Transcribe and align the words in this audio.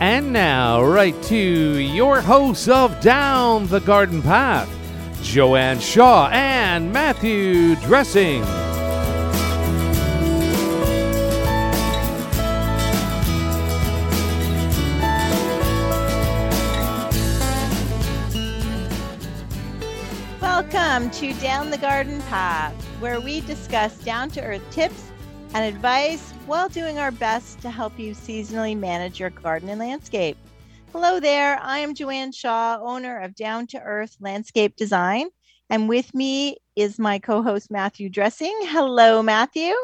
And 0.00 0.32
now, 0.32 0.82
right 0.82 1.22
to 1.24 1.36
your 1.36 2.22
hosts 2.22 2.68
of 2.68 2.98
Down 3.02 3.66
the 3.66 3.80
Garden 3.80 4.22
Path, 4.22 4.66
Joanne 5.20 5.78
Shaw 5.78 6.30
and 6.32 6.90
Matthew 6.90 7.76
Dressing. 7.76 8.40
Welcome 20.40 21.10
to 21.10 21.34
Down 21.42 21.70
the 21.70 21.76
Garden 21.78 22.22
Path, 22.22 22.72
where 23.00 23.20
we 23.20 23.42
discuss 23.42 23.98
down 23.98 24.30
to 24.30 24.42
earth 24.42 24.62
tips 24.70 25.10
and 25.52 25.62
advice 25.62 26.32
while 26.50 26.68
doing 26.68 26.98
our 26.98 27.12
best 27.12 27.60
to 27.60 27.70
help 27.70 27.96
you 27.96 28.12
seasonally 28.12 28.76
manage 28.76 29.20
your 29.20 29.30
garden 29.30 29.68
and 29.68 29.78
landscape. 29.78 30.36
Hello 30.90 31.20
there. 31.20 31.56
I 31.62 31.78
am 31.78 31.94
Joanne 31.94 32.32
Shaw, 32.32 32.76
owner 32.82 33.20
of 33.20 33.36
Down 33.36 33.68
to 33.68 33.80
Earth 33.80 34.16
Landscape 34.18 34.74
Design. 34.74 35.28
And 35.70 35.88
with 35.88 36.12
me 36.12 36.56
is 36.74 36.98
my 36.98 37.20
co 37.20 37.44
host, 37.44 37.70
Matthew 37.70 38.08
Dressing. 38.08 38.52
Hello, 38.62 39.22
Matthew. 39.22 39.74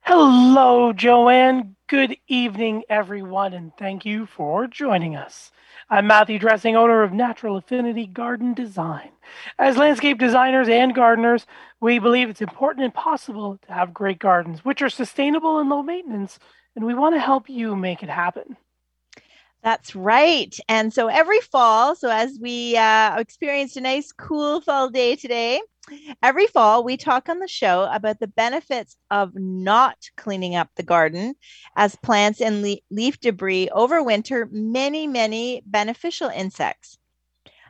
Hello, 0.00 0.94
Joanne. 0.94 1.76
Good 1.88 2.16
evening, 2.26 2.84
everyone, 2.88 3.52
and 3.52 3.70
thank 3.78 4.06
you 4.06 4.24
for 4.24 4.66
joining 4.66 5.14
us. 5.14 5.52
I'm 5.88 6.08
Matthew 6.08 6.40
Dressing, 6.40 6.74
owner 6.74 7.04
of 7.04 7.12
Natural 7.12 7.56
Affinity 7.56 8.06
Garden 8.06 8.54
Design. 8.54 9.10
As 9.56 9.76
landscape 9.76 10.18
designers 10.18 10.68
and 10.68 10.92
gardeners, 10.92 11.46
we 11.80 12.00
believe 12.00 12.28
it's 12.28 12.40
important 12.40 12.82
and 12.84 12.92
possible 12.92 13.60
to 13.64 13.72
have 13.72 13.94
great 13.94 14.18
gardens, 14.18 14.64
which 14.64 14.82
are 14.82 14.90
sustainable 14.90 15.60
and 15.60 15.70
low 15.70 15.84
maintenance, 15.84 16.40
and 16.74 16.84
we 16.84 16.92
want 16.92 17.14
to 17.14 17.20
help 17.20 17.48
you 17.48 17.76
make 17.76 18.02
it 18.02 18.08
happen. 18.08 18.56
That's 19.62 19.94
right. 19.94 20.58
And 20.68 20.92
so 20.92 21.06
every 21.06 21.40
fall, 21.40 21.94
so 21.94 22.10
as 22.10 22.36
we 22.40 22.76
uh, 22.76 23.20
experienced 23.20 23.76
a 23.76 23.80
nice 23.80 24.10
cool 24.10 24.60
fall 24.62 24.90
day 24.90 25.14
today, 25.14 25.60
Every 26.22 26.46
fall, 26.46 26.82
we 26.82 26.96
talk 26.96 27.28
on 27.28 27.38
the 27.38 27.46
show 27.46 27.88
about 27.92 28.18
the 28.18 28.26
benefits 28.26 28.96
of 29.10 29.34
not 29.34 29.96
cleaning 30.16 30.56
up 30.56 30.68
the 30.74 30.82
garden 30.82 31.34
as 31.76 31.94
plants 31.96 32.40
and 32.40 32.62
le- 32.62 32.78
leaf 32.90 33.20
debris 33.20 33.68
overwinter 33.72 34.50
many, 34.50 35.06
many 35.06 35.62
beneficial 35.64 36.28
insects. 36.28 36.98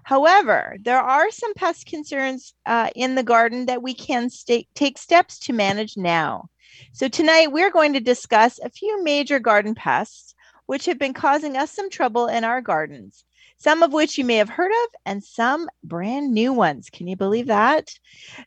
However, 0.03 0.77
there 0.81 1.01
are 1.01 1.31
some 1.31 1.53
pest 1.55 1.87
concerns 1.87 2.55
uh, 2.65 2.91
in 2.95 3.17
the 3.17 3.23
garden 3.23 3.67
that 3.67 3.83
we 3.83 3.93
can 3.93 4.31
st- 4.31 4.69
take 4.75 4.99
steps 4.99 5.39
to 5.41 5.53
manage 5.53 5.97
now. 5.97 6.49
So, 6.93 7.09
tonight 7.09 7.53
we're 7.53 7.71
going 7.71 7.93
to 7.95 8.01
discuss 8.01 8.59
a 8.61 8.71
few 8.71 9.03
major 9.03 9.41
garden 9.41 9.75
pests 9.75 10.35
which 10.67 10.87
have 10.87 10.99
been 10.99 11.15
causing 11.15 11.57
us 11.57 11.73
some 11.73 11.91
trouble 11.91 12.29
in 12.29 12.45
our 12.45 12.61
gardens 12.61 13.25
some 13.59 13.83
of 13.83 13.93
which 13.93 14.19
you 14.19 14.25
may 14.25 14.37
have 14.37 14.49
heard 14.49 14.71
of, 14.71 14.89
and 15.05 15.23
some 15.23 15.69
brand 15.83 16.33
new 16.33 16.53
ones. 16.53 16.89
Can 16.91 17.07
you 17.07 17.17
believe 17.17 17.47
that? 17.47 17.89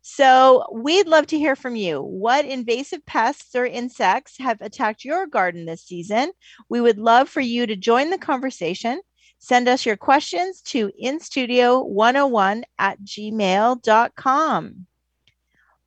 So, 0.02 0.66
we'd 0.72 1.08
love 1.08 1.28
to 1.28 1.38
hear 1.38 1.56
from 1.56 1.76
you. 1.76 2.02
What 2.02 2.46
invasive 2.46 3.06
pests 3.06 3.56
or 3.56 3.66
insects 3.66 4.38
have 4.40 4.62
attacked 4.62 5.04
your 5.04 5.28
garden 5.28 5.66
this 5.66 5.84
season? 5.84 6.32
We 6.70 6.82
would 6.82 6.98
love 6.98 7.30
for 7.30 7.42
you 7.42 7.66
to 7.68 7.76
join 7.76 8.10
the 8.10 8.18
conversation. 8.18 9.02
Send 9.40 9.70
us 9.70 9.86
your 9.86 9.98
questions 9.98 10.62
to 10.62 10.92
instudio101 11.02 12.64
at 12.78 13.00
gmail.com. 13.02 14.86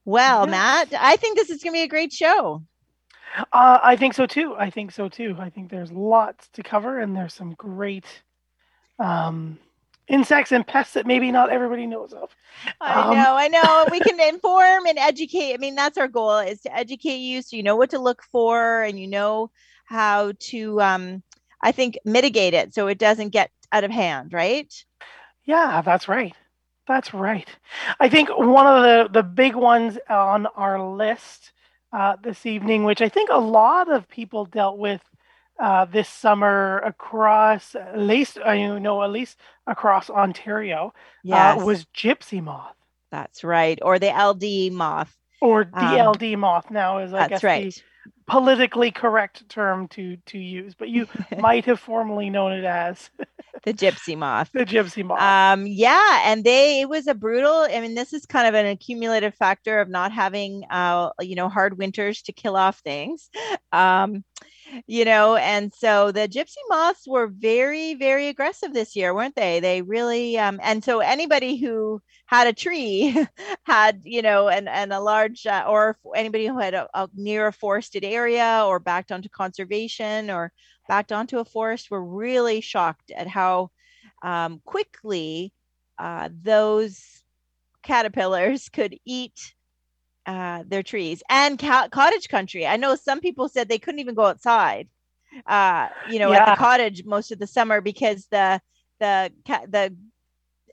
Well. 0.05 0.47
Matt, 0.47 0.93
I 0.99 1.17
think 1.17 1.37
this 1.37 1.51
is 1.51 1.63
going 1.63 1.75
to 1.75 1.79
be 1.79 1.83
a 1.83 1.89
great 1.89 2.13
show. 2.13 2.63
Uh, 3.53 3.79
I 3.83 3.97
think 3.97 4.15
so 4.15 4.27
too. 4.27 4.55
I 4.59 4.71
think 4.71 4.93
so 4.93 5.09
too. 5.09 5.37
I 5.39 5.51
think 5.51 5.71
there's 5.71 5.93
lots 5.93 6.49
to 6.55 6.63
cover, 6.63 6.99
and 6.99 7.17
there's 7.17 7.35
some 7.35 7.55
great 7.55 8.23
um, 9.03 9.59
insects 10.09 10.53
and 10.53 10.67
pests 10.67 10.95
that 10.95 11.07
maybe 11.07 11.33
not 11.33 11.51
everybody 11.51 11.87
knows 11.87 12.13
of. 12.13 12.35
I 12.81 13.03
um, 13.03 13.15
know, 13.15 13.35
I 13.37 13.49
know. 13.49 13.87
We 13.91 14.01
can 14.01 14.21
inform 14.35 14.87
and 14.87 14.99
educate. 14.99 15.55
I 15.55 15.57
mean, 15.57 15.75
that's 15.75 15.99
our 15.99 16.09
goal 16.09 16.39
is 16.39 16.61
to 16.63 16.75
educate 16.75 17.19
you 17.19 17.43
so 17.43 17.57
you 17.57 17.63
know 17.63 17.77
what 17.77 17.91
to 17.91 17.99
look 17.99 18.23
for 18.31 18.83
and 18.83 18.99
you 18.99 19.09
know 19.09 19.51
how 19.87 20.33
to 20.39 20.81
um 20.81 21.23
I 21.61 21.73
think 21.73 21.99
mitigate 22.05 22.55
it 22.55 22.75
so 22.75 22.89
it 22.89 22.99
doesn't 22.99 23.31
get 23.31 23.51
out 23.73 23.85
of 23.85 23.91
hand, 23.91 24.33
right? 24.33 24.73
Yeah, 25.45 25.83
that's 25.83 26.09
right. 26.09 26.35
That's 26.87 27.15
right. 27.15 27.49
I 28.01 28.09
think 28.09 28.29
one 28.37 28.67
of 28.67 28.83
the 28.83 29.09
the 29.13 29.23
big 29.23 29.55
ones 29.55 29.99
on 30.09 30.47
our 30.47 30.81
list 30.81 31.53
uh, 31.93 32.17
this 32.23 32.47
evening, 32.47 32.85
which 32.85 33.03
I 33.03 33.09
think 33.09 33.31
a 33.31 33.39
lot 33.39 33.91
of 33.91 34.09
people 34.09 34.47
dealt 34.47 34.79
with 34.79 35.01
uh, 35.61 35.85
this 35.85 36.09
summer 36.09 36.79
across 36.79 37.75
at 37.75 37.99
least 37.99 38.39
I 38.45 38.79
know 38.79 39.03
at 39.03 39.11
least 39.11 39.39
across 39.67 40.11
Ontario 40.11 40.93
uh, 40.95 40.99
yes. 41.23 41.61
uh, 41.61 41.65
was 41.65 41.85
gypsy 41.95 42.43
moth. 42.43 42.75
That's 43.11 43.45
right, 43.45 43.79
or 43.83 43.99
the 43.99 44.09
LD 44.09 44.73
moth, 44.73 45.15
or 45.41 45.65
the 45.65 46.01
um, 46.01 46.13
LD 46.13 46.39
moth. 46.39 46.71
Now 46.71 46.99
is 46.99 47.13
I 47.13 47.29
guess 47.29 47.45
right. 47.45 47.75
the 47.75 47.83
politically 48.27 48.91
correct 48.91 49.49
term 49.49 49.89
to 49.89 50.17
to 50.27 50.39
use, 50.39 50.75
but 50.75 50.89
you 50.89 51.07
might 51.39 51.67
have 51.67 51.79
formerly 51.81 52.31
known 52.31 52.53
it 52.53 52.65
as 52.65 53.11
the 53.65 53.75
gypsy 53.75 54.17
moth. 54.17 54.51
The 54.55 54.65
gypsy 54.65 55.05
moth. 55.05 55.21
Um, 55.21 55.67
yeah, 55.67 56.23
and 56.25 56.45
they 56.45 56.81
it 56.81 56.89
was 56.89 57.07
a 57.07 57.15
brutal. 57.15 57.67
I 57.71 57.81
mean, 57.81 57.95
this 57.95 58.13
is 58.13 58.27
kind 58.27 58.47
of 58.47 58.55
an 58.55 58.67
accumulative 58.67 59.35
factor 59.35 59.81
of 59.81 59.89
not 59.89 60.13
having, 60.13 60.65
uh, 60.71 61.11
you 61.21 61.37
know, 61.37 61.49
hard 61.49 61.79
winters 61.79 62.23
to 62.23 62.33
kill 62.33 62.57
off 62.57 62.79
things. 62.79 63.29
Um, 63.73 64.25
you 64.87 65.05
know 65.05 65.37
and 65.37 65.73
so 65.75 66.13
the 66.13 66.29
gypsy 66.29 66.57
moths 66.69 67.07
were 67.07 67.27
very 67.27 67.95
very 67.95 68.29
aggressive 68.29 68.73
this 68.73 68.97
year 68.97 69.15
weren't 69.15 69.35
they? 69.35 69.61
They 69.61 69.83
really 69.83 70.39
um, 70.39 70.61
and 70.63 70.83
so 70.85 71.01
anybody 71.01 71.57
who 71.57 72.01
had 72.27 72.47
a 72.47 72.53
tree 72.53 73.27
had 73.65 74.01
you 74.05 74.23
know 74.23 74.49
and 74.49 74.69
and 74.69 74.93
a 74.93 75.01
large 75.01 75.47
uh, 75.47 75.65
or 75.69 75.99
anybody 76.15 76.47
who 76.47 76.59
had 76.59 76.75
a, 76.75 76.89
a 76.95 77.09
near 77.15 77.49
a 77.49 77.53
forested 77.53 78.05
area 78.05 78.65
or 78.67 78.79
backed 78.79 79.13
onto 79.13 79.29
conservation 79.29 80.31
or 80.31 80.53
backed 80.89 81.13
onto 81.13 81.39
a 81.39 81.45
forest 81.45 81.91
were 81.91 82.05
really 82.05 82.61
shocked 82.61 83.11
at 83.11 83.27
how 83.27 83.71
um, 84.23 84.61
quickly 84.65 85.53
uh, 85.99 86.29
those 86.43 87.23
caterpillars 87.83 88.69
could 88.73 88.97
eat 89.05 89.55
uh, 90.27 90.63
their 90.67 90.83
trees 90.83 91.23
and 91.29 91.59
ca- 91.59 91.89
cottage 91.89 92.29
country. 92.29 92.67
I 92.67 92.77
know 92.77 92.97
some 92.97 93.21
people 93.21 93.49
said 93.49 93.69
they 93.69 93.79
couldn't 93.79 94.01
even 94.01 94.15
go 94.15 94.27
outside, 94.27 94.89
uh, 95.47 95.89
you 96.09 96.19
know, 96.19 96.33
yeah. 96.33 96.43
at 96.45 96.55
the 96.55 96.59
cottage 96.59 97.05
most 97.05 97.33
of 97.33 97.39
the 97.39 97.47
summer 97.47 97.81
because 97.81 98.27
the 98.31 98.61
the 99.01 99.33
the 99.69 99.97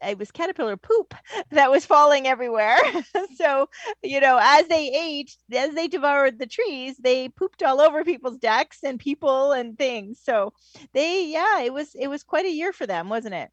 it 0.02 0.18
was 0.18 0.32
caterpillar 0.32 0.78
poop 0.78 1.14
that 1.52 1.72
was 1.72 1.86
falling 1.86 2.28
everywhere. 2.28 2.80
so, 3.36 3.70
you 4.04 4.20
know, 4.20 4.40
as 4.42 4.68
they 4.68 4.92
ate, 4.92 5.36
as 5.54 5.74
they 5.74 5.88
devoured 5.88 6.40
the 6.40 6.48
trees, 6.48 6.98
they 6.98 7.30
pooped 7.30 7.64
all 7.64 7.82
over 7.82 8.04
people's 8.04 8.38
decks 8.38 8.80
and 8.84 9.00
people 9.00 9.52
and 9.52 9.78
things. 9.78 10.20
So 10.24 10.54
they, 10.94 11.26
yeah, 11.26 11.62
it 11.62 11.74
was 11.74 11.96
it 11.96 12.08
was 12.08 12.24
quite 12.24 12.46
a 12.46 12.52
year 12.52 12.74
for 12.74 12.88
them, 12.88 13.10
wasn't 13.10 13.36
it? 13.36 13.50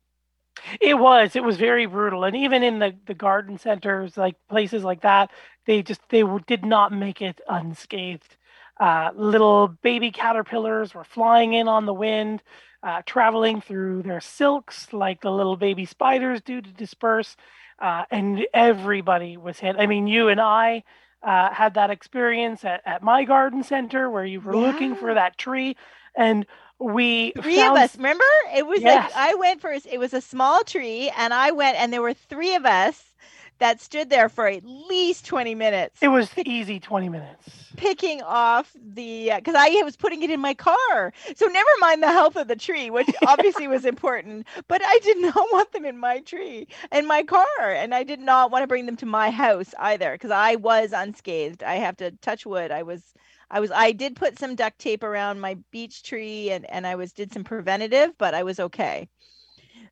It 0.80 0.98
was. 0.98 1.36
It 1.36 1.44
was 1.44 1.58
very 1.58 1.84
brutal, 1.84 2.24
and 2.24 2.34
even 2.34 2.62
in 2.62 2.78
the 2.78 2.94
the 3.06 3.14
garden 3.14 3.58
centers, 3.58 4.16
like 4.16 4.36
places 4.48 4.84
like 4.84 5.02
that, 5.02 5.30
they 5.66 5.82
just 5.82 6.00
they 6.08 6.22
did 6.46 6.64
not 6.64 6.92
make 6.92 7.20
it 7.20 7.40
unscathed. 7.48 8.36
Uh, 8.78 9.10
little 9.14 9.68
baby 9.68 10.10
caterpillars 10.10 10.94
were 10.94 11.04
flying 11.04 11.54
in 11.54 11.66
on 11.66 11.86
the 11.86 11.94
wind, 11.94 12.42
uh, 12.82 13.02
traveling 13.06 13.60
through 13.60 14.02
their 14.02 14.20
silks 14.20 14.92
like 14.92 15.20
the 15.22 15.30
little 15.30 15.56
baby 15.56 15.84
spiders 15.84 16.40
do 16.40 16.60
to 16.60 16.70
disperse, 16.70 17.36
uh, 17.80 18.04
and 18.10 18.46
everybody 18.52 19.36
was 19.36 19.58
hit. 19.58 19.76
I 19.78 19.86
mean, 19.86 20.06
you 20.06 20.28
and 20.28 20.40
I 20.40 20.84
uh, 21.22 21.52
had 21.52 21.74
that 21.74 21.90
experience 21.90 22.64
at, 22.64 22.82
at 22.84 23.02
my 23.02 23.24
garden 23.24 23.62
center 23.62 24.10
where 24.10 24.24
you 24.24 24.40
were 24.40 24.54
yeah. 24.54 24.60
looking 24.60 24.94
for 24.94 25.14
that 25.14 25.38
tree, 25.38 25.76
and 26.14 26.46
we 26.78 27.32
three 27.40 27.56
found... 27.56 27.78
of 27.78 27.84
us 27.84 27.96
remember 27.96 28.24
it 28.54 28.66
was 28.66 28.82
yes. 28.82 29.10
like 29.10 29.16
i 29.16 29.34
went 29.36 29.60
first 29.60 29.86
it 29.90 29.98
was 29.98 30.12
a 30.12 30.20
small 30.20 30.62
tree 30.62 31.10
and 31.16 31.32
i 31.32 31.50
went 31.50 31.74
and 31.78 31.90
there 31.92 32.02
were 32.02 32.12
three 32.12 32.54
of 32.54 32.66
us 32.66 33.14
that 33.58 33.80
stood 33.80 34.10
there 34.10 34.28
for 34.28 34.46
at 34.46 34.64
least 34.64 35.26
20 35.26 35.54
minutes. 35.54 36.02
It 36.02 36.08
was 36.08 36.30
easy 36.44 36.78
20 36.80 37.08
minutes. 37.08 37.72
Picking 37.76 38.22
off 38.22 38.74
the 38.74 39.32
because 39.36 39.54
uh, 39.54 39.58
i 39.60 39.82
was 39.84 39.96
putting 39.96 40.22
it 40.22 40.30
in 40.30 40.40
my 40.40 40.54
car. 40.54 41.12
So 41.34 41.46
never 41.46 41.70
mind 41.80 42.02
the 42.02 42.12
health 42.12 42.36
of 42.36 42.48
the 42.48 42.56
tree 42.56 42.90
which 42.90 43.08
obviously 43.26 43.68
was 43.68 43.84
important 43.84 44.46
but 44.68 44.80
i 44.84 44.98
did 45.02 45.18
not 45.18 45.34
want 45.52 45.72
them 45.72 45.84
in 45.84 45.98
my 45.98 46.20
tree 46.20 46.66
in 46.92 47.06
my 47.06 47.22
car 47.22 47.46
and 47.60 47.94
i 47.94 48.02
did 48.02 48.20
not 48.20 48.50
want 48.50 48.62
to 48.62 48.66
bring 48.66 48.86
them 48.86 48.96
to 48.96 49.06
my 49.06 49.30
house 49.30 49.74
either 49.78 50.12
because 50.12 50.30
i 50.30 50.56
was 50.56 50.92
unscathed. 50.92 51.62
I 51.62 51.76
have 51.76 51.96
to 51.98 52.10
touch 52.22 52.46
wood. 52.46 52.70
I 52.70 52.82
was 52.82 53.14
I 53.50 53.60
was 53.60 53.70
I 53.70 53.92
did 53.92 54.16
put 54.16 54.38
some 54.38 54.54
duct 54.54 54.78
tape 54.78 55.02
around 55.02 55.40
my 55.40 55.56
beech 55.70 56.02
tree 56.02 56.50
and 56.50 56.68
and 56.70 56.86
I 56.86 56.96
was 56.96 57.12
did 57.12 57.32
some 57.32 57.44
preventative, 57.44 58.16
but 58.18 58.34
I 58.34 58.42
was 58.42 58.58
okay. 58.60 59.08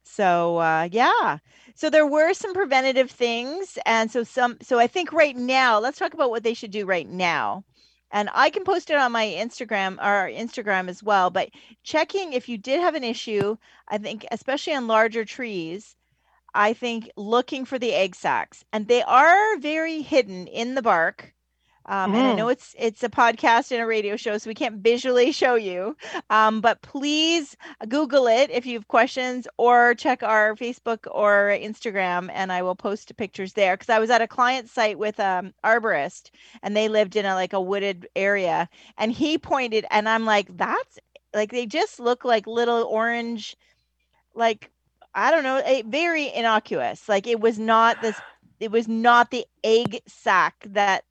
So 0.04 0.58
uh, 0.58 0.88
yeah, 0.92 1.38
so 1.74 1.90
there 1.90 2.06
were 2.06 2.32
some 2.34 2.54
preventative 2.54 3.10
things, 3.10 3.78
and 3.86 4.10
so 4.10 4.22
some. 4.24 4.58
So 4.62 4.78
I 4.78 4.86
think 4.86 5.12
right 5.12 5.36
now, 5.36 5.78
let's 5.80 5.98
talk 5.98 6.14
about 6.14 6.30
what 6.30 6.42
they 6.44 6.54
should 6.54 6.70
do 6.70 6.86
right 6.86 7.08
now. 7.08 7.64
and 8.10 8.30
I 8.34 8.50
can 8.50 8.64
post 8.64 8.90
it 8.90 8.96
on 8.96 9.12
my 9.12 9.26
Instagram 9.26 9.98
or 9.98 10.28
Instagram 10.30 10.88
as 10.88 11.02
well. 11.02 11.30
But 11.30 11.50
checking 11.82 12.32
if 12.32 12.48
you 12.48 12.58
did 12.58 12.80
have 12.80 12.94
an 12.94 13.04
issue, 13.04 13.56
I 13.88 13.98
think 13.98 14.26
especially 14.32 14.74
on 14.74 14.86
larger 14.88 15.24
trees, 15.24 15.96
I 16.54 16.74
think 16.74 17.10
looking 17.16 17.64
for 17.66 17.78
the 17.78 17.94
egg 17.94 18.14
sacs, 18.16 18.64
and 18.72 18.88
they 18.88 19.02
are 19.02 19.58
very 19.58 20.02
hidden 20.02 20.48
in 20.48 20.74
the 20.76 20.82
bark. 20.82 21.33
Um, 21.86 22.12
mm. 22.12 22.16
And 22.16 22.26
I 22.28 22.34
know 22.34 22.46
mm. 22.46 22.52
it's 22.52 22.75
it's 22.78 23.02
a 23.02 23.08
podcast 23.08 23.72
and 23.72 23.81
a 23.81 23.86
radio 23.86 24.16
show, 24.16 24.38
so 24.38 24.48
we 24.48 24.54
can't 24.54 24.76
visually 24.82 25.32
show 25.32 25.54
you. 25.54 25.96
Um, 26.31 26.60
but 26.60 26.82
please 26.82 27.56
Google 27.88 28.26
it 28.26 28.50
if 28.50 28.66
you 28.66 28.78
have 28.78 28.88
questions, 28.88 29.46
or 29.58 29.94
check 29.94 30.22
our 30.22 30.54
Facebook 30.56 31.06
or 31.10 31.56
Instagram, 31.60 32.31
and 32.32 32.52
I 32.52 32.62
will 32.62 32.76
post 32.76 33.16
pictures 33.16 33.52
there. 33.52 33.76
Because 33.76 33.90
I 33.90 33.98
was 33.98 34.10
at 34.10 34.22
a 34.22 34.28
client 34.28 34.69
site 34.69 34.98
with 34.98 35.20
um 35.20 35.52
arborist, 35.64 36.31
and 36.62 36.76
they 36.76 36.88
lived 36.88 37.16
in 37.16 37.26
a 37.26 37.34
like 37.34 37.52
a 37.52 37.60
wooded 37.60 38.08
area, 38.16 38.69
and 38.98 39.12
he 39.12 39.38
pointed, 39.38 39.86
and 39.90 40.08
I'm 40.08 40.25
like, 40.25 40.56
that's 40.56 40.98
like 41.34 41.50
they 41.50 41.66
just 41.66 42.00
look 42.00 42.25
like 42.25 42.46
little 42.46 42.84
orange, 42.84 43.56
like 44.34 44.70
I 45.14 45.31
don't 45.31 45.44
know, 45.44 45.62
a, 45.64 45.82
very 45.82 46.32
innocuous. 46.32 47.08
Like 47.08 47.26
it 47.26 47.40
was 47.40 47.58
not 47.58 48.00
this. 48.00 48.20
It 48.60 48.70
was 48.70 48.88
not 48.88 49.31
the 49.31 49.44
egg 49.62 50.00
sac 50.06 50.54
that 50.70 51.04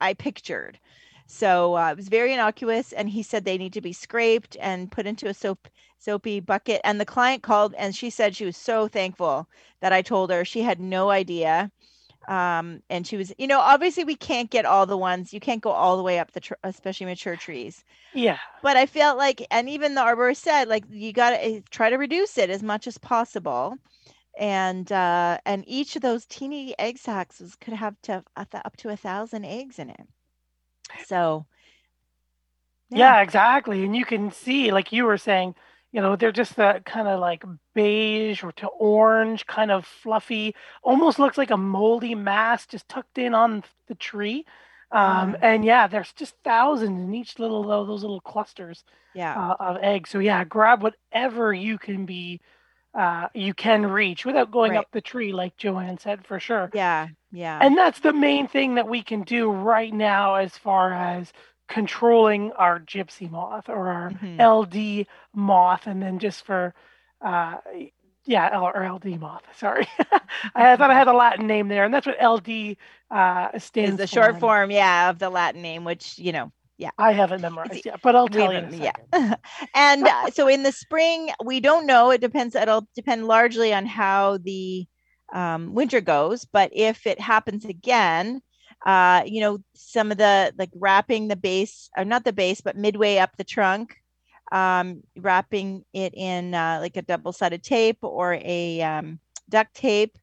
I 0.00 0.14
pictured. 0.14 0.78
So 1.26 1.76
uh, 1.76 1.90
it 1.90 1.96
was 1.96 2.08
very 2.08 2.32
innocuous, 2.32 2.92
and 2.92 3.10
he 3.10 3.22
said 3.22 3.44
they 3.44 3.58
need 3.58 3.72
to 3.72 3.80
be 3.80 3.92
scraped 3.92 4.56
and 4.60 4.90
put 4.90 5.06
into 5.06 5.26
a 5.26 5.34
soap 5.34 5.68
soapy 5.98 6.40
bucket. 6.40 6.80
And 6.84 7.00
the 7.00 7.04
client 7.04 7.42
called, 7.42 7.74
and 7.74 7.94
she 7.94 8.10
said 8.10 8.36
she 8.36 8.44
was 8.44 8.56
so 8.56 8.86
thankful 8.86 9.48
that 9.80 9.92
I 9.92 10.02
told 10.02 10.30
her 10.30 10.44
she 10.44 10.62
had 10.62 10.78
no 10.78 11.10
idea. 11.10 11.70
Um, 12.28 12.82
and 12.90 13.06
she 13.06 13.16
was, 13.16 13.32
you 13.38 13.46
know, 13.46 13.60
obviously 13.60 14.04
we 14.04 14.16
can't 14.16 14.50
get 14.50 14.66
all 14.66 14.86
the 14.86 14.96
ones. 14.96 15.32
You 15.32 15.40
can't 15.40 15.62
go 15.62 15.70
all 15.70 15.96
the 15.96 16.02
way 16.02 16.18
up 16.18 16.32
the, 16.32 16.40
tr- 16.40 16.54
especially 16.64 17.06
mature 17.06 17.36
trees. 17.36 17.84
Yeah. 18.14 18.38
But 18.62 18.76
I 18.76 18.86
felt 18.86 19.16
like, 19.16 19.46
and 19.50 19.68
even 19.68 19.94
the 19.94 20.00
arborist 20.00 20.38
said, 20.38 20.68
like 20.68 20.84
you 20.90 21.12
got 21.12 21.30
to 21.30 21.44
eh, 21.44 21.60
try 21.70 21.88
to 21.90 21.96
reduce 21.96 22.36
it 22.36 22.50
as 22.50 22.62
much 22.62 22.86
as 22.86 22.98
possible 22.98 23.78
and 24.36 24.90
uh, 24.92 25.38
and 25.44 25.64
each 25.66 25.96
of 25.96 26.02
those 26.02 26.26
teeny 26.26 26.74
egg 26.78 26.98
sacs 26.98 27.40
could 27.60 27.74
have 27.74 28.00
to 28.02 28.22
up 28.36 28.76
to 28.78 28.88
a 28.90 28.96
thousand 28.96 29.44
eggs 29.44 29.78
in 29.78 29.90
it. 29.90 30.06
So, 31.06 31.46
yeah. 32.90 32.98
yeah. 32.98 33.22
exactly, 33.22 33.84
and 33.84 33.96
you 33.96 34.04
can 34.04 34.30
see, 34.30 34.70
like 34.72 34.92
you 34.92 35.04
were 35.04 35.18
saying, 35.18 35.54
you 35.92 36.00
know, 36.00 36.16
they're 36.16 36.32
just 36.32 36.56
that 36.56 36.84
kind 36.84 37.08
of 37.08 37.20
like 37.20 37.44
beige 37.74 38.42
or 38.42 38.52
to 38.52 38.66
orange, 38.66 39.46
kind 39.46 39.70
of 39.70 39.86
fluffy, 39.86 40.54
almost 40.82 41.18
looks 41.18 41.38
like 41.38 41.50
a 41.50 41.56
moldy 41.56 42.14
mass 42.14 42.66
just 42.66 42.88
tucked 42.88 43.18
in 43.18 43.34
on 43.34 43.64
the 43.88 43.94
tree. 43.94 44.44
Um, 44.92 45.32
mm. 45.32 45.38
And 45.42 45.64
yeah, 45.64 45.86
there's 45.86 46.12
just 46.12 46.34
thousands 46.44 47.02
in 47.02 47.14
each 47.14 47.38
little 47.38 47.62
those 47.64 48.02
little 48.02 48.20
clusters 48.20 48.84
yeah. 49.14 49.34
uh, 49.36 49.56
of 49.58 49.78
eggs. 49.82 50.10
So 50.10 50.18
yeah, 50.18 50.44
grab 50.44 50.82
whatever 50.82 51.52
you 51.52 51.78
can 51.78 52.06
be 52.06 52.40
uh, 52.96 53.28
you 53.34 53.52
can 53.52 53.84
reach 53.84 54.24
without 54.24 54.50
going 54.50 54.72
right. 54.72 54.78
up 54.78 54.90
the 54.90 55.02
tree, 55.02 55.32
like 55.32 55.56
Joanne 55.58 55.98
said, 55.98 56.26
for 56.26 56.40
sure. 56.40 56.70
Yeah, 56.72 57.08
yeah. 57.30 57.58
And 57.60 57.76
that's 57.76 58.00
the 58.00 58.14
main 58.14 58.48
thing 58.48 58.76
that 58.76 58.88
we 58.88 59.02
can 59.02 59.22
do 59.22 59.50
right 59.50 59.92
now 59.92 60.36
as 60.36 60.56
far 60.56 60.94
as 60.94 61.32
controlling 61.68 62.52
our 62.52 62.80
gypsy 62.80 63.30
moth 63.30 63.68
or 63.68 63.88
our 63.88 64.10
mm-hmm. 64.10 64.40
LD 64.40 65.06
moth, 65.34 65.86
and 65.86 66.00
then 66.00 66.18
just 66.18 66.46
for, 66.46 66.72
uh, 67.20 67.56
yeah, 68.24 68.48
L- 68.50 68.72
or 68.74 68.90
LD 68.90 69.20
moth. 69.20 69.42
Sorry, 69.56 69.86
I 70.54 70.76
thought 70.76 70.90
I 70.90 70.94
had 70.94 71.08
a 71.08 71.12
Latin 71.12 71.46
name 71.46 71.68
there, 71.68 71.84
and 71.84 71.92
that's 71.92 72.06
what 72.06 72.22
LD 72.22 72.78
uh, 73.10 73.58
stands. 73.58 73.90
Is 73.90 73.96
the 73.98 74.06
for. 74.06 74.14
short 74.14 74.40
form, 74.40 74.70
yeah, 74.70 75.10
of 75.10 75.18
the 75.18 75.28
Latin 75.28 75.60
name, 75.60 75.84
which 75.84 76.18
you 76.18 76.32
know 76.32 76.50
yeah. 76.78 76.90
I 76.98 77.12
haven't 77.12 77.40
memorized 77.40 77.84
yet 77.84 78.00
but 78.02 78.14
i'll 78.14 78.28
tell 78.28 78.52
you 78.52 78.68
yeah 78.72 78.92
and 79.74 80.06
uh, 80.06 80.30
so 80.30 80.48
in 80.48 80.62
the 80.62 80.72
spring 80.72 81.30
we 81.44 81.60
don't 81.60 81.86
know 81.86 82.10
it 82.10 82.20
depends 82.20 82.54
it'll 82.54 82.86
depend 82.94 83.26
largely 83.26 83.72
on 83.72 83.86
how 83.86 84.38
the 84.38 84.86
um, 85.32 85.74
winter 85.74 86.00
goes 86.00 86.44
but 86.44 86.70
if 86.72 87.06
it 87.06 87.20
happens 87.20 87.64
again 87.64 88.40
uh, 88.84 89.22
you 89.26 89.40
know 89.40 89.58
some 89.74 90.12
of 90.12 90.18
the 90.18 90.52
like 90.58 90.70
wrapping 90.74 91.28
the 91.28 91.36
base 91.36 91.88
or 91.96 92.04
not 92.04 92.24
the 92.24 92.32
base 92.32 92.60
but 92.60 92.76
midway 92.76 93.18
up 93.18 93.36
the 93.36 93.44
trunk 93.44 93.96
um, 94.52 95.02
wrapping 95.16 95.84
it 95.92 96.14
in 96.14 96.54
uh, 96.54 96.78
like 96.80 96.96
a 96.96 97.02
double-sided 97.02 97.62
tape 97.62 97.98
or 98.02 98.38
a 98.44 98.80
um, 98.82 99.18
duct 99.48 99.74
tape 99.74 100.16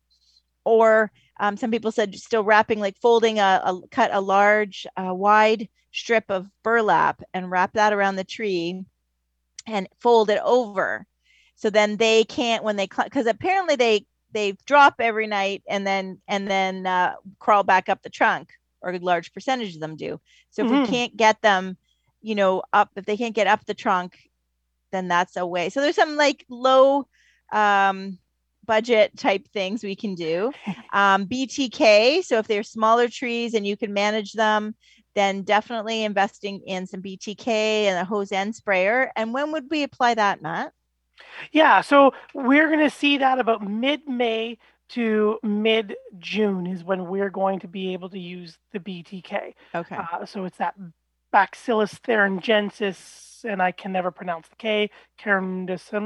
or 0.66 1.12
um, 1.40 1.58
some 1.58 1.72
people 1.72 1.92
said 1.92 2.16
still 2.16 2.44
wrapping 2.44 2.80
like 2.80 2.98
folding 2.98 3.40
a, 3.40 3.62
a 3.64 3.82
cut 3.90 4.12
a 4.14 4.22
large 4.22 4.86
uh, 4.98 5.14
wide 5.14 5.68
strip 5.92 6.26
of 6.30 6.50
burlap 6.64 7.22
and 7.34 7.50
wrap 7.50 7.74
that 7.74 7.94
around 7.94 8.16
the 8.16 8.24
tree 8.24 8.84
and 9.68 9.88
fold 10.00 10.30
it 10.30 10.42
over. 10.44 11.06
So 11.56 11.70
then 11.70 11.98
they 11.98 12.24
can't 12.26 12.64
when 12.64 12.76
they 12.76 12.88
because 12.88 13.28
apparently 13.28 13.76
they 13.76 14.06
they 14.32 14.58
drop 14.66 14.96
every 15.00 15.28
night 15.28 15.64
and 15.68 15.86
then 15.86 16.20
and 16.28 16.48
then 16.48 16.86
uh, 16.86 17.16
crawl 17.40 17.64
back 17.64 17.90
up 17.90 18.02
the 18.02 18.10
trunk 18.10 18.50
or 18.82 18.92
a 18.92 19.00
large 19.00 19.34
percentage 19.34 19.76
of 19.76 19.82
them 19.82 19.96
do. 19.96 20.20
So 20.52 20.66
if 20.66 20.72
mm-hmm. 20.72 20.82
we 20.82 20.88
can't 20.88 21.18
get 21.18 21.42
them 21.42 21.78
you 22.22 22.36
know 22.36 22.64
up 22.74 22.92
if 22.96 23.06
they 23.06 23.18
can't 23.18 23.36
get 23.36 23.48
up 23.48 23.66
the 23.66 23.74
trunk 23.74 24.18
then 24.92 25.08
that's 25.08 25.36
a 25.38 25.46
way. 25.46 25.70
So 25.70 25.82
there's 25.82 25.96
some 25.96 26.16
like 26.16 26.46
low 26.50 27.08
um 27.52 28.18
budget 28.66 29.16
type 29.18 29.48
things 29.50 29.84
we 29.84 29.96
can 29.96 30.16
do 30.16 30.52
um, 30.94 31.26
btk 31.26 32.24
so 32.24 32.38
if 32.38 32.48
they're 32.48 32.64
smaller 32.64 33.08
trees 33.08 33.54
and 33.54 33.68
you 33.68 33.76
can 33.76 33.94
manage 33.94 34.34
them 34.34 34.74
then 35.16 35.44
definitely 35.44 36.04
investing 36.04 36.62
in 36.66 36.88
some 36.88 37.02
BTK 37.02 37.48
and 37.48 38.00
a 38.00 38.06
hose 38.06 38.32
end 38.32 38.56
sprayer. 38.56 39.12
And 39.16 39.34
when 39.34 39.52
would 39.52 39.66
we 39.70 39.84
apply 39.84 40.16
that, 40.16 40.42
Matt? 40.42 40.72
Yeah, 41.52 41.82
so 41.82 42.14
we're 42.34 42.68
going 42.68 42.80
to 42.80 42.90
see 42.90 43.18
that 43.20 43.40
about 43.40 43.68
mid 43.68 44.08
May 44.08 44.58
to 44.90 45.40
mid 45.44 45.96
June 46.18 46.68
is 46.68 46.84
when 46.84 47.08
we're 47.08 47.30
going 47.30 47.60
to 47.60 47.68
be 47.68 47.94
able 47.94 48.10
to 48.10 48.20
use 48.20 48.58
the 48.72 48.80
BTK. 48.80 49.54
Okay. 49.76 49.96
Uh, 49.96 50.26
so 50.26 50.46
it's 50.46 50.58
that 50.58 50.76
Bacillus 51.32 51.94
thuringiensis 51.96 53.33
and 53.44 53.62
I 53.62 53.72
can 53.72 53.92
never 53.92 54.12
pronounce 54.12 54.48
the 54.48 54.56
K, 54.56 54.90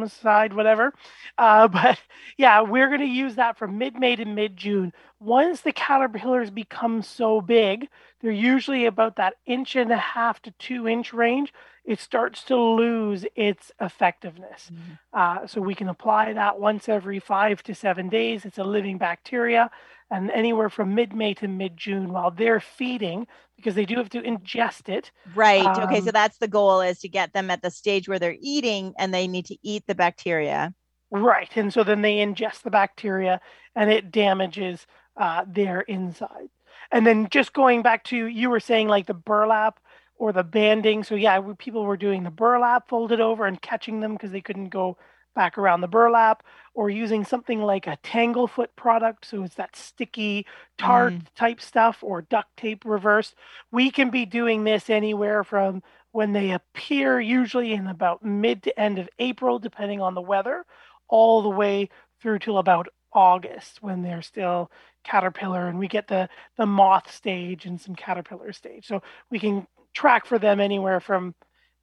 side, 0.10 0.54
whatever. 0.54 0.94
Uh, 1.38 1.68
but 1.80 2.00
yeah, 2.38 2.62
we're 2.62 2.88
going 2.88 3.02
to 3.02 3.06
use 3.06 3.36
that 3.36 3.58
from 3.58 3.78
mid 3.78 4.00
May 4.00 4.16
to 4.16 4.26
mid 4.26 4.58
June. 4.58 4.94
Once 5.20 5.62
the 5.62 5.72
caterpillars 5.72 6.52
become 6.52 7.02
so 7.02 7.42
big, 7.42 7.90
they're 8.22 8.32
usually 8.32 8.86
about 8.86 9.16
that 9.16 9.36
inch 9.46 9.76
and 9.76 9.92
a 9.92 9.98
half 9.98 10.42
to 10.44 10.52
two 10.60 10.88
inch 10.88 11.14
range. 11.14 11.54
It 11.86 12.00
starts 12.00 12.44
to 12.46 12.58
lose 12.58 13.26
its 13.36 13.72
effectiveness. 13.80 14.70
Mm-hmm. 14.72 14.94
Uh, 15.14 15.48
so 15.48 15.62
we 15.62 15.74
can 15.74 15.88
apply 15.88 16.34
that 16.34 16.60
once 16.60 16.90
every 16.90 17.20
five 17.20 17.64
to 17.64 17.74
seven 17.74 18.10
days. 18.10 18.44
It's 18.46 18.58
a 18.58 18.64
living 18.64 18.98
bacteria 18.98 19.72
and 20.10 20.32
anywhere 20.32 20.70
from 20.70 20.96
mid 20.96 21.14
May 21.14 21.34
to 21.36 21.48
mid 21.48 21.78
June 21.78 22.12
while 22.12 22.32
they're 22.32 22.60
feeding 22.60 23.28
because 23.56 23.76
they 23.76 23.86
do 23.86 23.96
have 23.96 24.10
to 24.10 24.22
ingest 24.22 24.90
it. 24.90 25.12
Right. 25.36 25.66
Um, 25.66 25.84
okay. 25.84 26.02
So 26.02 26.12
that's 26.12 26.38
the 26.38 26.48
goal 26.48 26.82
is 26.82 27.00
to 27.00 27.10
get 27.10 27.34
them 27.34 27.50
at 27.50 27.62
the 27.62 27.72
stage 27.72 28.08
where 28.08 28.20
they're 28.20 28.38
eating 28.40 28.94
and 28.98 29.14
they 29.14 29.28
need 29.28 29.46
to 29.48 29.58
eat 29.64 29.84
the 29.88 29.96
bacteria. 29.96 30.74
Right. 31.12 31.50
And 31.56 31.74
so 31.74 31.84
then 31.84 32.02
they 32.02 32.18
ingest 32.18 32.62
the 32.62 32.72
bacteria 32.72 33.42
and 33.76 33.92
it 33.92 34.12
damages 34.12 34.86
uh, 35.18 35.46
their 35.48 35.82
inside. 35.82 36.50
And 36.92 37.06
then 37.06 37.28
just 37.30 37.54
going 37.54 37.82
back 37.82 38.04
to 38.06 38.28
you 38.28 38.50
were 38.50 38.60
saying 38.60 38.88
like 38.88 39.08
the 39.08 39.14
burlap 39.14 39.80
or 40.16 40.32
the 40.32 40.44
banding. 40.44 41.04
So 41.04 41.16
yeah, 41.16 41.42
people 41.58 41.84
were 41.86 41.98
doing 41.98 42.24
the 42.24 42.32
burlap 42.32 42.88
folded 42.88 43.20
over 43.20 43.46
and 43.46 43.62
catching 43.62 44.00
them 44.00 44.14
because 44.14 44.32
they 44.32 44.42
couldn't 44.42 44.70
go 44.70 44.98
back 45.38 45.56
around 45.56 45.82
the 45.82 45.88
burlap 45.88 46.42
or 46.74 46.90
using 46.90 47.24
something 47.24 47.62
like 47.62 47.86
a 47.86 48.00
tanglefoot 48.04 48.70
product 48.76 49.24
so 49.24 49.44
it's 49.44 49.54
that 49.54 49.76
sticky 49.76 50.48
tart 50.80 51.14
mm. 51.14 51.22
type 51.36 51.62
stuff 51.62 52.00
or 52.02 52.24
duct 52.24 52.50
tape 52.58 52.84
reversed 52.84 53.36
we 53.72 53.92
can 53.92 54.10
be 54.10 54.26
doing 54.26 54.64
this 54.64 54.90
anywhere 54.90 55.44
from 55.44 55.84
when 56.12 56.34
they 56.34 56.50
appear 56.50 57.22
usually 57.22 57.72
in 57.72 57.86
about 57.86 58.26
mid 58.26 58.64
to 58.64 58.80
end 58.80 58.98
of 58.98 59.08
april 59.20 59.60
depending 59.60 60.02
on 60.02 60.16
the 60.16 60.22
weather 60.22 60.66
all 61.08 61.44
the 61.44 61.50
way 61.50 61.88
through 62.20 62.40
till 62.40 62.58
about 62.58 62.88
august 63.14 63.84
when 63.84 64.02
they're 64.02 64.24
still 64.24 64.72
caterpillar 65.04 65.68
and 65.68 65.78
we 65.78 65.88
get 65.88 66.08
the 66.08 66.28
the 66.58 66.66
moth 66.66 67.14
stage 67.14 67.68
and 67.68 67.80
some 67.80 67.94
caterpillar 67.94 68.52
stage 68.52 68.88
so 68.88 69.04
we 69.30 69.38
can 69.38 69.68
track 69.94 70.26
for 70.26 70.40
them 70.40 70.60
anywhere 70.60 71.00
from 71.00 71.36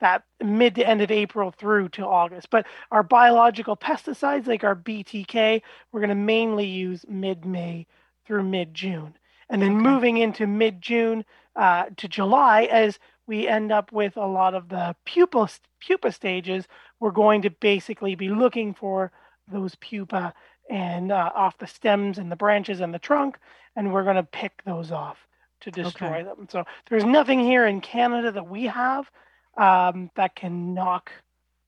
that 0.04 0.22
mid 0.44 0.74
to 0.74 0.86
end 0.86 1.00
of 1.00 1.10
April 1.10 1.50
through 1.50 1.88
to 1.88 2.04
August. 2.04 2.50
But 2.50 2.66
our 2.90 3.02
biological 3.02 3.74
pesticides, 3.74 4.46
like 4.46 4.62
our 4.62 4.76
BTK, 4.76 5.62
we're 5.90 6.00
going 6.00 6.10
to 6.10 6.14
mainly 6.14 6.66
use 6.66 7.06
mid 7.08 7.46
May 7.46 7.86
through 8.26 8.42
mid 8.42 8.74
June. 8.74 9.16
And 9.48 9.62
then 9.62 9.76
okay. 9.76 9.82
moving 9.82 10.18
into 10.18 10.46
mid 10.46 10.82
June 10.82 11.24
uh, 11.56 11.86
to 11.96 12.06
July, 12.06 12.64
as 12.64 12.98
we 13.26 13.48
end 13.48 13.72
up 13.72 13.92
with 13.92 14.18
a 14.18 14.26
lot 14.26 14.52
of 14.52 14.68
the 14.68 14.94
pupa, 15.06 15.48
pupa 15.80 16.12
stages, 16.12 16.68
we're 17.00 17.10
going 17.10 17.40
to 17.40 17.50
basically 17.50 18.14
be 18.14 18.28
looking 18.28 18.74
for 18.74 19.10
those 19.50 19.74
pupa 19.76 20.34
and 20.68 21.12
uh, 21.12 21.30
off 21.34 21.56
the 21.56 21.66
stems 21.66 22.18
and 22.18 22.30
the 22.30 22.36
branches 22.36 22.80
and 22.80 22.92
the 22.92 22.98
trunk, 22.98 23.38
and 23.74 23.90
we're 23.90 24.04
going 24.04 24.16
to 24.16 24.22
pick 24.22 24.62
those 24.64 24.92
off 24.92 25.16
to 25.62 25.70
destroy 25.70 26.08
okay. 26.08 26.22
them. 26.24 26.46
So 26.50 26.64
there's 26.90 27.06
nothing 27.06 27.40
here 27.40 27.66
in 27.66 27.80
Canada 27.80 28.30
that 28.32 28.48
we 28.50 28.64
have 28.64 29.10
um, 29.56 30.10
that 30.16 30.34
can 30.34 30.74
knock 30.74 31.10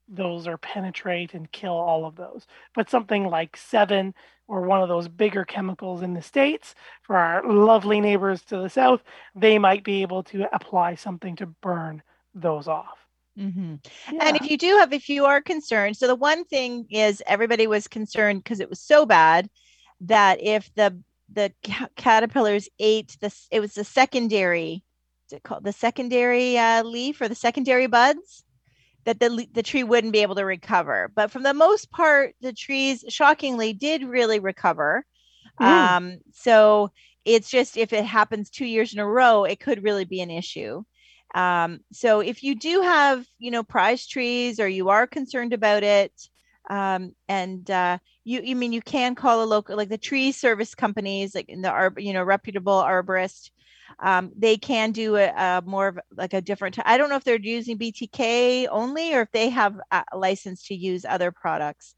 those 0.08 0.46
or 0.46 0.56
penetrate 0.56 1.34
and 1.34 1.50
kill 1.50 1.72
all 1.72 2.06
of 2.06 2.16
those. 2.16 2.46
But 2.74 2.90
something 2.90 3.26
like 3.26 3.56
Sevin 3.56 4.12
or 4.48 4.62
one 4.62 4.82
of 4.82 4.88
those 4.88 5.08
bigger 5.08 5.44
chemicals 5.44 6.02
in 6.02 6.14
the 6.14 6.22
States 6.22 6.74
for 7.02 7.16
our 7.16 7.42
lovely 7.44 8.00
neighbors 8.00 8.42
to 8.42 8.58
the 8.58 8.70
south, 8.70 9.02
they 9.34 9.58
might 9.58 9.82
be 9.82 10.02
able 10.02 10.22
to 10.24 10.46
apply 10.54 10.94
something 10.94 11.36
to 11.36 11.46
burn 11.46 12.02
those 12.34 12.68
off. 12.68 12.98
Mm-hmm. 13.38 13.74
Yeah. 14.12 14.28
And 14.28 14.36
if 14.36 14.48
you 14.48 14.56
do 14.56 14.78
have, 14.78 14.92
if 14.92 15.08
you 15.08 15.24
are 15.24 15.42
concerned, 15.42 15.96
so 15.96 16.06
the 16.06 16.14
one 16.14 16.44
thing 16.44 16.86
is 16.90 17.22
everybody 17.26 17.66
was 17.66 17.88
concerned 17.88 18.42
because 18.42 18.60
it 18.60 18.70
was 18.70 18.80
so 18.80 19.04
bad 19.04 19.50
that 20.02 20.42
if 20.42 20.72
the 20.74 21.02
the 21.32 21.52
caterpillars 21.96 22.68
ate 22.78 23.16
this, 23.20 23.48
it 23.50 23.60
was 23.60 23.74
the 23.74 23.84
secondary, 23.84 24.84
is 24.84 24.84
it 25.32 25.42
called 25.42 25.64
the 25.64 25.72
secondary 25.72 26.58
uh, 26.58 26.82
leaf 26.82 27.20
or 27.20 27.28
the 27.28 27.34
secondary 27.34 27.86
buds? 27.86 28.44
that 29.06 29.20
the, 29.20 29.46
the 29.52 29.62
tree 29.62 29.84
wouldn't 29.84 30.12
be 30.12 30.22
able 30.22 30.34
to 30.34 30.44
recover. 30.44 31.10
But 31.14 31.30
for 31.30 31.38
the 31.38 31.54
most 31.54 31.90
part, 31.90 32.34
the 32.40 32.52
trees 32.52 33.04
shockingly 33.08 33.72
did 33.72 34.04
really 34.04 34.40
recover. 34.40 35.06
Mm. 35.60 35.64
Um, 35.64 36.18
so 36.32 36.90
it's 37.24 37.48
just 37.48 37.76
if 37.76 37.92
it 37.92 38.04
happens 38.04 38.50
two 38.50 38.66
years 38.66 38.92
in 38.92 38.98
a 38.98 39.06
row, 39.06 39.44
it 39.44 39.60
could 39.60 39.84
really 39.84 40.04
be 40.04 40.20
an 40.20 40.30
issue. 40.30 40.82
Um, 41.34 41.80
so 41.92 42.20
if 42.20 42.42
you 42.42 42.56
do 42.56 42.82
have, 42.82 43.24
you 43.38 43.50
know, 43.50 43.62
prize 43.62 44.06
trees 44.06 44.58
or 44.58 44.68
you 44.68 44.88
are 44.88 45.06
concerned 45.06 45.52
about 45.52 45.82
it, 45.82 46.12
um, 46.68 47.14
and 47.28 47.70
uh, 47.70 47.98
you, 48.24 48.40
you 48.42 48.56
mean 48.56 48.72
you 48.72 48.82
can 48.82 49.14
call 49.14 49.42
a 49.42 49.46
local, 49.46 49.76
like 49.76 49.88
the 49.88 49.98
tree 49.98 50.32
service 50.32 50.74
companies, 50.74 51.32
like 51.32 51.48
in 51.48 51.62
the, 51.62 51.68
arb, 51.68 52.02
you 52.02 52.12
know, 52.12 52.24
reputable 52.24 52.82
arborist, 52.82 53.50
um, 53.98 54.32
they 54.36 54.56
can 54.56 54.92
do 54.92 55.16
a, 55.16 55.28
a, 55.28 55.62
more 55.64 55.88
of 55.88 55.98
like 56.16 56.34
a 56.34 56.40
different. 56.40 56.78
I 56.84 56.98
don't 56.98 57.08
know 57.08 57.16
if 57.16 57.24
they're 57.24 57.38
using 57.40 57.78
BTK 57.78 58.68
only 58.70 59.14
or 59.14 59.22
if 59.22 59.30
they 59.32 59.48
have 59.50 59.78
a 59.90 60.04
license 60.14 60.66
to 60.68 60.74
use 60.74 61.04
other 61.04 61.32
products. 61.32 61.94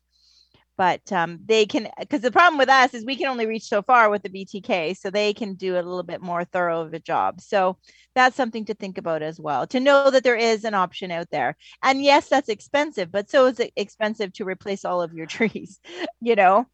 But 0.76 1.10
um, 1.10 1.40
they 1.44 1.66
can, 1.66 1.88
because 1.98 2.20
the 2.20 2.30
problem 2.30 2.56
with 2.56 2.68
us 2.68 2.94
is 2.94 3.04
we 3.04 3.16
can 3.16 3.26
only 3.26 3.46
reach 3.46 3.64
so 3.64 3.82
far 3.82 4.10
with 4.10 4.22
the 4.22 4.28
BTK, 4.28 4.96
so 4.96 5.10
they 5.10 5.34
can 5.34 5.54
do 5.54 5.74
a 5.74 5.82
little 5.82 6.04
bit 6.04 6.22
more 6.22 6.44
thorough 6.44 6.82
of 6.82 6.94
a 6.94 7.00
job. 7.00 7.40
So 7.40 7.78
that's 8.14 8.36
something 8.36 8.64
to 8.66 8.74
think 8.74 8.96
about 8.96 9.20
as 9.20 9.40
well. 9.40 9.66
To 9.66 9.80
know 9.80 10.08
that 10.08 10.22
there 10.22 10.36
is 10.36 10.62
an 10.62 10.74
option 10.74 11.10
out 11.10 11.26
there, 11.32 11.56
and 11.82 12.00
yes, 12.00 12.28
that's 12.28 12.48
expensive, 12.48 13.10
but 13.10 13.28
so 13.28 13.46
is 13.46 13.58
it 13.58 13.72
expensive 13.74 14.32
to 14.34 14.44
replace 14.44 14.84
all 14.84 15.02
of 15.02 15.12
your 15.12 15.26
trees. 15.36 15.80
You 16.20 16.36
know, 16.36 16.68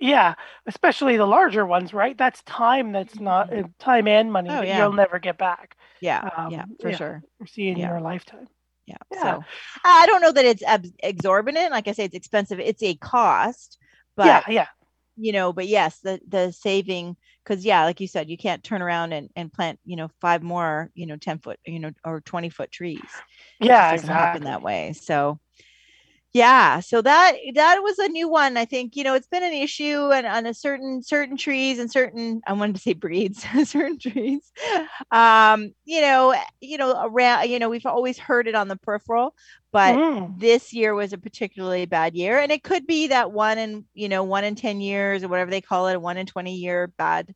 yeah, 0.00 0.34
especially 0.66 1.18
the 1.18 1.26
larger 1.26 1.64
ones, 1.66 1.92
right? 1.92 2.16
That's 2.16 2.42
time 2.42 2.92
that's 2.92 3.20
not 3.20 3.50
mm-hmm. 3.50 3.64
uh, 3.66 3.68
time 3.78 4.08
and 4.08 4.32
money 4.32 4.48
oh, 4.48 4.54
that 4.54 4.66
yeah. 4.66 4.78
you'll 4.78 4.94
never 4.94 5.18
get 5.18 5.36
back. 5.38 5.76
Yeah, 6.00 6.28
um, 6.36 6.50
yeah, 6.50 6.64
for 6.80 6.90
yeah, 6.90 6.96
sure. 6.96 7.22
See 7.46 7.68
in 7.68 7.76
yeah. 7.76 7.90
your 7.90 8.00
lifetime. 8.00 8.48
Yeah. 8.86 8.96
yeah. 9.12 9.22
So 9.22 9.44
I 9.84 10.06
don't 10.06 10.22
know 10.22 10.32
that 10.32 10.44
it's 10.44 10.62
exorbitant. 11.00 11.70
Like 11.70 11.86
I 11.86 11.92
say, 11.92 12.04
it's 12.04 12.14
expensive. 12.14 12.58
It's 12.58 12.82
a 12.82 12.94
cost, 12.94 13.78
but 14.16 14.26
yeah, 14.26 14.42
yeah. 14.48 14.66
You 15.16 15.32
know, 15.32 15.52
but 15.52 15.68
yes, 15.68 15.98
the 15.98 16.18
the 16.26 16.50
saving 16.50 17.16
because 17.44 17.64
yeah, 17.64 17.84
like 17.84 18.00
you 18.00 18.06
said, 18.06 18.30
you 18.30 18.38
can't 18.38 18.64
turn 18.64 18.80
around 18.80 19.12
and, 19.12 19.28
and 19.36 19.52
plant 19.52 19.78
you 19.84 19.96
know 19.96 20.08
five 20.20 20.42
more 20.42 20.90
you 20.94 21.04
know 21.04 21.16
ten 21.16 21.38
foot 21.38 21.60
you 21.66 21.78
know 21.78 21.90
or 22.04 22.22
twenty 22.22 22.48
foot 22.48 22.72
trees. 22.72 23.00
Yeah, 23.60 23.90
it 23.90 23.96
exactly. 23.96 24.14
happen 24.14 24.44
that 24.44 24.62
way. 24.62 24.94
So 24.94 25.38
yeah 26.32 26.78
so 26.78 27.02
that 27.02 27.32
that 27.54 27.82
was 27.82 27.98
a 27.98 28.08
new 28.08 28.28
one 28.28 28.56
i 28.56 28.64
think 28.64 28.94
you 28.94 29.02
know 29.02 29.14
it's 29.14 29.26
been 29.26 29.42
an 29.42 29.52
issue 29.52 30.12
and 30.12 30.26
on 30.26 30.46
a 30.46 30.54
certain 30.54 31.02
certain 31.02 31.36
trees 31.36 31.78
and 31.78 31.90
certain 31.90 32.40
i 32.46 32.52
wanted 32.52 32.74
to 32.74 32.80
say 32.80 32.92
breeds 32.92 33.44
certain 33.64 33.98
trees 33.98 34.52
um 35.10 35.72
you 35.84 36.00
know 36.00 36.34
you 36.60 36.78
know 36.78 36.96
around 37.02 37.48
you 37.48 37.58
know 37.58 37.68
we've 37.68 37.86
always 37.86 38.16
heard 38.16 38.46
it 38.46 38.54
on 38.54 38.68
the 38.68 38.76
peripheral 38.76 39.34
but 39.72 39.96
mm. 39.96 40.38
this 40.38 40.72
year 40.72 40.94
was 40.94 41.12
a 41.12 41.18
particularly 41.18 41.84
bad 41.84 42.14
year 42.14 42.38
and 42.38 42.52
it 42.52 42.62
could 42.62 42.86
be 42.86 43.08
that 43.08 43.32
one 43.32 43.58
in 43.58 43.84
you 43.94 44.08
know 44.08 44.22
one 44.22 44.44
in 44.44 44.54
10 44.54 44.80
years 44.80 45.24
or 45.24 45.28
whatever 45.28 45.50
they 45.50 45.60
call 45.60 45.88
it 45.88 45.96
a 45.96 46.00
one 46.00 46.16
in 46.16 46.26
20 46.26 46.54
year 46.54 46.92
bad 46.96 47.34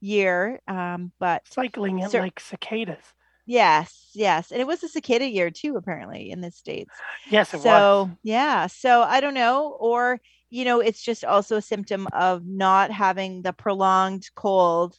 year 0.00 0.60
um 0.68 1.12
but 1.18 1.42
cycling 1.50 1.98
it 1.98 2.12
like 2.12 2.38
cicadas 2.38 3.13
Yes, 3.46 4.10
yes. 4.14 4.50
And 4.50 4.60
it 4.60 4.66
was 4.66 4.82
a 4.82 4.88
cicada 4.88 5.26
year 5.26 5.50
too, 5.50 5.76
apparently, 5.76 6.30
in 6.30 6.40
the 6.40 6.50
States. 6.50 6.90
Yes, 7.28 7.52
it 7.52 7.60
so, 7.60 8.04
was. 8.04 8.16
yeah. 8.22 8.66
So 8.68 9.02
I 9.02 9.20
don't 9.20 9.34
know. 9.34 9.76
Or, 9.78 10.20
you 10.50 10.64
know, 10.64 10.80
it's 10.80 11.02
just 11.02 11.24
also 11.24 11.56
a 11.56 11.62
symptom 11.62 12.06
of 12.12 12.46
not 12.46 12.90
having 12.90 13.42
the 13.42 13.52
prolonged 13.52 14.28
cold 14.34 14.98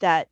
that 0.00 0.28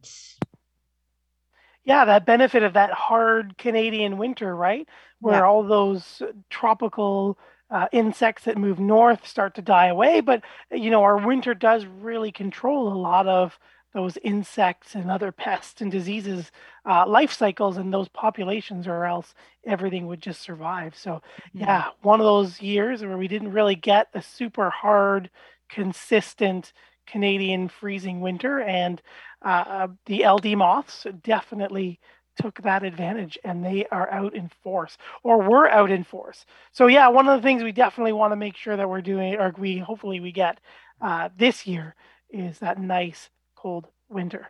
yeah 1.85 2.05
that 2.05 2.27
benefit 2.27 2.63
of 2.63 2.75
that 2.75 2.93
hard 2.93 3.57
canadian 3.59 4.19
winter 4.19 4.55
right 4.55 4.89
where 5.21 5.41
yeah. 5.41 5.45
all 5.45 5.63
those 5.63 6.23
tropical 6.51 7.39
uh, 7.71 7.89
insects 7.93 8.45
that 8.45 8.57
move 8.57 8.79
north 8.79 9.27
start 9.27 9.55
to 9.55 9.63
die 9.63 9.87
away 9.87 10.21
but 10.21 10.43
you 10.71 10.91
know 10.91 11.03
our 11.03 11.17
winter 11.27 11.55
does 11.55 11.85
really 11.85 12.31
control 12.31 12.93
a 12.93 12.95
lot 12.95 13.27
of 13.27 13.59
those 13.97 14.19
insects 14.19 14.95
and 14.95 15.11
other 15.11 15.33
pests 15.33 15.81
and 15.81 15.91
diseases 15.91 16.53
uh, 16.85 17.07
life 17.09 17.33
cycles 17.33 17.79
in 17.79 17.91
those 17.91 18.09
populations 18.09 18.87
or 18.87 19.07
else 19.07 19.35
everything 19.65 20.07
would 20.07 20.21
just 20.21 20.43
survive 20.43 20.95
so 20.95 21.23
yeah. 21.55 21.65
yeah 21.65 21.85
one 22.03 22.21
of 22.21 22.27
those 22.27 22.61
years 22.61 23.01
where 23.03 23.17
we 23.17 23.27
didn't 23.27 23.53
really 23.53 23.75
get 23.75 24.09
a 24.13 24.21
super 24.21 24.69
hard 24.69 25.31
consistent 25.71 26.75
canadian 27.07 27.69
freezing 27.69 28.21
winter 28.21 28.61
and 28.61 29.01
uh, 29.43 29.65
uh 29.67 29.89
the 30.05 30.27
ld 30.27 30.45
moths 30.45 31.07
definitely 31.23 31.99
took 32.39 32.61
that 32.61 32.83
advantage 32.85 33.39
and 33.45 33.65
they 33.65 33.87
are 33.87 34.13
out 34.13 34.35
in 34.35 34.51
force 34.63 34.99
or 35.23 35.41
we're 35.41 35.69
out 35.69 35.91
in 35.91 36.05
force 36.05 36.45
so 36.71 36.87
yeah 36.87 37.09
one 37.09 37.27
of 37.27 37.41
the 37.41 37.43
things 37.43 37.63
we 37.63 37.73
definitely 37.73 38.13
want 38.13 38.31
to 38.31 38.37
make 38.37 38.57
sure 38.57 38.77
that 38.77 38.91
we're 38.91 39.01
doing 39.01 39.37
or 39.37 39.55
we 39.57 39.79
hopefully 39.79 40.21
we 40.21 40.33
get 40.33 40.61
uh, 41.01 41.31
this 41.39 41.67
year 41.67 41.95
is 42.29 42.59
that 42.59 42.79
nice 42.79 43.31
cold 43.67 43.89
winter. 44.09 44.49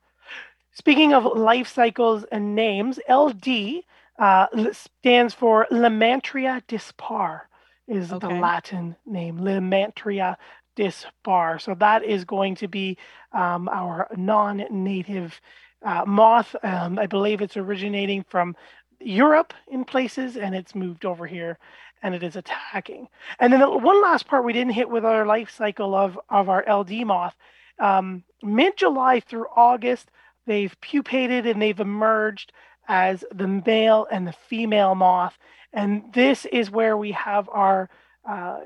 Speaking 0.75 1.15
of 1.15 1.25
life 1.25 1.69
cycles 1.69 2.27
and 2.31 2.55
names, 2.55 3.01
LD 3.09 3.83
uh, 4.19 4.47
stands 4.73 5.33
for 5.33 5.67
Lymantria 5.71 6.63
dispar, 6.69 7.49
is 7.89 8.13
okay. 8.13 8.29
the 8.29 8.35
Latin 8.35 8.95
name. 9.07 9.39
Lymantria 9.39 10.37
dispar. 10.75 11.59
So 11.59 11.75
that 11.77 12.05
is 12.05 12.27
going 12.27 12.57
to 12.57 12.69
be 12.69 12.99
um, 13.33 13.71
our 13.71 14.07
non-native 14.15 15.41
uh, 15.83 16.05
moth. 16.07 16.55
Um, 16.63 16.99
I 16.99 17.07
believe 17.07 17.41
it's 17.41 17.57
originating 17.57 18.23
from 18.23 18.55
Europe 19.01 19.55
in 19.69 19.87
places, 19.87 20.37
and 20.37 20.55
it's 20.55 20.75
moved 20.75 21.07
over 21.07 21.27
here, 21.27 21.59
and 22.03 22.15
it 22.15 22.23
is 22.23 22.37
attacking. 22.37 23.09
And 23.39 23.51
then 23.51 23.61
the 23.61 23.71
one 23.71 24.03
last 24.03 24.27
part 24.27 24.45
we 24.45 24.53
didn't 24.53 24.75
hit 24.75 24.91
with 24.91 25.07
our 25.07 25.25
life 25.25 25.51
cycle 25.51 25.95
of 25.95 26.21
of 26.29 26.51
our 26.51 26.63
LD 26.69 27.07
moth 27.07 27.35
um, 27.78 28.25
Mid 28.42 28.76
July 28.76 29.21
through 29.21 29.47
August, 29.54 30.11
they've 30.47 30.75
pupated 30.80 31.47
and 31.47 31.61
they've 31.61 31.80
emerged 31.80 32.52
as 32.88 33.25
the 33.35 33.49
male 33.49 34.06
and 34.11 34.26
the 34.26 34.33
female 34.33 34.95
moth. 34.95 35.38
And 35.73 36.04
this 36.14 36.47
is 36.47 36.71
where 36.71 36.97
we 36.97 37.12
have 37.12 37.49
our 37.49 37.90
uh, 38.28 38.61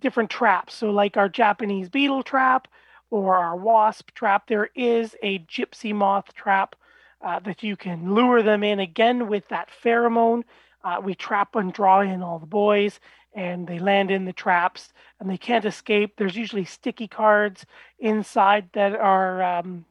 different 0.00 0.30
traps. 0.30 0.74
So, 0.74 0.90
like 0.90 1.16
our 1.16 1.28
Japanese 1.28 1.88
beetle 1.88 2.22
trap 2.22 2.68
or 3.10 3.36
our 3.36 3.56
wasp 3.56 4.10
trap, 4.14 4.48
there 4.48 4.70
is 4.74 5.14
a 5.22 5.38
gypsy 5.40 5.94
moth 5.94 6.34
trap 6.34 6.76
uh, 7.24 7.38
that 7.40 7.62
you 7.62 7.76
can 7.76 8.14
lure 8.14 8.42
them 8.42 8.62
in 8.62 8.80
again 8.80 9.28
with 9.28 9.48
that 9.48 9.68
pheromone. 9.82 10.42
Uh, 10.82 11.00
we 11.02 11.14
trap 11.14 11.54
and 11.54 11.72
draw 11.72 12.00
in 12.00 12.22
all 12.22 12.38
the 12.38 12.46
boys 12.46 13.00
and 13.34 13.66
they 13.66 13.78
land 13.78 14.10
in 14.10 14.24
the 14.24 14.32
traps 14.32 14.92
and 15.18 15.28
they 15.28 15.36
can't 15.36 15.64
escape. 15.64 16.14
There's 16.16 16.36
usually 16.36 16.64
sticky 16.64 17.08
cards 17.08 17.66
inside 17.98 18.68
that 18.72 18.94
are 18.94 19.42
um, 19.42 19.84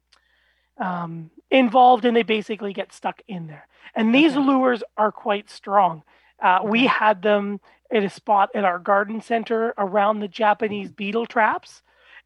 um, 0.77 1.29
involved 1.51 2.05
and 2.05 2.15
they 2.15 2.23
basically 2.23 2.73
get 2.73 2.93
stuck 2.93 3.21
in 3.27 3.47
there. 3.47 3.67
And 3.95 4.13
these 4.13 4.35
okay. 4.35 4.45
lures 4.45 4.83
are 4.97 5.11
quite 5.11 5.49
strong. 5.49 6.03
Uh, 6.41 6.59
okay. 6.59 6.69
We 6.69 6.87
had 6.87 7.21
them 7.21 7.59
at 7.91 8.03
a 8.03 8.09
spot 8.09 8.49
at 8.55 8.63
our 8.63 8.79
garden 8.79 9.21
center 9.21 9.73
around 9.77 10.19
the 10.19 10.27
Japanese 10.27 10.91
beetle 10.91 11.25
traps. 11.25 11.81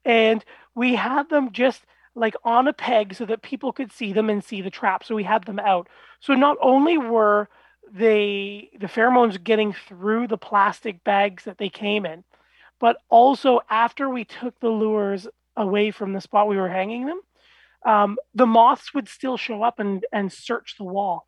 And 0.05 0.45
we 0.75 0.95
had 0.95 1.29
them 1.29 1.51
just 1.51 1.83
like 2.15 2.35
on 2.43 2.67
a 2.67 2.73
peg 2.73 3.13
so 3.13 3.25
that 3.25 3.41
people 3.41 3.71
could 3.71 3.91
see 3.91 4.13
them 4.13 4.29
and 4.29 4.43
see 4.43 4.61
the 4.61 4.69
trap. 4.69 5.03
So 5.03 5.15
we 5.15 5.23
had 5.23 5.43
them 5.45 5.59
out. 5.59 5.87
So 6.19 6.33
not 6.33 6.57
only 6.61 6.97
were 6.97 7.49
they 7.91 8.69
the 8.79 8.87
pheromones 8.87 9.41
getting 9.43 9.73
through 9.73 10.27
the 10.27 10.37
plastic 10.37 11.03
bags 11.03 11.45
that 11.45 11.57
they 11.57 11.69
came 11.69 12.05
in. 12.05 12.23
But 12.79 12.97
also 13.09 13.61
after 13.69 14.09
we 14.09 14.23
took 14.23 14.59
the 14.59 14.69
lures 14.69 15.27
away 15.55 15.89
from 15.91 16.13
the 16.13 16.21
spot 16.21 16.47
we 16.47 16.57
were 16.57 16.69
hanging 16.69 17.07
them 17.07 17.19
um, 17.85 18.17
the 18.33 18.45
moths 18.45 18.93
would 18.93 19.07
still 19.07 19.37
show 19.37 19.63
up 19.63 19.79
and 19.79 20.05
and 20.11 20.31
search 20.31 20.75
the 20.77 20.83
wall 20.83 21.27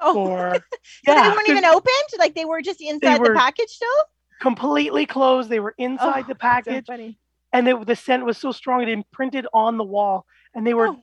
oh. 0.00 0.14
for, 0.14 0.54
so 0.82 0.90
yeah, 1.06 1.22
they 1.22 1.36
weren't 1.36 1.48
even 1.48 1.64
opened? 1.64 1.92
Like 2.18 2.34
they 2.34 2.44
were 2.44 2.62
just 2.62 2.80
inside 2.80 3.22
the 3.22 3.34
package 3.34 3.68
still? 3.70 3.88
completely 4.40 5.06
closed. 5.06 5.48
They 5.48 5.60
were 5.60 5.74
inside 5.78 6.24
oh, 6.24 6.28
the 6.28 6.34
package. 6.34 6.86
so 6.86 7.14
and 7.52 7.86
the 7.86 7.96
scent 7.96 8.24
was 8.24 8.38
so 8.38 8.52
strong 8.52 8.82
it 8.82 8.88
imprinted 8.88 9.46
on 9.52 9.76
the 9.76 9.84
wall. 9.84 10.24
And 10.54 10.66
they 10.66 10.74
were 10.74 10.88
oh. 10.88 11.02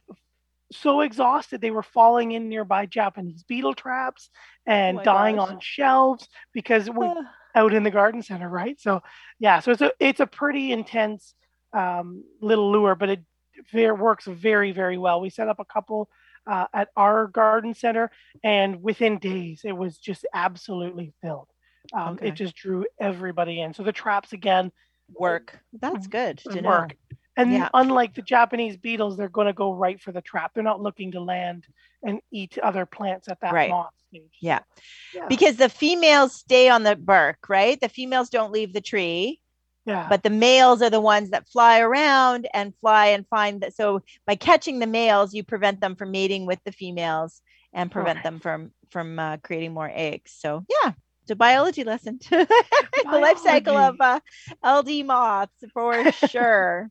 So 0.72 1.02
exhausted 1.02 1.62
they 1.62 1.72
were 1.72 1.84
falling 1.84 2.32
in 2.34 2.50
nearby 2.50 2.86
Japanese 2.86 3.44
beetle 3.44 3.74
traps 3.74 4.30
and 4.66 5.00
Oh 5.00 5.04
dying 5.04 5.38
gosh. 5.38 5.50
on 5.50 5.60
shelves 5.62 6.28
because 6.54 6.90
we're 6.90 7.16
out 7.56 7.74
in 7.74 7.84
the 7.84 7.92
garden 7.92 8.22
center, 8.22 8.50
right? 8.50 8.80
So 8.80 9.02
yeah, 9.40 9.60
so 9.60 9.72
it's 9.72 9.82
a 9.82 9.92
it's 10.00 10.20
a 10.20 10.28
pretty 10.28 10.72
intense 10.72 11.34
um, 11.74 12.24
little 12.42 12.72
lure, 12.72 12.96
but 12.96 13.10
it 13.10 13.22
works 13.74 14.26
very 14.26 14.72
very 14.72 14.98
well. 14.98 15.22
We 15.22 15.30
set 15.30 15.48
up 15.48 15.60
a 15.60 15.66
couple 15.66 16.10
uh, 16.46 16.68
at 16.74 16.90
our 16.96 17.28
garden 17.28 17.74
center, 17.74 18.12
and 18.44 18.82
within 18.82 19.20
days 19.20 19.62
it 19.64 19.76
was 19.76 19.98
just 19.98 20.26
absolutely 20.34 21.14
filled. 21.22 21.50
Um, 21.94 22.14
Okay. 22.16 22.28
It 22.30 22.36
just 22.36 22.56
drew 22.56 22.86
everybody 23.00 23.62
in. 23.62 23.74
So 23.74 23.84
the 23.84 23.94
traps 23.94 24.34
again 24.34 24.72
Work. 25.14 25.58
That's 25.80 26.08
good 26.08 26.40
to 26.40 26.62
know. 26.62 26.88
And 27.38 27.52
Yeah. 27.54 27.70
unlike 27.74 28.16
the 28.16 28.22
Japanese 28.24 28.78
beetles, 28.78 29.16
they're 29.16 29.30
going 29.30 29.48
to 29.48 29.54
go 29.54 29.74
right 29.74 30.02
for 30.02 30.12
the 30.12 30.22
trap. 30.22 30.52
They're 30.54 30.64
not 30.64 30.82
looking 30.82 31.12
to 31.12 31.22
land 31.22 31.66
and 32.04 32.20
eat 32.32 32.58
other 32.58 32.86
plants 32.86 33.28
at 33.30 33.40
that 33.42 33.54
Right. 33.54 33.70
moth 33.70 33.94
stage. 34.10 34.34
Yeah. 34.42 34.60
Yeah. 35.14 35.28
Because 35.30 35.58
the 35.58 35.70
females 35.70 36.34
stay 36.36 36.68
on 36.70 36.84
the 36.84 36.96
bark, 36.96 37.48
right? 37.48 37.80
The 37.80 37.90
females 37.90 38.30
don't 38.30 38.52
leave 38.52 38.74
the 38.74 38.82
tree, 38.82 39.40
yeah. 39.86 40.08
but 40.10 40.24
the 40.24 40.30
males 40.32 40.82
are 40.82 40.90
the 40.90 41.00
ones 41.02 41.30
that 41.30 41.48
fly 41.48 41.80
around 41.80 42.48
and 42.54 42.74
fly 42.82 43.08
and 43.08 43.28
find 43.28 43.62
that. 43.62 43.76
So 43.76 44.02
by 44.26 44.36
catching 44.36 44.80
the 44.80 44.88
males, 44.88 45.34
you 45.34 45.44
prevent 45.44 45.80
them 45.80 45.96
from 45.96 46.12
mating 46.12 46.46
with 46.48 46.60
the 46.66 46.72
females 46.72 47.42
and 47.74 47.92
prevent 47.92 48.22
Correct. 48.22 48.24
them 48.24 48.40
from 48.40 48.72
from 48.90 49.20
uh, 49.20 49.38
creating 49.38 49.74
more 49.74 49.92
eggs. 49.94 50.32
So 50.40 50.66
yeah, 50.84 50.94
it's 51.22 51.32
a 51.32 51.36
biology 51.36 51.84
lesson. 51.84 52.20
the 52.30 52.48
life 53.06 53.38
cycle 53.40 53.76
of 53.78 53.96
uh, 54.00 54.20
LD 54.66 55.06
moths 55.06 55.64
for 55.74 56.12
sure. 56.12 56.90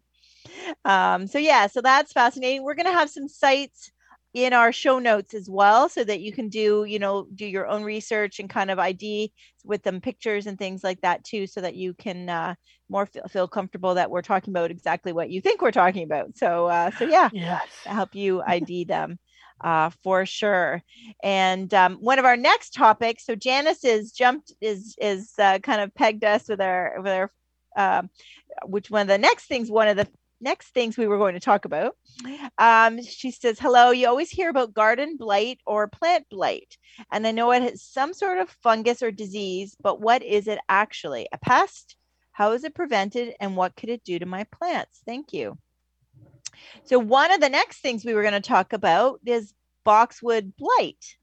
Um, 0.84 1.26
so 1.26 1.38
yeah, 1.38 1.66
so 1.66 1.80
that's 1.80 2.12
fascinating. 2.12 2.62
We're 2.62 2.74
gonna 2.74 2.92
have 2.92 3.10
some 3.10 3.28
sites 3.28 3.90
in 4.34 4.52
our 4.52 4.70
show 4.72 4.98
notes 4.98 5.32
as 5.32 5.48
well 5.48 5.88
so 5.88 6.04
that 6.04 6.20
you 6.20 6.30
can 6.30 6.50
do 6.50 6.84
you 6.84 6.98
know 6.98 7.26
do 7.34 7.46
your 7.46 7.66
own 7.66 7.82
research 7.82 8.38
and 8.38 8.50
kind 8.50 8.70
of 8.70 8.78
id 8.78 9.32
with 9.64 9.82
them 9.82 9.98
pictures 9.98 10.46
and 10.46 10.58
things 10.58 10.84
like 10.84 11.00
that 11.00 11.24
too 11.24 11.46
so 11.46 11.60
that 11.62 11.74
you 11.74 11.94
can 11.94 12.28
uh, 12.28 12.54
more 12.90 13.06
feel, 13.06 13.26
feel 13.28 13.48
comfortable 13.48 13.94
that 13.94 14.10
we're 14.10 14.20
talking 14.20 14.52
about 14.52 14.70
exactly 14.70 15.10
what 15.12 15.30
you 15.30 15.40
think 15.40 15.62
we're 15.62 15.70
talking 15.70 16.04
about 16.04 16.36
so 16.36 16.66
uh, 16.66 16.90
so 16.90 17.04
yeah 17.04 17.30
Yes. 17.30 17.86
help 17.86 18.14
you 18.14 18.42
ID 18.42 18.84
them 18.84 19.18
uh, 19.62 19.90
for 20.02 20.26
sure. 20.26 20.82
And 21.22 21.72
um, 21.72 21.94
one 21.96 22.18
of 22.18 22.24
our 22.24 22.36
next 22.36 22.70
topics, 22.74 23.24
so 23.24 23.34
Janice 23.34 23.84
is 23.84 24.12
jumped 24.12 24.52
is 24.60 24.94
is 25.00 25.32
uh, 25.38 25.58
kind 25.60 25.80
of 25.80 25.94
pegged 25.94 26.24
us 26.24 26.48
with 26.48 26.60
our 26.60 26.96
with 27.02 27.12
our 27.12 27.30
um, 27.76 28.10
which 28.66 28.90
one 28.90 29.02
of 29.02 29.08
the 29.08 29.18
next 29.18 29.46
things 29.46 29.70
one 29.70 29.88
of 29.88 29.96
the 29.96 30.08
next 30.40 30.68
things 30.74 30.96
we 30.96 31.06
were 31.06 31.18
going 31.18 31.34
to 31.34 31.40
talk 31.40 31.64
about. 31.64 31.96
Um, 32.58 33.02
she 33.02 33.30
says, 33.30 33.58
"Hello, 33.58 33.90
you 33.90 34.08
always 34.08 34.30
hear 34.30 34.50
about 34.50 34.74
garden 34.74 35.16
blight 35.16 35.60
or 35.66 35.88
plant 35.88 36.26
blight, 36.30 36.76
and 37.10 37.26
I 37.26 37.32
know 37.32 37.52
it 37.52 37.62
is 37.62 37.82
some 37.82 38.12
sort 38.12 38.38
of 38.38 38.50
fungus 38.62 39.02
or 39.02 39.10
disease, 39.10 39.76
but 39.82 40.00
what 40.00 40.22
is 40.22 40.48
it 40.48 40.58
actually? 40.68 41.28
A 41.32 41.38
pest? 41.38 41.96
How 42.32 42.52
is 42.52 42.64
it 42.64 42.74
prevented, 42.74 43.34
and 43.40 43.56
what 43.56 43.76
could 43.76 43.88
it 43.88 44.04
do 44.04 44.18
to 44.18 44.26
my 44.26 44.44
plants? 44.44 45.02
Thank 45.06 45.32
you." 45.32 45.58
So 46.84 46.98
one 46.98 47.32
of 47.32 47.40
the 47.40 47.48
next 47.48 47.80
things 47.80 48.04
we 48.04 48.14
were 48.14 48.22
going 48.22 48.34
to 48.34 48.40
talk 48.40 48.72
about 48.72 49.20
is 49.26 49.52
boxwood 49.84 50.54
blight. 50.56 51.16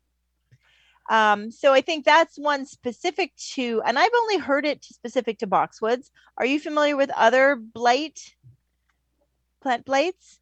Um, 1.10 1.52
so 1.52 1.74
I 1.74 1.82
think 1.82 2.06
that's 2.06 2.40
one 2.40 2.66
specific 2.66 3.36
to, 3.56 3.82
and 3.86 4.00
I've 4.00 4.10
only 4.22 4.38
heard 4.38 4.66
it 4.66 4.86
specific 4.86 5.40
to 5.40 5.48
boxwoods. 5.48 6.10
Are 6.38 6.46
you 6.46 6.60
familiar 6.60 6.96
with 6.96 7.12
other 7.12 7.56
blight, 7.58 8.20
plant 9.64 9.86
blights? 9.86 10.40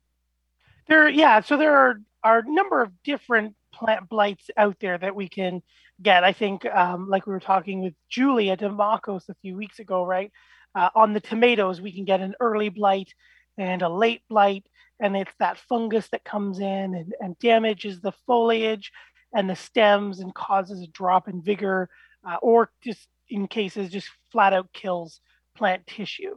There, 0.87 1.07
yeah. 1.07 1.39
So 1.41 1.55
there 1.55 1.77
are, 1.77 2.01
are 2.23 2.39
a 2.39 2.51
number 2.51 2.81
of 2.81 2.91
different 3.03 3.55
plant 3.71 4.09
blights 4.09 4.49
out 4.57 4.77
there 4.81 4.97
that 4.97 5.15
we 5.15 5.29
can 5.29 5.61
get. 6.01 6.23
I 6.23 6.33
think, 6.33 6.65
um, 6.65 7.07
like 7.07 7.25
we 7.25 7.33
were 7.33 7.39
talking 7.39 7.81
with 7.81 7.93
Julia 8.09 8.57
Demacos 8.57 9.29
a 9.29 9.35
few 9.35 9.55
weeks 9.55 9.79
ago, 9.79 10.03
right? 10.03 10.31
Uh, 10.73 10.89
on 10.95 11.13
the 11.13 11.19
tomatoes, 11.19 11.79
we 11.79 11.93
can 11.93 12.03
get 12.03 12.19
an 12.19 12.33
early 12.39 12.69
blight 12.69 13.13
and 13.57 13.81
a 13.81 13.89
late 13.89 14.23
blight, 14.29 14.65
and 14.99 15.15
it's 15.15 15.33
that 15.39 15.57
fungus 15.57 16.07
that 16.09 16.23
comes 16.23 16.59
in 16.59 16.95
and, 16.95 17.13
and 17.19 17.37
damages 17.39 18.01
the 18.01 18.13
foliage 18.25 18.91
and 19.33 19.49
the 19.49 19.55
stems 19.55 20.19
and 20.19 20.33
causes 20.33 20.81
a 20.81 20.87
drop 20.87 21.27
in 21.27 21.41
vigor, 21.41 21.89
uh, 22.27 22.37
or 22.41 22.71
just 22.81 23.07
in 23.29 23.47
cases, 23.47 23.91
just 23.91 24.09
flat 24.31 24.53
out 24.53 24.73
kills 24.73 25.21
plant 25.55 25.85
tissue. 25.85 26.35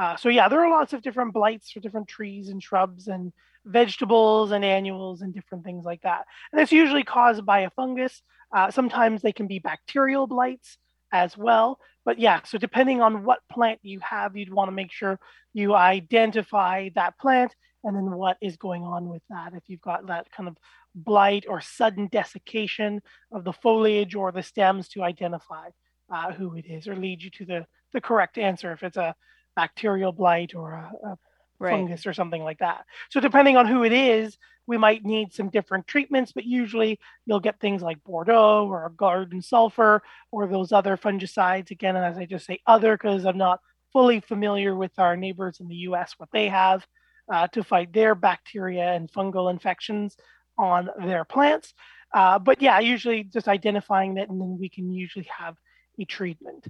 Uh, 0.00 0.16
so 0.16 0.28
yeah, 0.28 0.48
there 0.48 0.64
are 0.64 0.70
lots 0.70 0.92
of 0.92 1.02
different 1.02 1.32
blights 1.32 1.70
for 1.70 1.80
different 1.80 2.08
trees 2.08 2.48
and 2.48 2.62
shrubs 2.62 3.08
and 3.08 3.32
vegetables 3.64 4.52
and 4.52 4.64
annuals 4.64 5.22
and 5.22 5.34
different 5.34 5.64
things 5.64 5.84
like 5.84 6.02
that. 6.02 6.24
And 6.52 6.60
it's 6.60 6.72
usually 6.72 7.02
caused 7.02 7.44
by 7.44 7.60
a 7.60 7.70
fungus. 7.70 8.22
Uh, 8.54 8.70
sometimes 8.70 9.22
they 9.22 9.32
can 9.32 9.46
be 9.46 9.58
bacterial 9.58 10.26
blights 10.26 10.78
as 11.12 11.36
well. 11.36 11.78
But 12.04 12.18
yeah, 12.18 12.40
so 12.44 12.58
depending 12.58 13.00
on 13.00 13.24
what 13.24 13.40
plant 13.50 13.80
you 13.82 14.00
have, 14.00 14.36
you'd 14.36 14.52
want 14.52 14.68
to 14.68 14.72
make 14.72 14.92
sure 14.92 15.18
you 15.52 15.74
identify 15.74 16.90
that 16.94 17.18
plant 17.18 17.54
and 17.82 17.96
then 17.96 18.10
what 18.10 18.36
is 18.40 18.56
going 18.56 18.82
on 18.82 19.08
with 19.08 19.22
that. 19.30 19.52
If 19.54 19.64
you've 19.66 19.80
got 19.80 20.06
that 20.08 20.30
kind 20.30 20.48
of 20.48 20.56
blight 20.94 21.44
or 21.48 21.60
sudden 21.60 22.08
desiccation 22.10 23.02
of 23.32 23.44
the 23.44 23.52
foliage 23.52 24.14
or 24.14 24.32
the 24.32 24.42
stems 24.42 24.88
to 24.90 25.02
identify 25.02 25.68
uh, 26.12 26.32
who 26.32 26.54
it 26.56 26.66
is 26.66 26.86
or 26.86 26.96
lead 26.96 27.22
you 27.22 27.30
to 27.30 27.44
the, 27.44 27.66
the 27.92 28.00
correct 28.00 28.38
answer 28.38 28.72
if 28.72 28.82
it's 28.82 28.96
a 28.96 29.14
bacterial 29.56 30.12
blight 30.12 30.54
or 30.54 30.72
a, 30.72 30.92
a 31.04 31.18
Right. 31.58 31.70
fungus 31.70 32.06
or 32.06 32.12
something 32.12 32.42
like 32.42 32.58
that. 32.58 32.84
So 33.08 33.18
depending 33.18 33.56
on 33.56 33.66
who 33.66 33.82
it 33.82 33.92
is, 33.92 34.36
we 34.66 34.76
might 34.76 35.04
need 35.04 35.32
some 35.32 35.48
different 35.48 35.86
treatments, 35.86 36.32
but 36.32 36.44
usually 36.44 37.00
you'll 37.24 37.40
get 37.40 37.60
things 37.60 37.80
like 37.80 38.02
Bordeaux 38.04 38.66
or 38.68 38.90
garden 38.90 39.40
sulfur 39.40 40.02
or 40.30 40.46
those 40.46 40.72
other 40.72 40.98
fungicides. 40.98 41.70
Again, 41.70 41.96
as 41.96 42.18
I 42.18 42.26
just 42.26 42.44
say 42.44 42.60
other 42.66 42.96
because 42.96 43.24
I'm 43.24 43.38
not 43.38 43.60
fully 43.92 44.20
familiar 44.20 44.76
with 44.76 44.98
our 44.98 45.16
neighbors 45.16 45.60
in 45.60 45.68
the 45.68 45.76
US, 45.76 46.12
what 46.18 46.28
they 46.30 46.48
have 46.48 46.86
uh, 47.32 47.46
to 47.48 47.64
fight 47.64 47.92
their 47.92 48.14
bacteria 48.14 48.92
and 48.92 49.10
fungal 49.10 49.50
infections 49.50 50.14
on 50.58 50.90
their 50.98 51.24
plants. 51.24 51.72
Uh, 52.12 52.38
but 52.38 52.60
yeah, 52.60 52.78
usually 52.80 53.24
just 53.24 53.48
identifying 53.48 54.14
that 54.14 54.28
and 54.28 54.40
then 54.40 54.58
we 54.60 54.68
can 54.68 54.92
usually 54.92 55.28
have 55.34 55.56
a 55.98 56.04
treatment. 56.04 56.66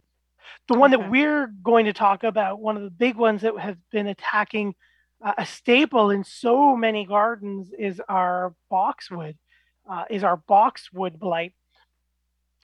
The 0.69 0.75
one 0.75 0.93
Okay. 0.93 1.03
that 1.03 1.11
we're 1.11 1.47
going 1.47 1.87
to 1.87 1.93
talk 1.93 2.25
about, 2.25 2.61
one 2.61 2.77
of 2.77 2.83
the 2.83 2.91
big 2.91 3.17
ones 3.17 3.43
that 3.43 3.59
have 3.59 3.79
been 3.91 4.07
attacking 4.07 4.75
uh, 5.25 5.33
a 5.39 5.47
staple 5.47 6.11
in 6.11 6.25
so 6.25 6.77
many 6.77 7.07
gardens 7.07 7.71
is 7.79 8.01
our 8.09 8.55
boxwood, 8.71 9.37
uh, 9.91 10.05
is 10.11 10.23
our 10.23 10.37
boxwood 10.37 11.19
blight. 11.19 11.55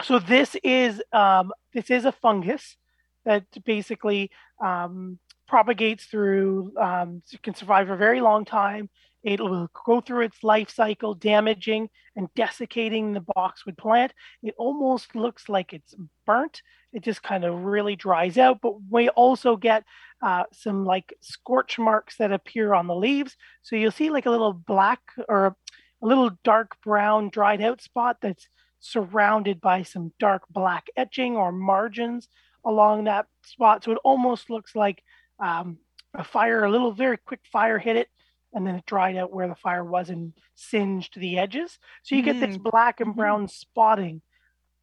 So 0.02 0.18
this 0.18 0.56
is 0.62 1.02
um, 1.12 1.52
this 1.72 1.90
is 1.90 2.04
a 2.04 2.12
fungus 2.12 2.76
that 3.24 3.44
basically 3.64 4.30
um, 4.62 5.18
propagates 5.52 6.06
through, 6.06 6.72
um, 6.80 7.22
can 7.42 7.54
survive 7.54 7.90
a 7.90 7.96
very 7.96 8.22
long 8.22 8.42
time. 8.42 8.88
It 9.22 9.38
will 9.38 9.68
go 9.84 10.00
through 10.00 10.24
its 10.24 10.42
life 10.42 10.70
cycle, 10.70 11.14
damaging 11.14 11.90
and 12.16 12.32
desiccating 12.34 13.12
the 13.12 13.20
boxwood 13.20 13.76
plant. 13.76 14.14
It 14.42 14.54
almost 14.56 15.14
looks 15.14 15.50
like 15.50 15.74
it's 15.74 15.94
burnt. 16.26 16.62
It 16.94 17.02
just 17.02 17.22
kind 17.22 17.44
of 17.44 17.64
really 17.64 17.96
dries 17.96 18.38
out. 18.38 18.62
But 18.62 18.76
we 18.90 19.10
also 19.10 19.56
get 19.56 19.84
uh, 20.22 20.44
some 20.54 20.86
like 20.86 21.12
scorch 21.20 21.78
marks 21.78 22.16
that 22.16 22.32
appear 22.32 22.72
on 22.72 22.86
the 22.86 22.96
leaves. 22.96 23.36
So 23.60 23.76
you'll 23.76 23.90
see 23.90 24.08
like 24.08 24.24
a 24.24 24.30
little 24.30 24.54
black 24.54 25.00
or 25.28 25.54
a 26.02 26.06
little 26.06 26.30
dark 26.44 26.78
brown 26.82 27.28
dried 27.28 27.60
out 27.60 27.82
spot 27.82 28.16
that's 28.22 28.48
surrounded 28.80 29.60
by 29.60 29.82
some 29.82 30.14
dark 30.18 30.44
black 30.48 30.86
etching 30.96 31.36
or 31.36 31.52
margins 31.52 32.28
along 32.64 33.04
that 33.04 33.26
spot. 33.44 33.84
So 33.84 33.92
it 33.92 33.98
almost 34.02 34.48
looks 34.48 34.74
like 34.74 35.02
um, 35.42 35.78
a 36.14 36.24
fire, 36.24 36.64
a 36.64 36.70
little 36.70 36.92
very 36.92 37.16
quick 37.18 37.40
fire 37.50 37.78
hit 37.78 37.96
it, 37.96 38.08
and 38.54 38.66
then 38.66 38.76
it 38.76 38.86
dried 38.86 39.16
out 39.16 39.32
where 39.32 39.48
the 39.48 39.54
fire 39.54 39.84
was 39.84 40.08
and 40.08 40.32
singed 40.54 41.18
the 41.18 41.38
edges. 41.38 41.78
So 42.02 42.14
you 42.14 42.22
get 42.22 42.40
this 42.40 42.56
Mm. 42.56 42.70
black 42.70 43.00
and 43.00 43.12
Mhm. 43.12 43.16
brown 43.16 43.48
spotting 43.48 44.22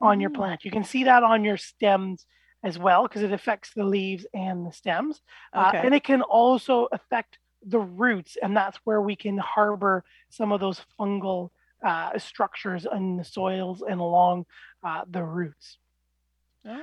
on 0.02 0.20
your 0.20 0.30
Mhm. 0.30 0.36
plant. 0.36 0.66
You 0.66 0.72
can 0.72 0.84
see 0.84 1.06
that 1.06 1.24
on 1.24 1.44
your 1.44 1.58
stems 1.58 2.26
as 2.64 2.78
well 2.78 3.04
because 3.04 3.22
it 3.22 3.32
affects 3.32 3.74
the 3.74 3.86
leaves 3.86 4.26
and 4.34 4.68
the 4.68 4.72
stems. 4.72 5.22
Uh, 5.54 5.72
and 5.74 5.96
it 5.96 6.04
can 6.04 6.22
also 6.22 6.88
affect 6.92 7.40
the 7.62 7.80
roots, 7.80 8.38
and 8.42 8.56
that's 8.56 8.78
where 8.86 9.02
we 9.02 9.16
can 9.16 9.38
harbor 9.38 10.04
some 10.30 10.52
of 10.52 10.60
those 10.60 10.82
fungal 11.00 11.52
uh, 11.84 12.18
structures 12.18 12.86
in 12.92 13.18
the 13.18 13.24
soils 13.24 13.82
and 13.82 14.02
along 14.02 14.46
uh, 14.84 15.06
the 15.10 15.24
roots. 15.24 15.78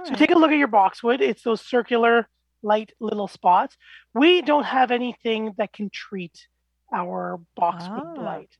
So 0.04 0.14
take 0.14 0.30
a 0.30 0.38
look 0.38 0.50
at 0.50 0.58
your 0.58 0.68
boxwood. 0.68 1.20
It's 1.20 1.42
those 1.42 1.60
circular, 1.60 2.28
light 2.66 2.92
little 3.00 3.28
spots. 3.28 3.76
We 4.12 4.42
don't 4.42 4.64
have 4.64 4.90
anything 4.90 5.54
that 5.58 5.72
can 5.72 5.88
treat 5.90 6.36
our 6.94 7.40
boxwood 7.56 8.02
Ah, 8.04 8.14
blight, 8.14 8.50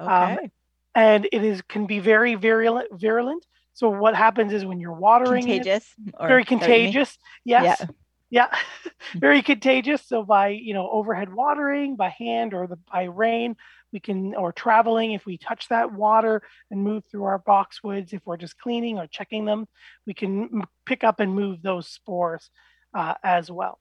okay. 0.00 0.50
and 0.94 1.28
it 1.30 1.42
is 1.44 1.62
can 1.62 1.86
be 1.86 1.98
very 1.98 2.34
virulent. 2.34 2.88
Virulent. 2.92 3.44
So 3.74 3.88
what 3.90 4.14
happens 4.16 4.52
is 4.52 4.64
when 4.64 4.80
you're 4.80 4.92
watering 5.08 5.48
it, 5.48 5.62
contagious. 5.62 5.94
or- 6.18 6.28
very 6.28 6.42
is 6.42 6.48
that 6.48 6.54
what 6.54 6.62
you 6.62 6.66
contagious. 6.66 7.18
Yes. 7.44 7.86
Yeah. 8.30 8.48
very 9.14 9.40
contagious. 9.42 10.02
So 10.06 10.22
by, 10.22 10.48
you 10.48 10.74
know, 10.74 10.90
overhead 10.90 11.32
watering, 11.32 11.96
by 11.96 12.10
hand 12.10 12.54
or 12.54 12.66
the 12.66 12.76
by 12.92 13.04
rain, 13.04 13.56
we 13.92 14.00
can, 14.00 14.34
or 14.34 14.52
traveling, 14.52 15.12
if 15.12 15.24
we 15.24 15.38
touch 15.38 15.68
that 15.68 15.92
water 15.92 16.42
and 16.70 16.82
move 16.82 17.04
through 17.10 17.24
our 17.24 17.38
boxwoods, 17.38 18.12
if 18.12 18.20
we're 18.26 18.36
just 18.36 18.58
cleaning 18.58 18.98
or 18.98 19.06
checking 19.06 19.44
them, 19.46 19.66
we 20.06 20.12
can 20.12 20.62
pick 20.84 21.04
up 21.04 21.20
and 21.20 21.34
move 21.34 21.62
those 21.62 21.88
spores 21.88 22.50
uh, 22.94 23.14
as 23.22 23.50
well. 23.50 23.78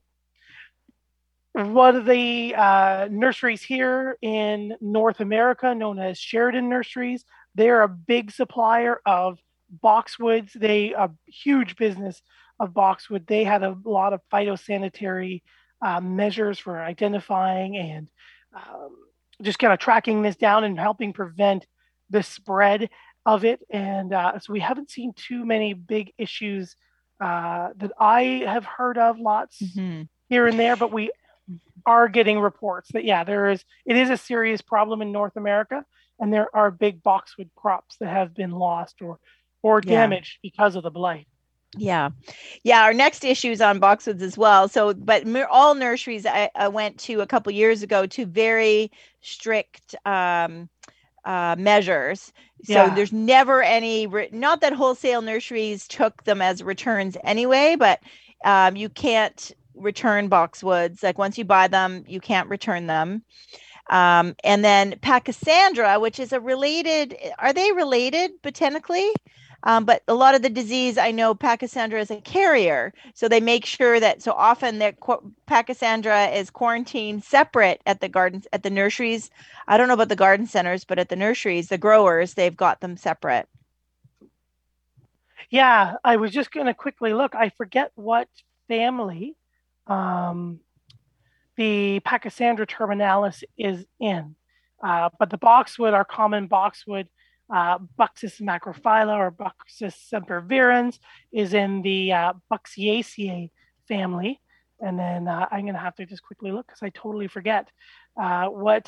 One 1.53 1.95
of 1.95 2.05
the 2.05 2.53
uh, 2.55 3.07
nurseries 3.09 3.63
here 3.63 4.17
in 4.21 4.75
North 4.79 5.21
America, 5.21 5.73
known 5.73 5.97
as 5.97 6.19
Sheridan 6.19 6.69
Nurseries, 6.69 7.25
they're 7.55 7.81
a 7.81 7.87
big 7.87 8.31
supplier 8.31 9.01
of 9.05 9.39
boxwoods. 9.83 10.53
They 10.53 10.93
a 10.93 11.09
huge 11.25 11.75
business 11.75 12.21
of 12.59 12.73
boxwood. 12.73 13.25
They 13.25 13.43
had 13.43 13.63
a 13.63 13.75
lot 13.83 14.13
of 14.13 14.21
phytosanitary 14.31 15.41
uh, 15.81 15.99
measures 15.99 16.59
for 16.59 16.79
identifying 16.79 17.77
and 17.77 18.09
um, 18.55 18.95
just 19.41 19.59
kind 19.59 19.73
of 19.73 19.79
tracking 19.79 20.21
this 20.21 20.35
down 20.35 20.63
and 20.63 20.79
helping 20.79 21.13
prevent 21.13 21.65
the 22.09 22.23
spread 22.23 22.89
of 23.25 23.45
it. 23.45 23.61
And 23.69 24.13
uh, 24.13 24.39
so 24.39 24.53
we 24.53 24.59
haven't 24.59 24.89
seen 24.91 25.13
too 25.13 25.45
many 25.45 25.73
big 25.73 26.13
issues 26.17 26.75
uh, 27.19 27.69
that 27.77 27.91
I 27.99 28.43
have 28.45 28.65
heard 28.65 28.97
of, 28.97 29.19
lots 29.19 29.61
mm-hmm. 29.61 30.03
here 30.29 30.47
and 30.47 30.59
there, 30.59 30.75
but 30.75 30.91
we 30.91 31.11
are 31.85 32.07
getting 32.07 32.39
reports 32.39 32.89
that 32.93 33.05
yeah, 33.05 33.23
there 33.23 33.49
is 33.49 33.63
it 33.85 33.95
is 33.95 34.09
a 34.09 34.17
serious 34.17 34.61
problem 34.61 35.01
in 35.01 35.11
North 35.11 35.35
America, 35.35 35.83
and 36.19 36.33
there 36.33 36.53
are 36.55 36.69
big 36.71 37.01
boxwood 37.01 37.49
crops 37.55 37.95
that 37.99 38.09
have 38.09 38.33
been 38.33 38.51
lost 38.51 39.01
or 39.01 39.19
or 39.61 39.81
damaged 39.81 40.37
yeah. 40.41 40.49
because 40.49 40.75
of 40.75 40.83
the 40.83 40.91
blight. 40.91 41.27
Yeah. 41.75 42.09
Yeah. 42.63 42.83
Our 42.83 42.93
next 42.93 43.25
issue 43.25 43.51
is 43.51 43.61
on 43.61 43.79
boxwoods 43.79 44.21
as 44.21 44.37
well. 44.37 44.67
So, 44.67 44.93
but 44.93 45.25
all 45.49 45.75
nurseries 45.75 46.25
I, 46.25 46.49
I 46.55 46.69
went 46.69 46.97
to 47.01 47.21
a 47.21 47.27
couple 47.27 47.51
years 47.51 47.83
ago 47.83 48.05
to 48.07 48.25
very 48.25 48.91
strict 49.21 49.95
um, 50.05 50.69
uh, 51.27 51.55
measures. 51.59 52.31
So 52.63 52.73
yeah. 52.73 52.95
there's 52.95 53.11
never 53.11 53.61
any, 53.61 54.07
re- 54.07 54.29
not 54.31 54.61
that 54.61 54.73
wholesale 54.73 55.21
nurseries 55.21 55.87
took 55.87 56.23
them 56.23 56.41
as 56.41 56.63
returns 56.63 57.17
anyway, 57.23 57.75
but 57.77 57.99
um, 58.45 58.77
you 58.77 58.87
can't 58.89 59.51
return 59.75 60.29
boxwoods. 60.29 61.03
Like 61.03 61.17
once 61.17 61.37
you 61.37 61.43
buy 61.43 61.67
them, 61.67 62.05
you 62.07 62.21
can't 62.21 62.49
return 62.49 62.87
them. 62.87 63.23
Um, 63.89 64.35
and 64.43 64.63
then 64.63 64.93
Pachysandra, 65.01 65.99
which 65.99 66.19
is 66.19 66.31
a 66.31 66.39
related, 66.39 67.15
are 67.39 67.53
they 67.53 67.71
related 67.73 68.31
botanically? 68.41 69.11
Um, 69.63 69.85
but 69.85 70.03
a 70.07 70.13
lot 70.13 70.35
of 70.35 70.41
the 70.41 70.49
disease, 70.49 70.97
I 70.97 71.11
know 71.11 71.33
Pachysandra 71.33 71.99
is 71.99 72.11
a 72.11 72.21
carrier. 72.21 72.93
So 73.13 73.27
they 73.27 73.39
make 73.39 73.65
sure 73.65 73.99
that 73.99 74.21
so 74.21 74.31
often 74.33 74.79
that 74.79 74.99
Pachysandra 74.99 76.35
is 76.35 76.49
quarantined 76.49 77.23
separate 77.23 77.81
at 77.85 77.99
the 77.99 78.09
gardens, 78.09 78.47
at 78.53 78.63
the 78.63 78.69
nurseries. 78.69 79.29
I 79.67 79.77
don't 79.77 79.87
know 79.87 79.95
about 79.95 80.09
the 80.09 80.15
garden 80.15 80.45
centers, 80.45 80.85
but 80.85 80.99
at 80.99 81.09
the 81.09 81.15
nurseries, 81.15 81.69
the 81.69 81.77
growers, 81.77 82.35
they've 82.35 82.55
got 82.55 82.81
them 82.81 82.97
separate. 82.97 83.47
Yeah, 85.49 85.95
I 86.03 86.17
was 86.17 86.31
just 86.31 86.51
going 86.51 86.67
to 86.67 86.73
quickly 86.73 87.13
look. 87.13 87.33
I 87.33 87.49
forget 87.49 87.91
what 87.95 88.27
family 88.67 89.35
um, 89.87 90.59
the 91.55 92.01
Pachysandra 92.01 92.67
terminalis 92.67 93.43
is 93.57 93.85
in. 93.99 94.35
Uh, 94.83 95.09
but 95.17 95.29
the 95.29 95.37
boxwood, 95.37 95.93
our 95.93 96.05
common 96.05 96.47
boxwood, 96.47 97.07
uh, 97.53 97.77
Buxus 97.97 98.41
macrophylla 98.41 99.15
or 99.15 99.31
Buxus 99.31 99.95
sempervirens 100.11 100.99
is 101.31 101.53
in 101.53 101.81
the 101.81 102.13
uh, 102.13 102.33
Buxaceae 102.51 103.49
family. 103.87 104.41
And 104.79 104.99
then 104.99 105.27
uh, 105.27 105.47
I'm 105.51 105.61
going 105.61 105.73
to 105.73 105.79
have 105.79 105.95
to 105.95 106.05
just 106.05 106.23
quickly 106.23 106.51
look 106.51 106.67
because 106.67 106.83
I 106.83 106.89
totally 106.89 107.27
forget 107.27 107.69
uh, 108.21 108.47
what 108.47 108.87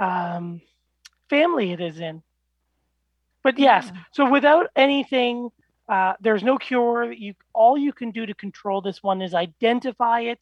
um, 0.00 0.60
family 1.28 1.72
it 1.72 1.80
is 1.80 2.00
in. 2.00 2.22
But 3.42 3.58
yes, 3.58 3.90
yeah. 3.92 4.00
so 4.12 4.30
without 4.30 4.70
anything, 4.74 5.50
uh, 5.88 6.14
there's 6.20 6.42
no 6.42 6.58
cure. 6.58 7.12
You 7.12 7.34
all 7.54 7.78
you 7.78 7.92
can 7.92 8.10
do 8.10 8.26
to 8.26 8.34
control 8.34 8.80
this 8.80 9.02
one 9.02 9.22
is 9.22 9.34
identify 9.34 10.20
it, 10.20 10.40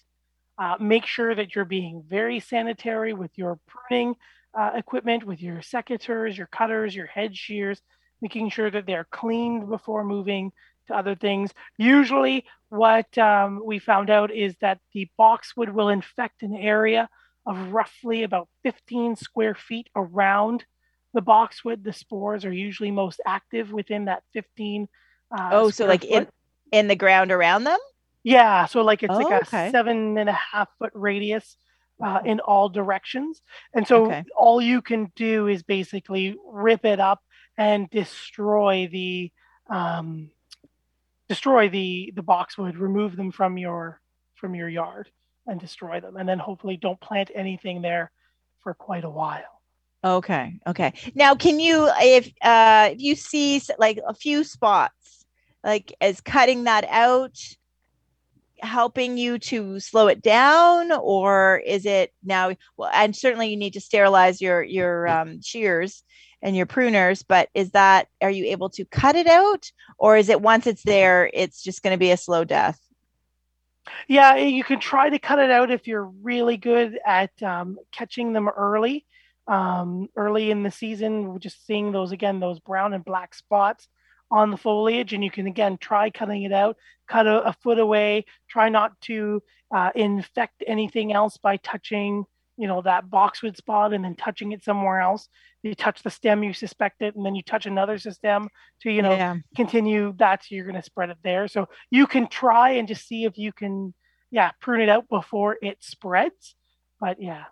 uh, 0.59 0.77
make 0.81 1.07
sure 1.07 1.35
that 1.35 1.55
you're 1.55 1.65
being 1.65 2.03
very 2.09 2.41
sanitary 2.41 3.13
with 3.13 3.31
your 3.37 3.59
pruning 3.67 4.15
uh, 4.59 4.71
equipment 4.75 5.25
with 5.25 5.43
your 5.43 5.57
secateurs, 5.57 6.37
your 6.37 6.47
cutters, 6.47 6.95
your 6.95 7.07
head 7.07 7.37
shears, 7.37 7.81
making 8.21 8.51
sure 8.51 8.71
that 8.71 8.87
they're 8.87 9.07
cleaned 9.11 9.69
before 9.69 10.05
moving 10.05 10.53
to 10.87 10.95
other 10.95 11.15
things. 11.15 11.51
Usually, 11.77 12.45
what 12.69 13.17
um, 13.19 13.63
we 13.65 13.79
found 13.79 14.11
out 14.11 14.31
is 14.31 14.55
that 14.61 14.79
the 14.93 15.09
boxwood 15.17 15.71
will 15.71 15.89
infect 15.89 16.43
an 16.43 16.55
area 16.55 17.09
of 17.47 17.73
roughly 17.73 18.23
about 18.23 18.49
15 18.63 19.17
square 19.17 19.55
feet 19.55 19.89
around 19.97 20.65
the 21.13 21.21
boxwood. 21.21 21.83
The 21.85 21.93
spores 21.93 22.45
are 22.45 22.53
usually 22.53 22.91
most 22.91 23.21
active 23.27 23.73
within 23.73 24.07
that 24.07 24.23
15. 24.33 24.89
Uh, 25.37 25.49
oh, 25.53 25.71
so 25.71 25.87
like 25.87 26.03
foot. 26.03 26.11
in 26.11 26.29
in 26.73 26.89
the 26.89 26.97
ground 26.97 27.31
around 27.31 27.65
them? 27.65 27.79
Yeah, 28.25 28.67
so 28.67 28.83
like 28.83 29.03
it's 29.03 29.15
oh, 29.15 29.19
like 29.19 29.33
a 29.33 29.47
okay. 29.47 29.71
seven 29.71 30.19
and 30.19 30.29
a 30.29 30.33
half 30.33 30.69
foot 30.79 30.93
radius 30.95 31.57
uh, 32.03 32.21
in 32.25 32.41
all 32.41 32.69
directions. 32.69 33.43
And 33.75 33.87
so 33.87 34.07
okay. 34.07 34.25
all 34.37 34.61
you 34.61 34.83
can 34.83 35.13
do 35.15 35.47
is 35.47 35.63
basically 35.63 36.35
rip 36.51 36.85
it 36.85 36.99
up 37.01 37.23
and 37.57 37.89
destroy 37.91 38.89
the 38.91 39.31
um, 39.69 40.31
destroy 41.29 41.69
the 41.69 42.13
the 42.17 42.23
boxwood, 42.23 42.77
remove 42.77 43.15
them 43.15 43.31
from 43.31 43.59
your 43.59 44.01
from 44.35 44.55
your 44.55 44.69
yard 44.69 45.11
and 45.47 45.61
destroy 45.61 46.01
them, 46.01 46.17
and 46.17 46.29
then 46.29 46.39
hopefully 46.39 46.79
don't 46.79 47.01
plant 47.01 47.31
anything 47.35 47.83
there 47.83 48.11
for 48.63 48.75
quite 48.75 49.05
a 49.05 49.11
while. 49.11 49.61
Okay. 50.03 50.61
Okay. 50.67 50.93
Now, 51.15 51.35
can 51.35 51.59
you, 51.59 51.91
if 52.01 52.31
uh, 52.43 52.91
if 52.93 53.01
you 53.01 53.15
see 53.15 53.63
like 53.79 53.99
a 54.07 54.15
few 54.15 54.45
spots, 54.45 55.25
like 55.63 55.95
as 56.01 56.21
cutting 56.21 56.65
that 56.65 56.85
out, 56.89 57.39
helping 58.61 59.19
you 59.19 59.39
to 59.39 59.81
slow 59.81 60.09
it 60.09 60.23
down 60.23 60.93
or 60.93 61.63
is 61.67 61.85
it 61.87 62.13
now 62.23 62.55
well 62.77 62.91
and 62.95 63.15
certainly 63.15 63.49
you 63.49 63.57
need 63.57 63.73
to 63.73 63.81
sterilize 63.81 64.41
your 64.41 64.63
your 64.63 65.09
um, 65.09 65.41
shears 65.43 66.03
and 66.43 66.57
your 66.57 66.67
pruners 66.67 67.25
but 67.27 67.49
is 67.55 67.71
that 67.73 68.09
are 68.23 68.31
you 68.31 68.47
able 68.47 68.71
to 68.71 68.85
cut 68.85 69.17
it 69.17 69.27
out 69.27 69.71
or 69.99 70.17
is 70.17 70.29
it 70.29 70.41
once 70.41 70.67
it's 70.67 70.83
there 70.83 71.31
it's 71.35 71.63
just 71.63 71.83
going 71.83 71.95
to 71.95 71.99
be 71.99 72.11
a 72.11 72.17
slow 72.17 72.45
death? 72.45 72.81
Yeah 74.09 74.37
you 74.37 74.65
can 74.65 74.81
try 74.81 75.11
to 75.11 75.19
cut 75.19 75.39
it 75.39 75.51
out 75.51 75.71
if 75.71 75.87
you're 75.87 76.11
really 76.23 76.57
good 76.57 76.99
at 77.05 77.31
um, 77.43 77.79
catching 77.93 78.33
them 78.33 78.49
early 78.49 79.05
um, 79.47 80.09
early 80.17 80.51
in 80.51 80.63
the 80.63 80.71
season 80.71 81.39
just 81.39 81.67
seeing 81.67 81.93
those 81.93 82.13
again 82.13 82.41
those 82.41 82.61
brown 82.61 82.95
and 82.95 83.05
black 83.05 83.35
spots 83.35 83.89
on 84.31 84.51
the 84.51 84.57
foliage 84.57 85.13
and 85.13 85.23
you 85.23 85.31
can 85.31 85.47
again 85.47 85.77
try 85.79 86.11
cutting 86.11 86.43
it 86.43 86.53
out 86.53 86.77
cut 87.09 87.27
a, 87.27 87.43
a 87.43 87.53
foot 87.63 87.79
away 87.79 88.25
try 88.49 88.69
not 88.69 88.99
to 89.01 89.43
uh, 89.75 89.91
infect 89.95 90.63
anything 90.67 91.13
else 91.13 91.37
by 91.37 91.57
touching 91.59 92.25
you 92.57 92.69
know 92.69 92.83
that 92.83 93.11
boxwood 93.11 93.57
spot 93.57 93.93
and 93.93 94.05
then 94.05 94.15
touching 94.15 94.53
it 94.53 94.63
somewhere 94.63 95.01
else. 95.01 95.29
You 95.63 95.75
touch 95.75 96.03
the 96.03 96.11
stem 96.11 96.45
you 96.45 96.53
suspect 96.53 97.03
it 97.03 97.17
and 97.17 97.25
then 97.25 97.35
you 97.35 97.43
touch 97.43 97.67
another 97.67 97.99
stem 97.99 98.49
to 98.83 98.91
you 98.91 99.03
know 99.03 99.13
yeah. 99.13 99.37
continue 99.57 100.15
that 100.19 100.45
so 100.45 100.55
you're 100.55 100.67
going 100.67 100.77
to 100.77 100.83
spread 100.83 101.11
it 101.11 101.19
there. 101.25 101.49
So 101.49 101.69
you 101.91 102.07
can 102.07 102.29
try 102.29 102.73
and 102.73 102.87
just 102.87 103.07
see 103.07 103.25
if 103.25 103.39
you 103.39 103.53
can 103.53 103.95
yeah 104.31 104.53
prune 104.61 104.81
it 104.81 104.89
out 104.89 105.09
before 105.09 105.57
it 105.63 105.79
spreads. 105.83 106.55
But 107.01 107.21
yeah 107.21 107.45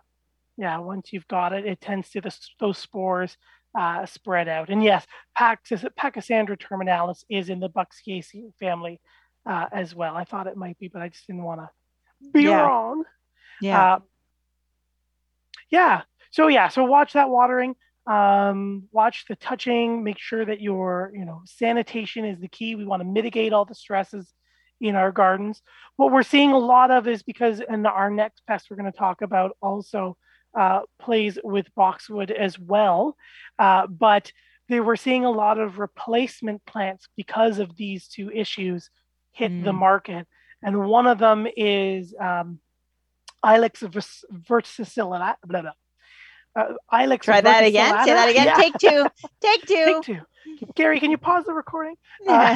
yeah 0.57 0.77
once 0.77 1.11
you've 1.11 1.27
got 1.27 1.51
it 1.51 1.65
it 1.65 1.81
tends 1.81 2.11
to 2.11 2.21
the, 2.21 2.35
those 2.59 2.77
spores 2.77 3.37
uh, 3.77 4.05
spread 4.05 4.47
out. 4.47 4.69
And 4.69 4.83
yes, 4.83 5.05
Pachysandra 5.37 6.57
terminalis 6.57 7.23
is 7.29 7.49
in 7.49 7.59
the 7.59 7.69
Buxaceae 7.69 8.53
family 8.59 8.99
uh, 9.45 9.65
as 9.71 9.95
well. 9.95 10.15
I 10.15 10.23
thought 10.23 10.47
it 10.47 10.57
might 10.57 10.77
be, 10.79 10.87
but 10.87 11.01
I 11.01 11.09
just 11.09 11.27
didn't 11.27 11.43
want 11.43 11.61
to 11.61 11.69
be 12.31 12.43
yeah. 12.43 12.61
wrong. 12.61 13.03
Yeah. 13.61 13.93
Uh, 13.93 13.99
yeah. 15.69 16.01
So 16.31 16.47
yeah. 16.47 16.69
So 16.69 16.83
watch 16.83 17.13
that 17.13 17.29
watering. 17.29 17.75
Um, 18.05 18.83
watch 18.91 19.25
the 19.27 19.35
touching. 19.35 20.03
Make 20.03 20.19
sure 20.19 20.45
that 20.45 20.61
your 20.61 21.11
you 21.15 21.25
know 21.25 21.41
sanitation 21.45 22.25
is 22.25 22.39
the 22.39 22.47
key. 22.47 22.75
We 22.75 22.85
want 22.85 23.01
to 23.01 23.07
mitigate 23.07 23.53
all 23.53 23.65
the 23.65 23.75
stresses 23.75 24.33
in 24.81 24.95
our 24.95 25.11
gardens. 25.11 25.61
What 25.95 26.11
we're 26.11 26.23
seeing 26.23 26.51
a 26.51 26.57
lot 26.57 26.91
of 26.91 27.07
is 27.07 27.23
because 27.23 27.61
in 27.61 27.85
our 27.85 28.09
next 28.09 28.41
pest 28.45 28.67
we're 28.69 28.77
going 28.77 28.91
to 28.91 28.97
talk 28.97 29.21
about 29.21 29.55
also 29.61 30.17
uh, 30.55 30.81
plays 30.99 31.37
with 31.43 31.73
boxwood 31.75 32.31
as 32.31 32.57
well. 32.57 33.15
Uh, 33.57 33.87
but 33.87 34.31
they 34.69 34.79
were 34.79 34.95
seeing 34.95 35.25
a 35.25 35.31
lot 35.31 35.59
of 35.59 35.79
replacement 35.79 36.65
plants 36.65 37.07
because 37.15 37.59
of 37.59 37.75
these 37.75 38.07
two 38.07 38.31
issues 38.31 38.89
hit 39.31 39.51
mm. 39.51 39.63
the 39.63 39.73
market. 39.73 40.27
And 40.61 40.85
one 40.85 41.07
of 41.07 41.19
them 41.19 41.47
is 41.57 42.15
um, 42.19 42.59
Ilex 43.43 43.83
verticillata. 44.47 45.35
Blah, 45.45 45.61
blah. 45.61 45.71
Uh, 46.55 46.73
Ilex 46.91 47.21
Try 47.23 47.41
that 47.41 47.65
again. 47.65 48.05
Say 48.05 48.13
that 48.13 48.29
again. 48.29 48.45
Yeah. 48.47 48.55
Take 48.55 48.77
two. 48.77 49.05
Take 49.41 49.65
two. 49.65 49.85
Take 49.85 50.01
two. 50.03 50.19
Gary, 50.75 50.99
can 50.99 51.11
you 51.11 51.17
pause 51.17 51.45
the 51.45 51.53
recording? 51.53 51.95
Uh, 52.27 52.55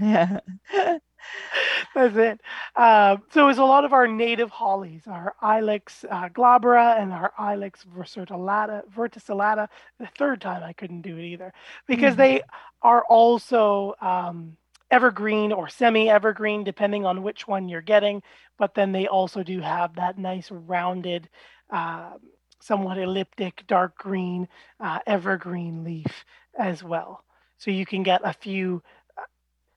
yeah. 0.00 0.38
That's 1.94 2.16
it. 2.16 2.40
Uh, 2.74 3.16
so 3.30 3.48
it's 3.48 3.58
a 3.58 3.64
lot 3.64 3.84
of 3.84 3.92
our 3.92 4.06
native 4.06 4.50
hollies, 4.50 5.02
our 5.06 5.34
Ilex 5.42 6.04
uh, 6.10 6.28
glabra 6.28 7.00
and 7.00 7.12
our 7.12 7.32
Ilex 7.38 7.84
verticillata, 7.86 8.82
verticillata. 8.94 9.68
The 9.98 10.08
third 10.18 10.40
time 10.40 10.62
I 10.62 10.72
couldn't 10.72 11.02
do 11.02 11.16
it 11.18 11.24
either 11.24 11.52
because 11.86 12.14
mm. 12.14 12.18
they 12.18 12.42
are 12.82 13.04
also 13.08 13.94
um, 14.00 14.56
evergreen 14.90 15.52
or 15.52 15.68
semi-evergreen, 15.68 16.64
depending 16.64 17.04
on 17.04 17.22
which 17.22 17.48
one 17.48 17.68
you're 17.68 17.80
getting. 17.80 18.22
But 18.58 18.74
then 18.74 18.92
they 18.92 19.06
also 19.06 19.42
do 19.42 19.60
have 19.60 19.96
that 19.96 20.18
nice 20.18 20.50
rounded, 20.50 21.28
uh, 21.70 22.12
somewhat 22.60 22.98
elliptic, 22.98 23.64
dark 23.66 23.96
green, 23.98 24.48
uh, 24.80 25.00
evergreen 25.06 25.84
leaf 25.84 26.24
as 26.58 26.82
well. 26.82 27.24
So 27.58 27.70
you 27.70 27.86
can 27.86 28.02
get 28.02 28.20
a 28.24 28.32
few 28.32 28.82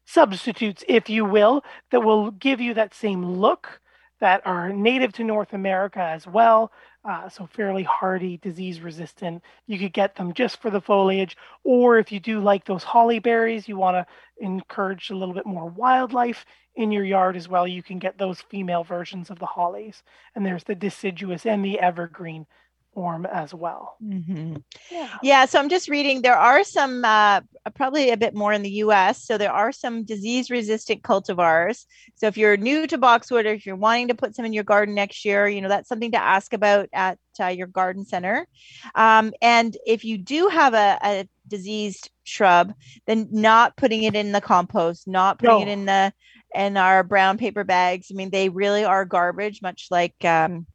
substitutes, 0.07 0.83
if 0.87 1.09
you 1.09 1.25
will, 1.25 1.63
that 1.91 1.99
will 1.99 2.31
give 2.31 2.59
you 2.61 2.73
that 2.73 2.93
same 2.93 3.23
look 3.23 3.81
that 4.19 4.41
are 4.45 4.69
native 4.69 5.13
to 5.13 5.23
North 5.23 5.53
America 5.53 6.01
as 6.01 6.25
well. 6.25 6.71
Uh, 7.07 7.29
so 7.29 7.45
fairly 7.45 7.83
hardy, 7.83 8.37
disease 8.37 8.81
resistant. 8.81 9.43
You 9.67 9.77
could 9.77 9.93
get 9.93 10.15
them 10.15 10.33
just 10.33 10.61
for 10.61 10.71
the 10.71 10.81
foliage, 10.81 11.37
or 11.63 11.99
if 11.99 12.11
you 12.11 12.19
do 12.19 12.39
like 12.39 12.65
those 12.65 12.83
holly 12.83 13.19
berries, 13.19 13.67
you 13.67 13.77
want 13.77 13.95
to 13.95 14.43
encourage 14.43 15.09
a 15.09 15.15
little 15.15 15.35
bit 15.35 15.45
more 15.45 15.69
wildlife 15.69 16.45
in 16.75 16.91
your 16.91 17.05
yard 17.05 17.35
as 17.35 17.47
well. 17.47 17.67
You 17.67 17.83
can 17.83 17.99
get 17.99 18.17
those 18.17 18.41
female 18.41 18.83
versions 18.83 19.29
of 19.29 19.39
the 19.39 19.45
hollies, 19.45 20.03
and 20.35 20.45
there's 20.45 20.63
the 20.63 20.75
deciduous 20.75 21.45
and 21.45 21.63
the 21.63 21.79
evergreen 21.79 22.47
form 22.97 23.27
as 23.27 23.53
well. 23.53 23.95
Mm-hmm. 24.03 24.55
Yeah. 24.89 25.17
yeah. 25.21 25.45
So 25.45 25.59
I'm 25.59 25.69
just 25.69 25.87
reading. 25.87 26.23
There 26.23 26.35
are 26.35 26.63
some, 26.63 27.05
uh, 27.05 27.41
probably 27.75 28.09
a 28.09 28.17
bit 28.17 28.33
more 28.33 28.51
in 28.51 28.63
the 28.63 28.71
U.S. 28.85 29.23
So 29.23 29.37
there 29.37 29.51
are 29.51 29.71
some 29.71 30.03
disease-resistant 30.03 31.03
cultivars. 31.03 31.85
So 32.15 32.25
if 32.25 32.37
you're 32.37 32.57
new 32.57 32.87
to 32.87 32.97
boxwood, 32.97 33.45
or 33.45 33.49
if 33.49 33.67
you're 33.67 33.75
wanting 33.75 34.07
to 34.07 34.15
put 34.15 34.35
some 34.35 34.45
in 34.45 34.53
your 34.53 34.63
garden 34.63 34.95
next 34.95 35.23
year, 35.25 35.47
you 35.47 35.61
know 35.61 35.69
that's 35.69 35.87
something 35.87 36.13
to 36.13 36.17
ask 36.17 36.53
about 36.53 36.89
at 36.91 37.19
uh, 37.39 37.49
your 37.49 37.67
garden 37.67 38.03
center. 38.03 38.47
Um, 38.95 39.31
and 39.43 39.77
if 39.85 40.03
you 40.03 40.17
do 40.17 40.47
have 40.47 40.73
a, 40.73 40.97
a, 41.03 41.29
diseased 41.47 42.09
shrub, 42.23 42.73
then 43.05 43.29
not 43.31 43.77
putting 43.77 44.03
it 44.03 44.15
in 44.15 44.31
the 44.31 44.41
compost, 44.41 45.07
not 45.07 45.37
putting 45.37 45.59
no. 45.59 45.61
it 45.61 45.71
in 45.71 45.85
the 45.85 46.11
in 46.55 46.77
our 46.77 47.03
brown 47.03 47.37
paper 47.37 47.63
bags. 47.63 48.07
I 48.11 48.15
mean, 48.15 48.31
they 48.31 48.49
really 48.49 48.83
are 48.85 49.05
garbage, 49.05 49.61
much 49.61 49.87
like. 49.91 50.15
Um, 50.25 50.65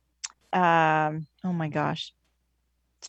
um, 0.53 1.27
oh 1.45 1.53
my 1.53 1.69
gosh, 1.69 2.13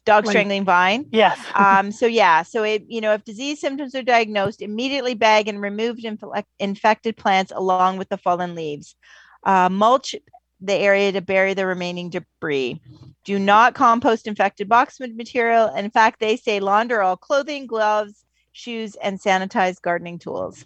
dog 0.05 0.27
strangling 0.27 0.65
vine. 0.65 1.07
Yes. 1.11 1.39
um, 1.55 1.91
so 1.91 2.05
yeah, 2.05 2.43
so 2.43 2.63
it 2.63 2.83
you 2.87 3.01
know 3.01 3.13
if 3.13 3.23
disease 3.23 3.59
symptoms 3.59 3.95
are 3.95 4.03
diagnosed, 4.03 4.61
immediately 4.61 5.13
bag 5.13 5.47
and 5.47 5.61
remove 5.61 5.97
inf- 6.03 6.23
infected 6.59 7.17
plants 7.17 7.51
along 7.55 7.97
with 7.97 8.09
the 8.09 8.17
fallen 8.17 8.55
leaves. 8.55 8.95
Uh, 9.43 9.69
mulch 9.69 10.15
the 10.61 10.73
area 10.73 11.11
to 11.11 11.21
bury 11.21 11.53
the 11.53 11.65
remaining 11.65 12.09
debris. 12.09 12.81
Do 13.25 13.37
not 13.37 13.73
compost 13.73 14.27
infected 14.27 14.69
boxwood 14.69 15.15
material. 15.15 15.73
In 15.75 15.89
fact, 15.91 16.19
they 16.19 16.37
say 16.37 16.59
launder 16.59 17.01
all 17.01 17.17
clothing, 17.17 17.67
gloves, 17.67 18.25
shoes, 18.53 18.95
and 18.95 19.19
sanitize 19.19 19.81
gardening 19.81 20.19
tools. 20.19 20.65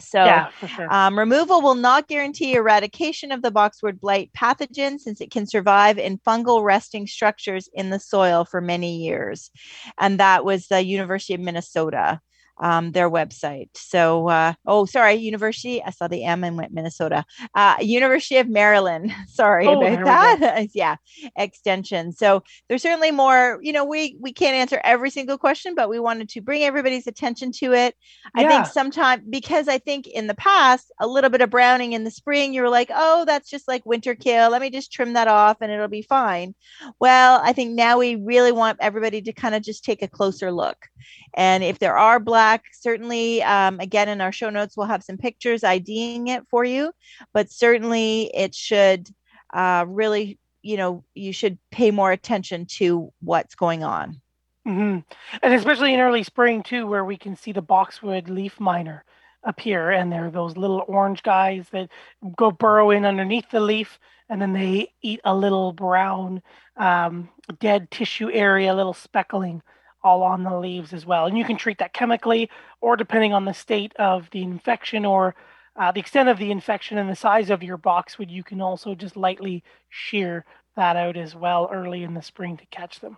So, 0.00 0.24
yeah, 0.24 0.50
sure. 0.66 0.92
um, 0.92 1.18
removal 1.18 1.62
will 1.62 1.74
not 1.74 2.08
guarantee 2.08 2.54
eradication 2.54 3.30
of 3.32 3.42
the 3.42 3.50
boxwood 3.50 4.00
blight 4.00 4.30
pathogen 4.36 4.98
since 4.98 5.20
it 5.20 5.30
can 5.30 5.46
survive 5.46 5.98
in 5.98 6.18
fungal 6.18 6.64
resting 6.64 7.06
structures 7.06 7.68
in 7.72 7.90
the 7.90 8.00
soil 8.00 8.44
for 8.44 8.60
many 8.60 8.96
years. 8.96 9.50
And 9.98 10.18
that 10.18 10.44
was 10.44 10.66
the 10.66 10.84
University 10.84 11.34
of 11.34 11.40
Minnesota 11.40 12.20
um, 12.58 12.92
their 12.92 13.10
website. 13.10 13.68
So, 13.74 14.28
uh, 14.28 14.54
oh, 14.66 14.84
sorry, 14.84 15.14
University. 15.14 15.82
I 15.82 15.90
saw 15.90 16.08
the 16.08 16.24
M 16.24 16.44
and 16.44 16.56
went 16.56 16.72
Minnesota. 16.72 17.24
Uh, 17.54 17.76
University 17.80 18.36
of 18.36 18.48
Maryland. 18.48 19.12
Sorry 19.28 19.66
oh, 19.66 19.80
about 19.80 20.40
that. 20.40 20.68
yeah, 20.74 20.96
extension. 21.36 22.12
So 22.12 22.42
there's 22.68 22.82
certainly 22.82 23.10
more. 23.10 23.58
You 23.62 23.72
know, 23.72 23.84
we 23.84 24.16
we 24.20 24.32
can't 24.32 24.54
answer 24.54 24.80
every 24.84 25.10
single 25.10 25.38
question, 25.38 25.74
but 25.74 25.88
we 25.88 25.98
wanted 25.98 26.28
to 26.30 26.40
bring 26.40 26.62
everybody's 26.62 27.06
attention 27.06 27.52
to 27.52 27.72
it. 27.72 27.96
I 28.34 28.42
yeah. 28.42 28.48
think 28.48 28.66
sometime 28.66 29.24
because 29.28 29.68
I 29.68 29.78
think 29.78 30.06
in 30.06 30.26
the 30.26 30.34
past 30.34 30.92
a 31.00 31.06
little 31.06 31.30
bit 31.30 31.40
of 31.40 31.50
browning 31.50 31.92
in 31.92 32.04
the 32.04 32.10
spring, 32.10 32.54
you 32.54 32.62
were 32.62 32.68
like, 32.68 32.90
oh, 32.94 33.24
that's 33.24 33.50
just 33.50 33.66
like 33.66 33.84
winter 33.84 34.14
kill. 34.14 34.50
Let 34.50 34.60
me 34.60 34.70
just 34.70 34.92
trim 34.92 35.14
that 35.14 35.28
off 35.28 35.58
and 35.60 35.72
it'll 35.72 35.88
be 35.88 36.02
fine. 36.02 36.54
Well, 37.00 37.40
I 37.42 37.52
think 37.52 37.72
now 37.72 37.98
we 37.98 38.16
really 38.16 38.52
want 38.52 38.78
everybody 38.80 39.22
to 39.22 39.32
kind 39.32 39.54
of 39.54 39.62
just 39.62 39.84
take 39.84 40.02
a 40.02 40.08
closer 40.08 40.52
look 40.52 40.88
and 41.34 41.64
if 41.64 41.78
there 41.78 41.96
are 41.96 42.20
black, 42.20 42.43
certainly, 42.72 43.42
um, 43.42 43.80
again, 43.80 44.08
in 44.08 44.20
our 44.20 44.32
show 44.32 44.50
notes, 44.50 44.76
we'll 44.76 44.86
have 44.86 45.02
some 45.02 45.18
pictures 45.18 45.64
IDing 45.64 46.28
it 46.28 46.44
for 46.48 46.64
you. 46.64 46.92
But 47.32 47.50
certainly, 47.50 48.30
it 48.34 48.54
should 48.54 49.08
uh, 49.52 49.84
really, 49.88 50.38
you 50.62 50.76
know, 50.76 51.04
you 51.14 51.32
should 51.32 51.58
pay 51.70 51.90
more 51.90 52.12
attention 52.12 52.66
to 52.78 53.12
what's 53.20 53.54
going 53.54 53.84
on. 53.84 54.20
Mm-hmm. 54.66 55.00
And 55.42 55.54
especially 55.54 55.94
in 55.94 56.00
early 56.00 56.22
spring, 56.22 56.62
too, 56.62 56.86
where 56.86 57.04
we 57.04 57.16
can 57.16 57.36
see 57.36 57.52
the 57.52 57.62
boxwood 57.62 58.30
leaf 58.30 58.58
miner 58.58 59.04
appear. 59.42 59.90
And 59.90 60.10
there 60.10 60.26
are 60.26 60.30
those 60.30 60.56
little 60.56 60.84
orange 60.88 61.22
guys 61.22 61.66
that 61.72 61.90
go 62.36 62.50
burrow 62.50 62.90
in 62.90 63.04
underneath 63.04 63.50
the 63.50 63.60
leaf 63.60 63.98
and 64.28 64.40
then 64.40 64.52
they 64.52 64.92
eat 65.02 65.20
a 65.24 65.34
little 65.34 65.72
brown 65.72 66.42
um, 66.76 67.28
dead 67.60 67.90
tissue 67.90 68.30
area, 68.30 68.72
a 68.72 68.74
little 68.74 68.94
speckling 68.94 69.62
all 70.04 70.22
on 70.22 70.44
the 70.44 70.56
leaves 70.56 70.92
as 70.92 71.06
well. 71.06 71.26
And 71.26 71.36
you 71.36 71.44
can 71.44 71.56
treat 71.56 71.78
that 71.78 71.94
chemically, 71.94 72.50
or 72.80 72.96
depending 72.96 73.32
on 73.32 73.46
the 73.46 73.54
state 73.54 73.92
of 73.96 74.28
the 74.30 74.42
infection 74.42 75.04
or 75.04 75.34
uh, 75.76 75.90
the 75.90 75.98
extent 75.98 76.28
of 76.28 76.38
the 76.38 76.52
infection 76.52 76.98
and 76.98 77.10
the 77.10 77.16
size 77.16 77.50
of 77.50 77.62
your 77.62 77.78
boxwood, 77.78 78.30
you 78.30 78.44
can 78.44 78.60
also 78.60 78.94
just 78.94 79.16
lightly 79.16 79.64
shear 79.88 80.44
that 80.76 80.96
out 80.96 81.16
as 81.16 81.34
well 81.34 81.68
early 81.72 82.04
in 82.04 82.14
the 82.14 82.22
spring 82.22 82.56
to 82.56 82.66
catch 82.66 83.00
them. 83.00 83.16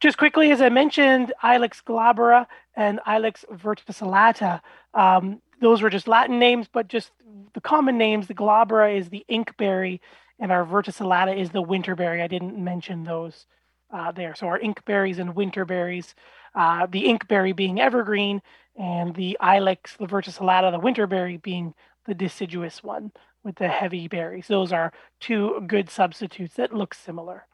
Just 0.00 0.18
quickly, 0.18 0.50
as 0.50 0.60
I 0.60 0.70
mentioned, 0.70 1.32
Ilex 1.42 1.82
glabra 1.84 2.46
and 2.74 3.00
Ilex 3.06 3.44
verticillata. 3.52 4.60
Um, 4.94 5.40
those 5.60 5.82
were 5.82 5.90
just 5.90 6.08
Latin 6.08 6.38
names, 6.38 6.66
but 6.72 6.88
just 6.88 7.10
the 7.52 7.60
common 7.60 7.98
names. 7.98 8.26
The 8.26 8.34
glabra 8.34 8.96
is 8.96 9.08
the 9.08 9.24
inkberry, 9.28 10.00
and 10.38 10.50
our 10.50 10.64
verticillata 10.64 11.36
is 11.36 11.50
the 11.50 11.62
winterberry. 11.62 12.22
I 12.22 12.28
didn't 12.28 12.62
mention 12.62 13.04
those 13.04 13.46
uh, 13.92 14.12
there. 14.12 14.34
So 14.34 14.46
our 14.46 14.58
inkberries 14.58 15.18
and 15.18 15.34
winterberries, 15.34 16.14
uh, 16.54 16.86
the 16.86 17.04
inkberry 17.04 17.54
being 17.54 17.80
evergreen, 17.80 18.42
and 18.76 19.14
the 19.14 19.36
ilex, 19.40 19.96
the 19.96 20.06
verticillata, 20.06 20.70
the 20.70 20.78
winterberry 20.78 21.40
being 21.40 21.74
the 22.06 22.14
deciduous 22.14 22.82
one 22.82 23.12
with 23.44 23.56
the 23.56 23.68
heavy 23.68 24.08
berries. 24.08 24.46
Those 24.46 24.72
are 24.72 24.92
two 25.20 25.62
good 25.66 25.90
substitutes 25.90 26.54
that 26.54 26.74
look 26.74 26.94
similar. 26.94 27.46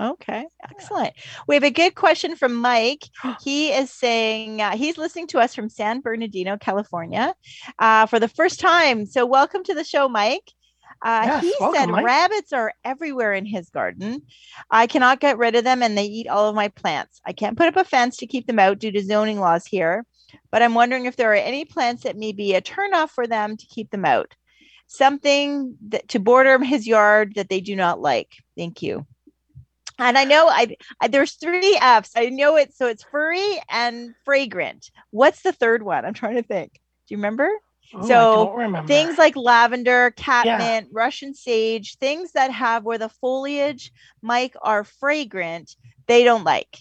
Okay, 0.00 0.44
excellent. 0.68 1.14
We 1.46 1.54
have 1.54 1.62
a 1.62 1.70
good 1.70 1.94
question 1.94 2.34
from 2.34 2.54
Mike. 2.56 3.04
He 3.42 3.72
is 3.72 3.90
saying 3.90 4.60
uh, 4.60 4.76
he's 4.76 4.98
listening 4.98 5.28
to 5.28 5.38
us 5.38 5.54
from 5.54 5.68
San 5.68 6.00
Bernardino, 6.00 6.56
California, 6.56 7.34
uh, 7.78 8.06
for 8.06 8.18
the 8.18 8.28
first 8.28 8.58
time. 8.58 9.06
So, 9.06 9.24
welcome 9.24 9.62
to 9.64 9.74
the 9.74 9.84
show, 9.84 10.08
Mike. 10.08 10.50
Uh, 11.02 11.22
yes, 11.26 11.42
he 11.42 11.54
welcome, 11.60 11.80
said 11.80 11.88
Mike. 11.90 12.04
rabbits 12.04 12.52
are 12.52 12.72
everywhere 12.84 13.32
in 13.32 13.44
his 13.44 13.68
garden. 13.70 14.22
I 14.70 14.86
cannot 14.86 15.20
get 15.20 15.38
rid 15.38 15.54
of 15.54 15.64
them 15.64 15.82
and 15.82 15.96
they 15.96 16.04
eat 16.04 16.28
all 16.28 16.48
of 16.48 16.54
my 16.54 16.68
plants. 16.68 17.20
I 17.26 17.32
can't 17.32 17.56
put 17.56 17.68
up 17.68 17.76
a 17.76 17.84
fence 17.84 18.16
to 18.18 18.26
keep 18.26 18.46
them 18.46 18.58
out 18.58 18.78
due 18.78 18.92
to 18.92 19.04
zoning 19.04 19.40
laws 19.40 19.66
here, 19.66 20.06
but 20.50 20.62
I'm 20.62 20.74
wondering 20.74 21.06
if 21.06 21.16
there 21.16 21.32
are 21.32 21.34
any 21.34 21.64
plants 21.64 22.04
that 22.04 22.16
may 22.16 22.32
be 22.32 22.54
a 22.54 22.62
turnoff 22.62 23.10
for 23.10 23.26
them 23.26 23.56
to 23.56 23.66
keep 23.66 23.90
them 23.90 24.04
out. 24.04 24.34
Something 24.86 25.76
that, 25.88 26.08
to 26.08 26.18
border 26.18 26.62
his 26.62 26.86
yard 26.86 27.34
that 27.36 27.48
they 27.48 27.60
do 27.60 27.74
not 27.74 28.00
like. 28.00 28.32
Thank 28.56 28.82
you. 28.82 29.06
And 29.98 30.18
I 30.18 30.24
know 30.24 30.48
I, 30.48 30.76
I, 31.00 31.08
there's 31.08 31.34
three 31.34 31.78
F's. 31.80 32.12
I 32.16 32.26
know 32.26 32.56
it. 32.56 32.74
So 32.74 32.86
it's 32.86 33.04
furry 33.04 33.60
and 33.70 34.14
fragrant. 34.24 34.90
What's 35.10 35.42
the 35.42 35.52
third 35.52 35.82
one? 35.82 36.04
I'm 36.04 36.14
trying 36.14 36.34
to 36.36 36.42
think. 36.42 36.72
Do 36.72 37.14
you 37.14 37.18
remember? 37.18 37.48
Oh, 37.92 38.02
so 38.06 38.84
things 38.86 39.18
like 39.18 39.36
lavender, 39.36 40.12
catmint, 40.16 40.46
yeah. 40.46 40.80
Russian 40.92 41.34
sage, 41.34 41.96
things 41.98 42.32
that 42.32 42.50
have 42.50 42.84
where 42.84 42.98
the 42.98 43.08
foliage, 43.08 43.92
Mike, 44.22 44.54
are 44.62 44.84
fragrant, 44.84 45.76
they 46.06 46.24
don't 46.24 46.44
like. 46.44 46.78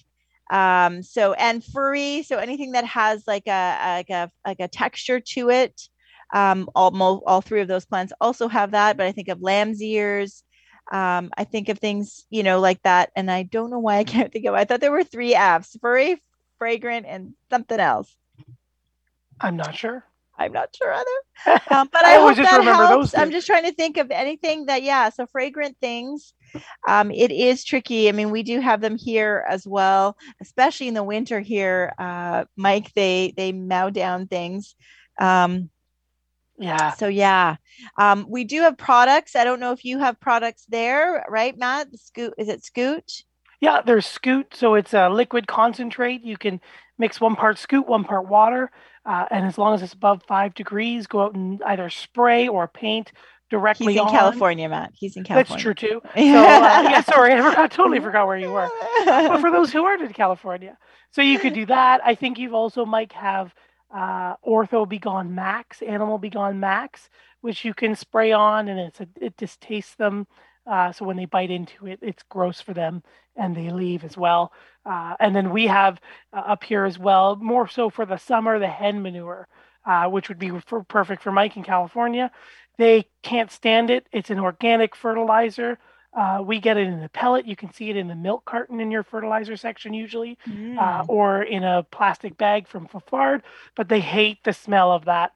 Um, 0.52 1.02
so 1.04 1.34
and 1.34 1.64
furry, 1.64 2.24
so 2.24 2.38
anything 2.38 2.72
that 2.74 2.86
has 2.86 3.24
like 3.28 3.48
a 3.48 3.78
like 3.98 4.10
a 4.10 4.32
like 4.46 4.60
a 4.60 4.68
texture 4.68 5.20
to 5.20 5.50
it. 5.50 5.90
Um, 6.34 6.70
all 6.76 7.24
all 7.28 7.42
three 7.42 7.62
of 7.62 7.68
those 7.68 7.86
plants 7.86 8.14
also 8.20 8.48
have 8.48 8.72
that, 8.72 8.98
but 8.98 9.06
I 9.06 9.12
think 9.12 9.28
of 9.30 9.42
lamb's 9.42 9.82
ears. 9.82 10.44
Um, 10.92 11.32
I 11.38 11.44
think 11.46 11.70
of 11.70 11.80
things, 11.80 12.26
you 12.30 12.44
know, 12.44 12.60
like 12.60 12.82
that, 12.84 13.12
and 13.16 13.32
I 13.32 13.44
don't 13.44 13.70
know 13.72 13.80
why 13.80 13.98
I 13.98 14.04
can't 14.06 14.32
think 14.32 14.46
of. 14.46 14.54
It. 14.56 14.58
I 14.58 14.66
thought 14.66 14.82
there 14.82 14.92
were 14.92 15.04
three 15.04 15.36
F's: 15.36 15.78
furry, 15.82 16.22
fragrant, 16.60 17.06
and 17.08 17.34
something 17.50 17.80
else. 17.80 18.16
I'm 19.40 19.58
not 19.58 19.76
sure. 19.76 20.06
I'm 20.38 20.52
not 20.52 20.76
sure 20.76 20.94
either. 20.94 21.06
Um, 21.70 21.90
but 21.92 22.06
I, 22.06 22.16
I 22.16 22.20
hope 22.20 22.38
that 22.38 22.64
helps. 22.64 23.18
I'm 23.18 23.32
just 23.32 23.48
trying 23.48 23.64
to 23.66 23.74
think 23.74 23.98
of 23.98 24.12
anything 24.12 24.68
that, 24.68 24.84
yeah. 24.84 25.10
So 25.10 25.26
fragrant 25.26 25.78
things. 25.82 26.34
Um, 26.88 27.12
it 27.12 27.32
is 27.32 27.64
tricky. 27.64 28.08
I 28.08 28.12
mean, 28.14 28.32
we 28.32 28.44
do 28.44 28.60
have 28.60 28.80
them 28.80 28.98
here 28.98 29.46
as 29.50 29.68
well, 29.68 30.16
especially 30.42 30.88
in 30.88 30.94
the 30.94 31.04
winter 31.04 31.40
here. 31.40 31.94
Uh, 31.98 32.46
Mike, 32.56 32.94
they 32.94 33.34
they 33.36 33.52
mow 33.52 33.90
down 33.90 34.28
things. 34.28 34.76
Um, 35.20 35.70
Yeah. 36.58 36.92
So 36.92 37.08
yeah, 37.08 37.56
um, 37.98 38.26
we 38.30 38.44
do 38.44 38.62
have 38.62 38.78
products. 38.78 39.36
I 39.36 39.44
don't 39.44 39.60
know 39.60 39.72
if 39.72 39.84
you 39.84 40.00
have 40.00 40.20
products 40.20 40.66
there, 40.70 41.26
right, 41.28 41.58
Matt? 41.58 41.92
The 41.92 41.98
Scoot 41.98 42.34
is 42.38 42.48
it 42.48 42.64
Scoot? 42.64 43.12
Yeah, 43.60 43.82
there's 43.86 44.06
Scoot, 44.06 44.56
so 44.56 44.76
it's 44.76 44.94
a 44.94 45.10
liquid 45.10 45.48
concentrate. 45.48 46.24
You 46.24 46.38
can 46.38 46.62
mix 47.00 47.20
one 47.20 47.36
part 47.36 47.58
Scoot, 47.58 47.88
one 47.88 48.04
part 48.04 48.28
water, 48.28 48.72
uh, 49.06 49.26
and 49.32 49.46
as 49.46 49.58
long 49.58 49.74
as 49.74 49.82
it's 49.82 49.94
above 49.94 50.24
five 50.28 50.54
degrees, 50.54 51.08
go 51.08 51.22
out 51.24 51.36
and 51.36 51.62
either 51.64 51.90
spray 51.90 52.48
or 52.48 52.68
paint 52.68 53.12
directly 53.50 53.94
He's 53.94 54.02
in 54.02 54.08
on. 54.08 54.12
California, 54.12 54.68
Matt. 54.70 54.92
He's 54.96 55.16
in 55.16 55.24
California. 55.24 55.50
That's 55.50 55.62
true 55.62 55.74
too. 55.74 56.02
So, 56.16 56.22
uh, 56.22 56.82
yeah, 56.90 57.02
sorry, 57.04 57.34
I 57.34 57.38
forgot, 57.50 57.72
totally 57.72 58.00
forgot 58.00 58.26
where 58.28 58.38
you 58.38 58.52
were. 58.52 58.70
but 59.06 59.40
for 59.42 59.52
those 59.52 59.72
who 59.72 59.84
aren't 59.86 60.02
in 60.02 60.14
California, 60.14 60.78
so 61.12 61.22
you 61.22 61.38
could 61.40 61.54
do 61.54 61.66
that. 61.68 62.02
I 62.04 62.16
think 62.16 62.40
you've 62.40 62.54
also 62.54 62.86
might 62.86 63.12
have 63.14 63.54
uh, 63.94 64.36
Ortho 64.38 64.88
B 64.88 64.98
Gon 64.98 65.36
Max, 65.36 65.82
Animal 65.82 66.18
B 66.18 66.30
Gon 66.30 66.60
Max, 66.60 67.10
which 67.42 67.64
you 67.64 67.74
can 67.74 67.96
spray 67.96 68.32
on, 68.32 68.68
and 68.68 68.80
it's 68.80 69.00
a, 69.02 69.08
it 69.22 69.38
distastes 69.38 69.96
them. 69.96 70.26
Uh, 70.66 70.92
so 70.92 71.06
when 71.06 71.18
they 71.18 71.26
bite 71.26 71.52
into 71.52 71.88
it, 71.88 72.00
it's 72.02 72.24
gross 72.30 72.62
for 72.62 72.74
them, 72.74 73.04
and 73.36 73.56
they 73.56 73.70
leave 73.70 74.04
as 74.04 74.16
well. 74.18 74.52
Uh, 74.86 75.16
and 75.20 75.36
then 75.36 75.52
we 75.52 75.68
have 75.68 76.00
uh, 76.32 76.38
up 76.38 76.64
here 76.64 76.86
as 76.86 76.98
well, 76.98 77.36
more 77.36 77.68
so 77.68 77.90
for 77.90 78.06
the 78.06 78.18
summer, 78.18 78.60
the 78.60 78.68
hen 78.68 79.02
manure, 79.02 79.48
uh, 79.86 80.06
which 80.06 80.30
would 80.30 80.40
be 80.40 80.50
for, 80.66 80.84
perfect 80.84 81.22
for 81.22 81.32
Mike 81.32 81.58
in 81.58 81.64
California. 81.64 82.32
They 82.78 83.08
can't 83.22 83.52
stand 83.52 83.90
it. 83.90 84.08
It's 84.12 84.30
an 84.30 84.40
organic 84.40 84.96
fertilizer. 84.96 85.78
Uh, 86.16 86.44
we 86.46 86.60
get 86.60 86.78
it 86.78 86.88
in 86.88 87.02
a 87.04 87.10
pellet. 87.10 87.46
You 87.48 87.56
can 87.56 87.74
see 87.74 87.90
it 87.90 87.98
in 87.98 88.08
the 88.08 88.16
milk 88.16 88.46
carton 88.46 88.80
in 88.80 88.92
your 88.92 89.04
fertilizer 89.04 89.58
section 89.58 89.94
usually, 89.94 90.38
uh, 90.46 90.50
Mm. 90.52 91.06
or 91.10 91.44
in 91.44 91.64
a 91.64 91.84
plastic 91.84 92.38
bag 92.38 92.68
from 92.68 92.88
Fafard. 92.88 93.42
But 93.76 93.90
they 93.90 94.00
hate 94.00 94.44
the 94.44 94.54
smell 94.54 94.92
of 94.92 95.06
that. 95.06 95.34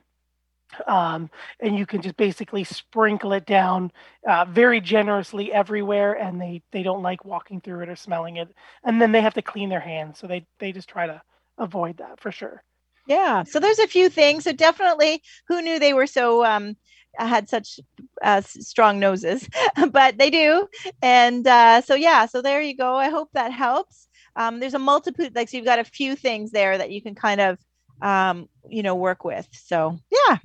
Um, 0.86 1.30
and 1.60 1.78
you 1.78 1.86
can 1.86 2.02
just 2.02 2.18
basically 2.18 2.64
sprinkle 2.64 3.34
it 3.34 3.46
down 3.46 3.92
uh, 4.28 4.46
very 4.46 4.82
generously 4.82 5.52
everywhere, 5.52 6.14
and 6.14 6.40
they 6.42 6.62
they 6.72 6.84
don't 6.84 7.02
like 7.02 7.26
walking 7.26 7.62
through 7.62 7.82
it 7.82 7.90
or 7.90 7.96
smelling 7.96 8.38
it. 8.38 8.50
And 8.84 9.02
then 9.02 9.12
they 9.12 9.22
have 9.22 9.34
to 9.36 9.42
clean 9.42 9.70
their 9.70 9.80
hands, 9.80 10.20
so 10.20 10.28
they 10.28 10.46
they 10.60 10.72
just 10.72 10.90
try 10.90 11.08
to 11.08 11.22
avoid 11.58 11.98
that 11.98 12.20
for 12.20 12.32
sure. 12.32 12.64
Yeah. 13.08 13.44
So 13.44 13.60
there's 13.60 13.80
a 13.80 13.88
few 13.88 14.10
things. 14.10 14.44
So 14.44 14.52
definitely, 14.52 15.22
who 15.48 15.62
knew 15.62 15.80
they 15.80 15.94
were 15.94 16.08
so 16.08 16.46
um 16.46 16.76
had 17.18 17.50
such 17.50 17.80
uh, 18.22 18.42
strong 18.42 19.00
noses, 19.00 19.48
but 19.92 20.18
they 20.18 20.30
do. 20.30 20.68
And 21.02 21.48
uh, 21.48 21.82
so 21.82 21.96
yeah. 21.96 22.26
So 22.26 22.42
there 22.42 22.62
you 22.62 22.76
go. 22.76 22.96
I 22.96 23.10
hope 23.10 23.30
that 23.34 23.52
helps. 23.52 24.08
Um, 24.36 24.60
there's 24.60 24.76
a 24.76 24.80
multitude. 24.80 25.36
Like 25.36 25.50
so, 25.50 25.58
you've 25.58 25.66
got 25.66 25.80
a 25.80 25.84
few 25.84 26.16
things 26.16 26.52
there 26.52 26.78
that 26.78 26.92
you 26.92 27.02
can 27.02 27.16
kind 27.16 27.42
of 27.42 27.58
um 28.02 28.48
you 28.70 28.84
know 28.84 28.96
work 28.96 29.24
with. 29.24 29.48
So 29.52 29.98
yeah. 30.12 30.38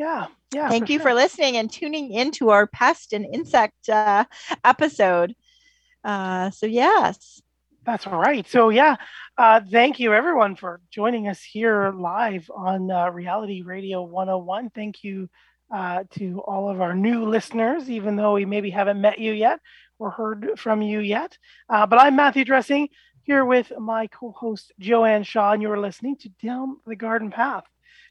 Yeah, 0.00 0.28
yeah. 0.54 0.70
Thank 0.70 0.88
you 0.88 0.98
sure. 0.98 1.08
for 1.08 1.14
listening 1.14 1.58
and 1.58 1.70
tuning 1.70 2.10
into 2.10 2.48
our 2.48 2.66
pest 2.66 3.12
and 3.12 3.26
insect 3.34 3.90
uh, 3.90 4.24
episode. 4.64 5.34
Uh, 6.02 6.48
so 6.48 6.64
yes. 6.64 7.42
That's 7.84 8.06
right. 8.06 8.48
So 8.48 8.70
yeah, 8.70 8.96
uh, 9.36 9.60
thank 9.70 10.00
you 10.00 10.14
everyone 10.14 10.56
for 10.56 10.80
joining 10.90 11.28
us 11.28 11.42
here 11.42 11.92
live 11.94 12.50
on 12.50 12.90
uh, 12.90 13.10
Reality 13.10 13.60
Radio 13.60 14.02
101. 14.02 14.70
Thank 14.70 15.04
you 15.04 15.28
uh, 15.70 16.04
to 16.12 16.40
all 16.46 16.70
of 16.70 16.80
our 16.80 16.94
new 16.94 17.26
listeners, 17.26 17.90
even 17.90 18.16
though 18.16 18.32
we 18.32 18.46
maybe 18.46 18.70
haven't 18.70 19.02
met 19.02 19.18
you 19.18 19.32
yet 19.32 19.60
or 19.98 20.08
heard 20.08 20.52
from 20.56 20.80
you 20.80 21.00
yet. 21.00 21.36
Uh, 21.68 21.84
but 21.84 22.00
I'm 22.00 22.16
Matthew 22.16 22.46
Dressing 22.46 22.88
here 23.24 23.44
with 23.44 23.70
my 23.78 24.06
co-host 24.06 24.72
Joanne 24.78 25.24
Shaw, 25.24 25.52
and 25.52 25.60
you're 25.60 25.78
listening 25.78 26.16
to 26.20 26.30
Down 26.42 26.78
the 26.86 26.96
Garden 26.96 27.30
Path. 27.30 27.64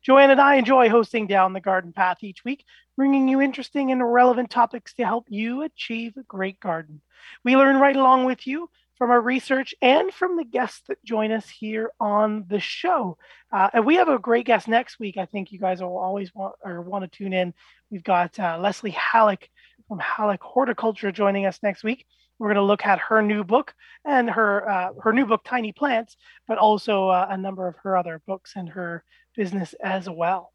Joanne 0.03 0.31
and 0.31 0.41
I 0.41 0.55
enjoy 0.55 0.89
hosting 0.89 1.27
Down 1.27 1.53
the 1.53 1.59
Garden 1.59 1.93
Path 1.93 2.17
each 2.21 2.43
week, 2.43 2.65
bringing 2.95 3.27
you 3.27 3.41
interesting 3.41 3.91
and 3.91 4.13
relevant 4.13 4.49
topics 4.49 4.93
to 4.95 5.05
help 5.05 5.25
you 5.29 5.61
achieve 5.63 6.15
a 6.17 6.23
great 6.23 6.59
garden. 6.59 7.01
We 7.43 7.57
learn 7.57 7.77
right 7.79 7.95
along 7.95 8.25
with 8.25 8.47
you 8.47 8.69
from 8.97 9.11
our 9.11 9.21
research 9.21 9.73
and 9.81 10.13
from 10.13 10.35
the 10.35 10.43
guests 10.43 10.83
that 10.87 11.03
join 11.05 11.31
us 11.31 11.49
here 11.49 11.91
on 11.99 12.45
the 12.49 12.59
show. 12.59 13.17
Uh, 13.51 13.69
and 13.73 13.85
we 13.85 13.95
have 13.95 14.09
a 14.09 14.19
great 14.19 14.45
guest 14.45 14.67
next 14.67 14.99
week. 14.99 15.17
I 15.17 15.25
think 15.25 15.51
you 15.51 15.59
guys 15.59 15.81
will 15.81 15.97
always 15.97 16.35
want 16.35 16.55
or 16.63 16.81
want 16.81 17.09
to 17.09 17.17
tune 17.17 17.33
in. 17.33 17.53
We've 17.89 18.03
got 18.03 18.37
uh, 18.37 18.57
Leslie 18.59 18.91
Halleck 18.91 19.49
from 19.87 19.99
Halleck 19.99 20.43
Horticulture 20.43 21.11
joining 21.11 21.45
us 21.45 21.59
next 21.63 21.83
week. 21.83 22.05
We're 22.37 22.47
going 22.47 22.55
to 22.55 22.63
look 22.63 22.85
at 22.85 22.99
her 22.99 23.21
new 23.21 23.43
book 23.43 23.73
and 24.05 24.29
her 24.29 24.69
uh, 24.69 24.89
her 25.01 25.11
new 25.11 25.25
book, 25.25 25.41
Tiny 25.43 25.73
Plants, 25.73 26.15
but 26.47 26.57
also 26.57 27.09
uh, 27.09 27.27
a 27.29 27.37
number 27.37 27.67
of 27.67 27.75
her 27.83 27.97
other 27.97 28.21
books 28.25 28.53
and 28.55 28.69
her 28.69 29.03
business 29.39 29.73
as 29.81 30.09
well. 30.09 30.51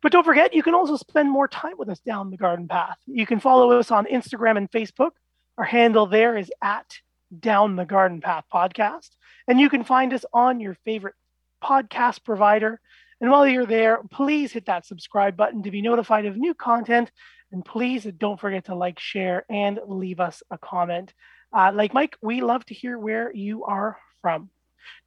But 0.00 0.12
don't 0.12 0.24
forget, 0.24 0.54
you 0.54 0.62
can 0.62 0.74
also 0.74 0.96
spend 0.96 1.30
more 1.30 1.46
time 1.46 1.74
with 1.76 1.90
us 1.90 2.00
down 2.00 2.30
the 2.30 2.38
garden 2.38 2.66
path. 2.66 2.96
You 3.06 3.26
can 3.26 3.38
follow 3.38 3.70
us 3.78 3.90
on 3.90 4.06
Instagram 4.06 4.56
and 4.56 4.70
Facebook. 4.70 5.10
Our 5.58 5.66
handle 5.66 6.06
there 6.06 6.38
is 6.38 6.50
at 6.62 6.86
Down 7.38 7.76
the 7.76 7.84
Garden 7.84 8.22
Path 8.22 8.44
Podcast. 8.52 9.10
And 9.46 9.60
you 9.60 9.68
can 9.68 9.84
find 9.84 10.14
us 10.14 10.24
on 10.32 10.58
your 10.58 10.74
favorite 10.86 11.14
podcast 11.62 12.24
provider. 12.24 12.80
And 13.20 13.30
while 13.30 13.46
you're 13.46 13.66
there, 13.66 14.00
please 14.10 14.52
hit 14.52 14.64
that 14.66 14.86
subscribe 14.86 15.36
button 15.36 15.62
to 15.64 15.70
be 15.70 15.82
notified 15.82 16.24
of 16.24 16.34
new 16.34 16.54
content. 16.54 17.12
And 17.52 17.62
please 17.62 18.04
don't 18.04 18.40
forget 18.40 18.64
to 18.64 18.74
like, 18.74 18.98
share, 18.98 19.44
and 19.50 19.78
leave 19.86 20.18
us 20.18 20.42
a 20.50 20.56
comment. 20.56 21.12
Uh, 21.54 21.72
like 21.74 21.92
Mike, 21.92 22.16
we 22.22 22.40
love 22.40 22.64
to 22.66 22.74
hear 22.74 22.98
where 22.98 23.30
you 23.34 23.64
are 23.64 23.98
from. 24.22 24.48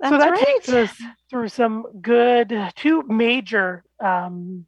That's 0.00 0.12
so 0.12 0.18
that 0.18 0.30
right. 0.30 0.44
takes 0.44 0.68
us 0.68 0.92
through 1.30 1.48
some 1.48 1.86
good 2.00 2.54
two 2.76 3.02
major 3.04 3.82
um, 3.98 4.66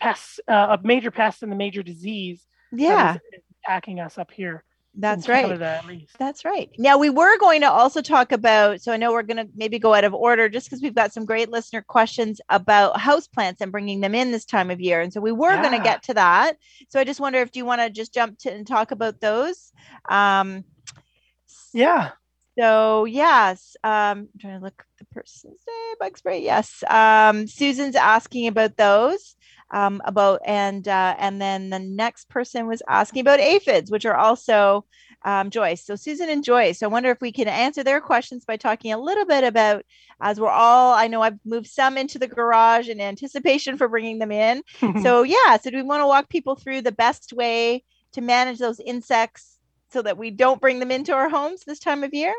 pests, 0.00 0.38
uh, 0.48 0.76
a 0.78 0.86
major 0.86 1.10
pest 1.10 1.42
and 1.42 1.50
the 1.50 1.56
major 1.56 1.82
disease 1.82 2.46
Yeah, 2.72 3.16
is 3.32 3.42
attacking 3.64 3.98
us 3.98 4.18
up 4.18 4.30
here. 4.30 4.62
that's 4.94 5.28
right. 5.28 5.46
Canada. 5.46 5.82
That's 6.18 6.44
right. 6.44 6.70
Now 6.78 6.96
we 6.96 7.10
were 7.10 7.36
going 7.38 7.60
to 7.62 7.70
also 7.70 8.00
talk 8.02 8.30
about. 8.30 8.80
So 8.80 8.92
I 8.92 8.96
know 8.96 9.12
we're 9.12 9.22
going 9.24 9.44
to 9.44 9.48
maybe 9.56 9.78
go 9.80 9.94
out 9.94 10.04
of 10.04 10.14
order 10.14 10.48
just 10.48 10.66
because 10.66 10.80
we've 10.80 10.94
got 10.94 11.12
some 11.12 11.24
great 11.24 11.50
listener 11.50 11.82
questions 11.82 12.40
about 12.48 12.94
houseplants 12.96 13.60
and 13.60 13.72
bringing 13.72 14.00
them 14.00 14.14
in 14.14 14.30
this 14.30 14.44
time 14.44 14.70
of 14.70 14.80
year, 14.80 15.00
and 15.00 15.12
so 15.12 15.20
we 15.20 15.32
were 15.32 15.56
going 15.56 15.72
to 15.72 15.82
get 15.82 16.04
to 16.04 16.14
that. 16.14 16.56
So 16.88 17.00
I 17.00 17.04
just 17.04 17.20
wonder 17.20 17.40
if 17.40 17.50
do 17.50 17.58
you 17.58 17.64
want 17.64 17.80
to 17.80 17.90
just 17.90 18.14
jump 18.14 18.38
to 18.40 18.52
and 18.52 18.66
talk 18.66 18.92
about 18.92 19.20
those. 19.20 19.72
Um, 20.08 20.64
Yeah. 21.74 22.10
So 22.58 23.04
yes, 23.04 23.76
um, 23.84 23.92
I'm 23.92 24.28
trying 24.40 24.58
to 24.58 24.64
look 24.64 24.84
the 24.98 25.04
person's 25.06 25.60
name. 25.66 25.96
Bug 26.00 26.18
spray. 26.18 26.42
Yes. 26.42 26.82
Um, 26.88 27.46
Susan's 27.46 27.96
asking 27.96 28.48
about 28.48 28.76
those. 28.76 29.36
Um, 29.70 30.00
about 30.06 30.40
and 30.46 30.88
uh, 30.88 31.14
and 31.18 31.42
then 31.42 31.68
the 31.68 31.78
next 31.78 32.30
person 32.30 32.66
was 32.66 32.82
asking 32.88 33.20
about 33.20 33.38
aphids, 33.38 33.90
which 33.90 34.06
are 34.06 34.16
also 34.16 34.86
um, 35.26 35.50
Joyce. 35.50 35.84
So 35.84 35.94
Susan 35.94 36.30
and 36.30 36.42
Joyce. 36.42 36.82
I 36.82 36.86
wonder 36.86 37.10
if 37.10 37.20
we 37.20 37.32
can 37.32 37.48
answer 37.48 37.84
their 37.84 38.00
questions 38.00 38.46
by 38.46 38.56
talking 38.56 38.92
a 38.94 38.98
little 38.98 39.26
bit 39.26 39.44
about, 39.44 39.84
as 40.22 40.40
we're 40.40 40.48
all. 40.48 40.94
I 40.94 41.08
know 41.08 41.20
I've 41.20 41.38
moved 41.44 41.66
some 41.66 41.98
into 41.98 42.18
the 42.18 42.26
garage 42.26 42.88
in 42.88 42.98
anticipation 42.98 43.76
for 43.76 43.88
bringing 43.88 44.18
them 44.18 44.32
in. 44.32 44.62
So 45.02 45.22
yeah. 45.22 45.58
So 45.58 45.70
do 45.70 45.76
we 45.76 45.82
want 45.82 46.00
to 46.00 46.06
walk 46.06 46.30
people 46.30 46.56
through 46.56 46.80
the 46.82 46.90
best 46.90 47.34
way 47.34 47.84
to 48.12 48.22
manage 48.22 48.58
those 48.58 48.80
insects 48.80 49.57
so 49.90 50.02
that 50.02 50.18
we 50.18 50.30
don't 50.30 50.60
bring 50.60 50.80
them 50.80 50.90
into 50.90 51.12
our 51.12 51.28
homes 51.28 51.62
this 51.66 51.78
time 51.78 52.04
of 52.04 52.14
year? 52.14 52.34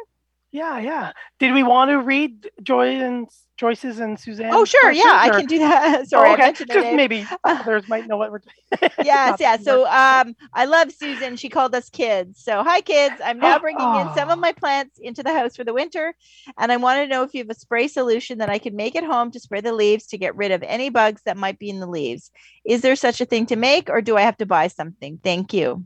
yeah, 0.51 0.79
yeah. 0.79 1.11
Did 1.37 1.53
we 1.53 1.61
want 1.61 1.91
to 1.91 1.99
read 1.99 2.49
Joy 2.63 2.95
and 2.95 3.27
Joyce's 3.57 3.99
and 3.99 4.19
Suzanne? 4.19 4.51
Oh, 4.51 4.65
sure. 4.65 4.91
Yeah, 4.91 5.03
I 5.05 5.29
can 5.29 5.45
do 5.45 5.59
that. 5.59 6.07
Sorry, 6.09 6.29
oh, 6.29 6.31
I 6.31 6.49
okay. 6.49 6.65
Just 6.65 6.69
name. 6.69 6.95
maybe 6.95 7.27
others 7.43 7.87
might 7.87 8.07
know 8.07 8.17
what 8.17 8.31
we're 8.31 8.39
doing. 8.39 8.91
yes, 9.03 9.37
yeah. 9.39 9.57
So 9.57 9.85
um, 9.85 10.35
I 10.53 10.65
love 10.65 10.91
Susan. 10.91 11.35
She 11.35 11.49
called 11.49 11.75
us 11.75 11.89
kids. 11.89 12.41
So 12.43 12.63
hi, 12.63 12.81
kids. 12.81 13.15
I'm 13.23 13.37
now 13.39 13.59
bringing 13.59 13.95
in 13.95 14.13
some 14.15 14.31
of 14.31 14.39
my 14.39 14.51
plants 14.51 14.97
into 14.99 15.21
the 15.21 15.33
house 15.33 15.55
for 15.55 15.63
the 15.63 15.73
winter, 15.73 16.15
and 16.57 16.71
I 16.71 16.77
want 16.77 16.97
to 16.97 17.07
know 17.07 17.21
if 17.21 17.33
you 17.35 17.41
have 17.41 17.49
a 17.51 17.55
spray 17.55 17.87
solution 17.87 18.39
that 18.39 18.49
I 18.49 18.57
can 18.57 18.75
make 18.75 18.95
at 18.95 19.03
home 19.03 19.29
to 19.31 19.39
spray 19.39 19.61
the 19.61 19.73
leaves 19.73 20.07
to 20.07 20.17
get 20.17 20.35
rid 20.35 20.51
of 20.51 20.63
any 20.63 20.89
bugs 20.89 21.21
that 21.25 21.37
might 21.37 21.59
be 21.59 21.69
in 21.69 21.79
the 21.79 21.87
leaves. 21.87 22.31
Is 22.65 22.81
there 22.81 22.95
such 22.95 23.21
a 23.21 23.25
thing 23.25 23.45
to 23.47 23.55
make, 23.55 23.89
or 23.89 24.01
do 24.01 24.17
I 24.17 24.21
have 24.21 24.37
to 24.37 24.47
buy 24.47 24.67
something? 24.67 25.19
Thank 25.23 25.53
you. 25.53 25.85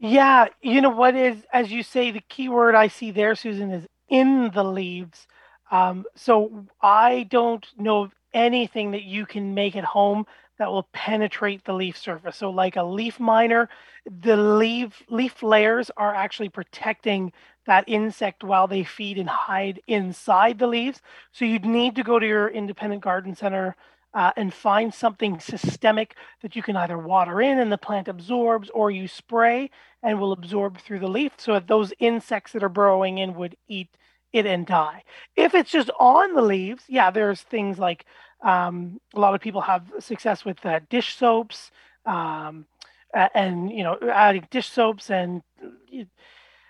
Yeah, 0.00 0.48
you 0.62 0.80
know 0.80 0.90
what 0.90 1.16
is, 1.16 1.44
as 1.52 1.72
you 1.72 1.82
say, 1.84 2.10
the 2.10 2.22
key 2.28 2.48
word 2.48 2.74
I 2.76 2.88
see 2.88 3.12
there, 3.12 3.34
Susan, 3.36 3.70
is 3.72 3.86
in 4.08 4.50
the 4.52 4.64
leaves. 4.64 5.26
Um, 5.70 6.06
so 6.16 6.66
I 6.82 7.24
don't 7.30 7.66
know 7.78 8.04
of 8.04 8.12
anything 8.34 8.92
that 8.92 9.04
you 9.04 9.26
can 9.26 9.54
make 9.54 9.76
at 9.76 9.84
home 9.84 10.26
that 10.58 10.70
will 10.70 10.88
penetrate 10.92 11.64
the 11.64 11.74
leaf 11.74 11.98
surface. 11.98 12.38
So 12.38 12.50
like 12.50 12.76
a 12.76 12.84
leaf 12.84 13.20
miner, 13.20 13.68
the 14.06 14.36
leaf 14.36 15.02
leaf 15.10 15.42
layers 15.42 15.90
are 15.96 16.14
actually 16.14 16.50
protecting 16.50 17.32
that 17.66 17.84
insect 17.88 18.44
while 18.44 18.68
they 18.68 18.84
feed 18.84 19.18
and 19.18 19.28
hide 19.28 19.80
inside 19.88 20.58
the 20.58 20.68
leaves. 20.68 21.02
So 21.32 21.44
you'd 21.44 21.66
need 21.66 21.96
to 21.96 22.04
go 22.04 22.18
to 22.18 22.26
your 22.26 22.48
independent 22.48 23.02
garden 23.02 23.34
center 23.34 23.76
uh, 24.14 24.32
and 24.36 24.52
find 24.52 24.92
something 24.92 25.38
systemic 25.38 26.14
that 26.42 26.56
you 26.56 26.62
can 26.62 26.76
either 26.76 26.98
water 26.98 27.40
in 27.40 27.58
and 27.58 27.70
the 27.70 27.78
plant 27.78 28.08
absorbs 28.08 28.70
or 28.70 28.90
you 28.90 29.06
spray 29.06 29.70
and 30.02 30.20
will 30.20 30.32
absorb 30.32 30.78
through 30.78 30.98
the 30.98 31.08
leaf 31.08 31.32
so 31.36 31.52
that 31.52 31.68
those 31.68 31.92
insects 31.98 32.52
that 32.52 32.62
are 32.62 32.68
burrowing 32.68 33.18
in 33.18 33.34
would 33.34 33.56
eat 33.68 33.88
it 34.32 34.46
and 34.46 34.66
die. 34.66 35.04
If 35.36 35.54
it's 35.54 35.70
just 35.70 35.90
on 35.98 36.34
the 36.34 36.42
leaves, 36.42 36.84
yeah, 36.88 37.10
there's 37.10 37.42
things 37.42 37.78
like 37.78 38.04
um, 38.42 39.00
a 39.14 39.20
lot 39.20 39.34
of 39.34 39.40
people 39.40 39.60
have 39.60 39.84
success 40.00 40.44
with 40.44 40.64
uh, 40.64 40.80
dish 40.88 41.16
soaps 41.16 41.70
um, 42.06 42.66
and, 43.12 43.70
you 43.70 43.82
know, 43.82 43.98
adding 44.12 44.46
dish 44.50 44.68
soaps 44.68 45.10
and 45.10 45.42
uh, 45.62 46.04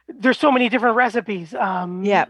there's 0.08 0.38
so 0.38 0.50
many 0.50 0.68
different 0.68 0.96
recipes. 0.96 1.54
Um, 1.54 2.04
yeah. 2.04 2.26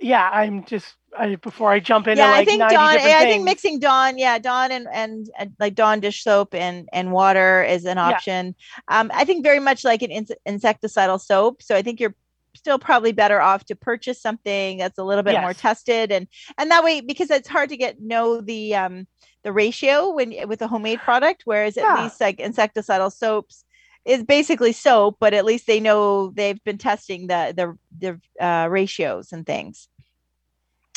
Yeah, 0.00 0.30
I'm 0.32 0.64
just 0.64 0.94
I, 1.18 1.34
before 1.36 1.70
I 1.70 1.80
jump 1.80 2.06
into 2.06 2.22
yeah, 2.22 2.30
like 2.30 2.42
I 2.42 2.44
think 2.44 2.60
90 2.60 2.74
Dawn. 2.74 2.98
I 2.98 3.24
think 3.24 3.44
mixing 3.44 3.78
Dawn, 3.80 4.18
yeah, 4.18 4.38
Dawn 4.38 4.70
and, 4.70 4.86
and 4.92 5.28
and 5.38 5.54
like 5.58 5.74
Dawn 5.74 6.00
dish 6.00 6.22
soap 6.22 6.54
and 6.54 6.88
and 6.92 7.12
water 7.12 7.62
is 7.64 7.84
an 7.84 7.98
option. 7.98 8.54
Um, 8.88 9.10
I 9.14 9.24
think 9.24 9.44
very 9.44 9.60
much 9.60 9.84
like 9.84 10.02
an 10.02 10.10
ins- 10.10 10.32
insecticidal 10.48 11.20
soap. 11.20 11.62
So 11.62 11.74
I 11.74 11.82
think 11.82 12.00
you're 12.00 12.14
still 12.54 12.78
probably 12.78 13.12
better 13.12 13.40
off 13.40 13.64
to 13.64 13.76
purchase 13.76 14.20
something 14.20 14.78
that's 14.78 14.98
a 14.98 15.04
little 15.04 15.22
bit 15.22 15.40
more 15.40 15.54
tested 15.54 16.10
and 16.10 16.26
and 16.58 16.70
that 16.70 16.84
way 16.84 17.00
because 17.00 17.30
it's 17.30 17.48
hard 17.48 17.68
to 17.68 17.76
get 17.76 18.00
know 18.00 18.40
the 18.40 18.74
um 18.74 19.06
the 19.44 19.52
ratio 19.52 20.10
when 20.10 20.34
with 20.48 20.60
a 20.60 20.66
homemade 20.66 21.00
product 21.00 21.42
whereas 21.44 21.76
at 21.76 22.02
least 22.02 22.20
like 22.20 22.38
insecticidal 22.38 23.12
soaps 23.12 23.64
is 24.04 24.24
basically 24.24 24.72
soap 24.72 25.16
but 25.20 25.32
at 25.32 25.44
least 25.44 25.66
they 25.66 25.80
know 25.80 26.30
they've 26.30 26.62
been 26.64 26.78
testing 26.78 27.28
the 27.28 27.54
the 27.56 28.18
the 28.38 28.44
uh, 28.44 28.66
ratios 28.68 29.32
and 29.32 29.46
things 29.46 29.88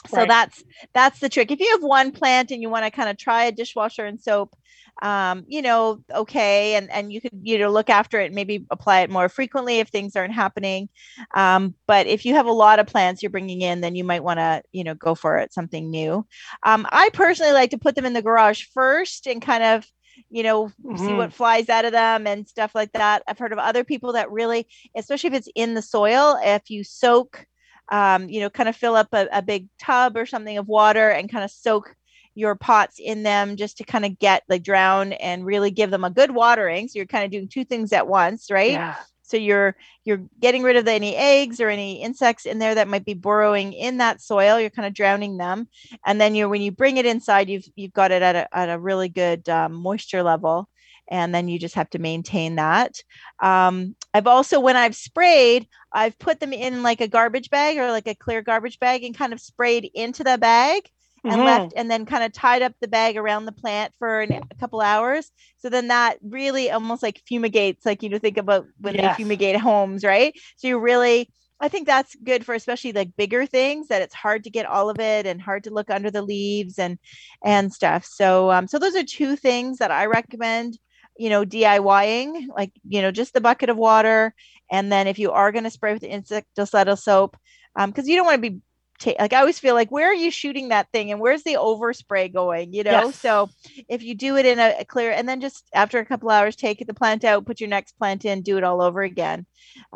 so 0.07 0.25
Right. 0.25 0.27
that's 0.27 0.63
that's 0.93 1.19
the 1.19 1.29
trick 1.29 1.51
if 1.51 1.59
you 1.59 1.69
have 1.71 1.83
one 1.83 2.11
plant 2.11 2.51
and 2.51 2.61
you 2.61 2.69
want 2.69 2.85
to 2.85 2.91
kind 2.91 3.09
of 3.09 3.17
try 3.17 3.45
a 3.45 3.51
dishwasher 3.51 4.05
and 4.05 4.21
soap 4.21 4.55
um, 5.01 5.43
you 5.47 5.61
know, 5.61 5.99
okay, 6.13 6.75
and 6.75 6.89
and 6.91 7.11
you 7.11 7.19
could 7.19 7.31
you 7.41 7.57
know 7.57 7.69
look 7.71 7.89
after 7.89 8.19
it, 8.19 8.31
maybe 8.31 8.65
apply 8.69 9.01
it 9.01 9.09
more 9.09 9.27
frequently 9.27 9.79
if 9.79 9.89
things 9.89 10.15
aren't 10.15 10.33
happening. 10.33 10.87
Um, 11.35 11.75
but 11.87 12.05
if 12.07 12.25
you 12.25 12.35
have 12.35 12.45
a 12.45 12.51
lot 12.51 12.79
of 12.79 12.85
plants 12.87 13.21
you're 13.21 13.31
bringing 13.31 13.61
in, 13.61 13.81
then 13.81 13.95
you 13.95 14.03
might 14.03 14.23
want 14.23 14.39
to 14.39 14.61
you 14.71 14.83
know 14.83 14.93
go 14.95 15.15
for 15.15 15.37
it 15.39 15.53
something 15.53 15.89
new. 15.89 16.25
Um, 16.63 16.85
I 16.91 17.09
personally 17.13 17.53
like 17.53 17.71
to 17.71 17.77
put 17.77 17.95
them 17.95 18.05
in 18.05 18.13
the 18.13 18.21
garage 18.21 18.63
first 18.73 19.27
and 19.27 19.41
kind 19.41 19.63
of 19.63 19.85
you 20.29 20.43
know 20.43 20.71
see 20.95 21.13
Mhm. 21.13 21.15
what 21.15 21.33
flies 21.33 21.69
out 21.69 21.85
of 21.85 21.91
them 21.91 22.27
and 22.27 22.47
stuff 22.47 22.73
like 22.75 22.91
that. 22.93 23.23
I've 23.27 23.39
heard 23.39 23.51
of 23.53 23.59
other 23.59 23.83
people 23.83 24.13
that 24.13 24.31
really, 24.31 24.67
especially 24.95 25.29
if 25.29 25.33
it's 25.33 25.49
in 25.55 25.73
the 25.73 25.81
soil, 25.81 26.37
if 26.43 26.69
you 26.69 26.83
soak. 26.83 27.45
Um, 27.93 28.27
you 28.27 28.41
know, 28.41 28.49
kind 28.49 28.67
of 28.67 28.75
fill 28.75 28.95
up 28.95 29.09
a, 29.13 29.27
a 29.31 29.41
big 29.43 29.67
tub 29.77 30.17
or 30.17 30.25
something 30.25 30.57
of 30.57 30.67
water 30.67 31.09
and 31.09 31.31
kind 31.31 31.43
of 31.43 31.51
soak 31.51 31.95
your 32.35 32.55
pots 32.55 32.99
in 32.99 33.21
them 33.21 33.55
just 33.55 33.77
to 33.77 33.83
kind 33.83 34.03
of 34.03 34.17
get 34.17 34.41
like 34.49 34.63
drown 34.63 35.13
and 35.13 35.45
really 35.45 35.69
give 35.69 35.91
them 35.91 36.03
a 36.03 36.09
good 36.09 36.31
watering. 36.31 36.87
So 36.87 36.97
you're 36.97 37.05
kind 37.05 37.25
of 37.25 37.31
doing 37.31 37.47
two 37.47 37.63
things 37.63 37.93
at 37.93 38.07
once, 38.07 38.49
right? 38.49 38.71
Yeah. 38.71 38.95
So 39.21 39.37
you're 39.37 39.75
you're 40.05 40.23
getting 40.39 40.63
rid 40.63 40.75
of 40.75 40.87
any 40.87 41.15
eggs 41.15 41.61
or 41.61 41.69
any 41.69 42.01
insects 42.01 42.45
in 42.45 42.59
there 42.59 42.75
that 42.75 42.87
might 42.87 43.05
be 43.05 43.13
burrowing 43.13 43.73
in 43.73 43.97
that 43.97 44.21
soil. 44.21 44.59
You're 44.59 44.69
kind 44.69 44.87
of 44.87 44.93
drowning 44.93 45.37
them, 45.37 45.67
and 46.05 46.19
then 46.19 46.35
you 46.35 46.49
when 46.49 46.61
you 46.61 46.71
bring 46.71 46.97
it 46.97 47.05
inside, 47.05 47.49
you've 47.49 47.65
you've 47.75 47.93
got 47.93 48.11
it 48.11 48.21
at 48.21 48.35
a 48.35 48.55
at 48.55 48.69
a 48.69 48.77
really 48.77 49.09
good 49.09 49.47
um, 49.49 49.73
moisture 49.73 50.23
level, 50.23 50.67
and 51.09 51.33
then 51.33 51.47
you 51.47 51.59
just 51.59 51.75
have 51.75 51.89
to 51.91 51.99
maintain 51.99 52.55
that. 52.55 52.95
Um, 53.41 53.95
I've 54.13 54.27
also 54.27 54.59
when 54.59 54.77
I've 54.77 54.95
sprayed, 54.95 55.67
I've 55.91 56.17
put 56.19 56.39
them 56.39 56.53
in 56.53 56.83
like 56.83 57.01
a 57.01 57.07
garbage 57.07 57.49
bag 57.49 57.77
or 57.77 57.91
like 57.91 58.07
a 58.07 58.15
clear 58.15 58.41
garbage 58.41 58.79
bag 58.79 59.03
and 59.03 59.15
kind 59.17 59.33
of 59.33 59.39
sprayed 59.41 59.89
into 59.93 60.23
the 60.23 60.37
bag 60.37 60.89
and 61.25 61.41
Mhm. 61.41 61.45
left 61.45 61.73
and 61.75 61.89
then 61.89 62.05
kind 62.05 62.23
of 62.23 62.33
tied 62.33 62.61
up 62.61 62.73
the 62.81 62.87
bag 62.87 63.17
around 63.17 63.45
the 63.45 63.51
plant 63.51 63.93
for 63.97 64.21
an, 64.21 64.31
a 64.33 64.55
couple 64.59 64.81
hours 64.81 65.31
so 65.57 65.69
then 65.69 65.87
that 65.87 66.17
really 66.21 66.69
almost 66.69 67.01
like 67.01 67.21
fumigates 67.29 67.85
like 67.85 68.03
you 68.03 68.09
know 68.09 68.17
think 68.19 68.37
about 68.37 68.65
when 68.79 68.95
Yes. 68.95 69.15
they 69.17 69.23
fumigate 69.23 69.55
homes 69.59 70.03
right 70.03 70.35
so 70.57 70.67
you 70.67 70.77
really 70.77 71.29
i 71.61 71.69
think 71.69 71.87
that's 71.87 72.15
good 72.23 72.45
for 72.45 72.53
especially 72.53 72.91
like 72.91 73.15
bigger 73.15 73.45
things 73.45 73.87
that 73.87 74.01
it's 74.01 74.13
hard 74.13 74.43
to 74.43 74.49
get 74.49 74.65
all 74.65 74.89
of 74.89 74.99
it 74.99 75.25
and 75.25 75.41
hard 75.41 75.63
to 75.63 75.73
look 75.73 75.89
under 75.89 76.11
the 76.11 76.21
leaves 76.21 76.77
and 76.77 76.99
and 77.43 77.71
stuff 77.73 78.03
so 78.05 78.51
um 78.51 78.67
so 78.67 78.77
those 78.77 78.95
are 78.95 79.03
two 79.03 79.35
things 79.37 79.77
that 79.77 79.91
i 79.91 80.05
recommend 80.05 80.77
you 81.17 81.29
know 81.29 81.45
diying 81.45 82.47
like 82.55 82.71
you 82.87 83.01
know 83.01 83.11
just 83.11 83.33
the 83.33 83.41
bucket 83.41 83.69
of 83.69 83.77
water 83.77 84.33
and 84.71 84.91
then 84.91 85.07
if 85.07 85.19
you 85.19 85.31
are 85.31 85.51
going 85.51 85.63
to 85.63 85.69
spray 85.69 85.93
with 85.93 86.03
insecticidal 86.03 86.97
soap 86.97 87.37
um 87.75 87.89
because 87.89 88.07
you 88.07 88.15
don't 88.15 88.25
want 88.25 88.41
to 88.43 88.49
be 88.49 88.61
ta- 88.99 89.13
like 89.19 89.33
I 89.33 89.39
always 89.39 89.59
feel 89.59 89.75
like 89.75 89.91
where 89.91 90.09
are 90.09 90.13
you 90.13 90.31
shooting 90.31 90.69
that 90.69 90.89
thing 90.91 91.11
and 91.11 91.19
where's 91.19 91.43
the 91.43 91.55
overspray 91.55 92.33
going, 92.33 92.73
you 92.73 92.83
know? 92.83 92.91
Yes. 92.91 93.19
So 93.19 93.49
if 93.89 94.03
you 94.03 94.15
do 94.15 94.37
it 94.37 94.45
in 94.45 94.59
a, 94.59 94.75
a 94.79 94.85
clear 94.85 95.11
and 95.11 95.27
then 95.27 95.41
just 95.41 95.65
after 95.73 95.99
a 95.99 96.05
couple 96.05 96.29
hours, 96.29 96.55
take 96.55 96.85
the 96.85 96.93
plant 96.93 97.23
out, 97.23 97.45
put 97.45 97.59
your 97.59 97.69
next 97.69 97.97
plant 97.97 98.25
in, 98.25 98.41
do 98.41 98.57
it 98.57 98.63
all 98.63 98.81
over 98.81 99.01
again. 99.01 99.45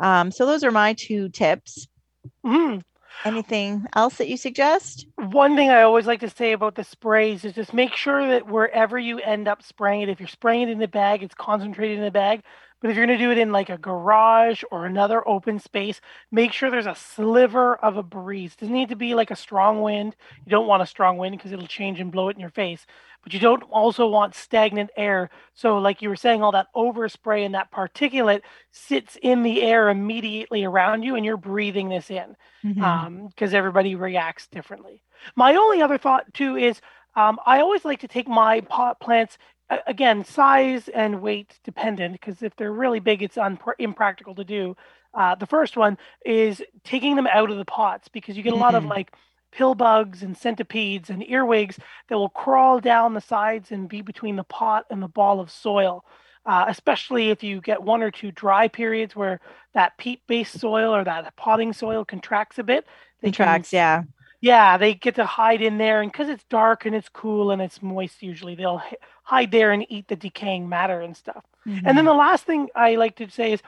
Um, 0.02 0.30
so 0.30 0.46
those 0.46 0.64
are 0.64 0.70
my 0.70 0.94
two 0.94 1.28
tips. 1.28 1.88
Mhm. 2.44 2.82
Anything 3.24 3.86
else 3.94 4.16
that 4.16 4.28
you 4.28 4.36
suggest? 4.36 5.06
One 5.16 5.56
thing 5.56 5.70
I 5.70 5.82
always 5.82 6.06
like 6.06 6.20
to 6.20 6.30
say 6.30 6.52
about 6.52 6.76
the 6.76 6.84
sprays 6.84 7.44
is 7.44 7.52
just 7.52 7.74
make 7.74 7.94
sure 7.94 8.26
that 8.28 8.48
wherever 8.48 8.98
you 8.98 9.18
end 9.18 9.48
up 9.48 9.62
spraying 9.62 10.02
it, 10.02 10.08
if 10.08 10.20
you're 10.20 10.28
spraying 10.28 10.68
it 10.68 10.72
in 10.72 10.78
the 10.78 10.88
bag, 10.88 11.22
it's 11.22 11.34
concentrated 11.34 11.98
in 11.98 12.04
the 12.04 12.10
bag. 12.10 12.42
But 12.80 12.90
if 12.90 12.96
you're 12.96 13.06
going 13.06 13.18
to 13.18 13.24
do 13.24 13.32
it 13.32 13.38
in 13.38 13.50
like 13.50 13.70
a 13.70 13.78
garage 13.78 14.62
or 14.70 14.86
another 14.86 15.26
open 15.28 15.58
space, 15.58 16.00
make 16.30 16.52
sure 16.52 16.70
there's 16.70 16.86
a 16.86 16.94
sliver 16.94 17.74
of 17.74 17.96
a 17.96 18.04
breeze. 18.04 18.54
Doesn't 18.54 18.72
need 18.72 18.90
to 18.90 18.96
be 18.96 19.16
like 19.16 19.32
a 19.32 19.36
strong 19.36 19.82
wind. 19.82 20.14
You 20.44 20.50
don't 20.50 20.68
want 20.68 20.84
a 20.84 20.86
strong 20.86 21.18
wind 21.18 21.36
because 21.36 21.50
it'll 21.50 21.66
change 21.66 21.98
and 21.98 22.12
blow 22.12 22.28
it 22.28 22.36
in 22.36 22.40
your 22.40 22.50
face. 22.50 22.86
But 23.28 23.34
you 23.34 23.40
don't 23.40 23.62
also 23.64 24.08
want 24.08 24.34
stagnant 24.34 24.88
air. 24.96 25.28
So, 25.52 25.76
like 25.76 26.00
you 26.00 26.08
were 26.08 26.16
saying, 26.16 26.42
all 26.42 26.52
that 26.52 26.68
overspray 26.74 27.44
and 27.44 27.54
that 27.54 27.70
particulate 27.70 28.40
sits 28.70 29.18
in 29.20 29.42
the 29.42 29.60
air 29.60 29.90
immediately 29.90 30.64
around 30.64 31.02
you, 31.02 31.14
and 31.14 31.26
you're 31.26 31.36
breathing 31.36 31.90
this 31.90 32.10
in 32.10 32.36
Mhm. 32.64 32.82
um, 32.82 33.26
because 33.26 33.52
everybody 33.52 33.94
reacts 33.96 34.46
differently. 34.46 35.02
My 35.36 35.56
only 35.56 35.82
other 35.82 35.98
thought 35.98 36.32
too 36.32 36.56
is 36.56 36.80
um, 37.16 37.38
I 37.44 37.60
always 37.60 37.84
like 37.84 38.00
to 38.00 38.08
take 38.08 38.28
my 38.28 38.62
pot 38.62 38.98
plants 38.98 39.36
again 39.86 40.24
size 40.24 40.88
and 40.88 41.20
weight 41.20 41.60
dependent 41.64 42.12
because 42.14 42.42
if 42.42 42.56
they're 42.56 42.72
really 42.72 43.00
big, 43.00 43.22
it's 43.22 43.36
unpr- 43.36 43.74
impractical 43.78 44.34
to 44.36 44.44
do. 44.44 44.74
Uh, 45.12 45.34
the 45.34 45.46
first 45.46 45.76
one 45.76 45.98
is 46.24 46.62
taking 46.82 47.14
them 47.14 47.26
out 47.26 47.50
of 47.50 47.58
the 47.58 47.64
pots 47.66 48.08
because 48.08 48.38
you 48.38 48.42
get 48.42 48.54
a 48.54 48.56
lot 48.56 48.74
of 48.74 48.84
Mhm. 48.84 48.88
like 48.88 49.12
pill 49.50 49.74
bugs 49.74 50.22
and 50.22 50.36
centipedes 50.36 51.10
and 51.10 51.22
earwigs 51.28 51.78
that 52.08 52.16
will 52.16 52.28
crawl 52.28 52.80
down 52.80 53.14
the 53.14 53.20
sides 53.20 53.70
and 53.70 53.88
be 53.88 54.02
between 54.02 54.36
the 54.36 54.44
pot 54.44 54.86
and 54.90 55.02
the 55.02 55.08
ball 55.08 55.40
of 55.40 55.50
soil. 55.50 56.04
Uh, 56.46 56.64
especially 56.68 57.28
if 57.28 57.42
you 57.42 57.60
get 57.60 57.82
one 57.82 58.02
or 58.02 58.10
two 58.10 58.30
dry 58.32 58.68
periods 58.68 59.14
where 59.14 59.38
that 59.74 59.98
peat-based 59.98 60.58
soil 60.58 60.94
or 60.94 61.04
that 61.04 61.36
potting 61.36 61.74
soil 61.74 62.06
contracts 62.06 62.58
a 62.58 62.62
bit. 62.62 62.86
They 63.20 63.28
can- 63.32 63.46
yeah. 63.72 64.04
yeah, 64.40 64.78
they 64.78 64.94
get 64.94 65.16
to 65.16 65.26
hide 65.26 65.60
in 65.60 65.76
there, 65.76 66.00
and 66.00 66.10
because 66.10 66.28
it's 66.30 66.44
dark 66.44 66.86
and 66.86 66.94
it's 66.94 67.08
cool 67.10 67.50
and 67.50 67.60
it's 67.60 67.82
moist, 67.82 68.22
usually 68.22 68.54
they'll 68.54 68.80
hide 69.24 69.50
there 69.50 69.72
and 69.72 69.84
eat 69.90 70.08
the 70.08 70.16
decaying 70.16 70.68
matter 70.70 71.00
and 71.02 71.14
stuff. 71.16 71.44
And 71.84 71.98
then 71.98 72.06
the 72.06 72.14
last 72.14 72.44
thing 72.44 72.68
I 72.74 72.94
like 72.94 73.16
to 73.16 73.28
say 73.28 73.52
is 73.52 73.60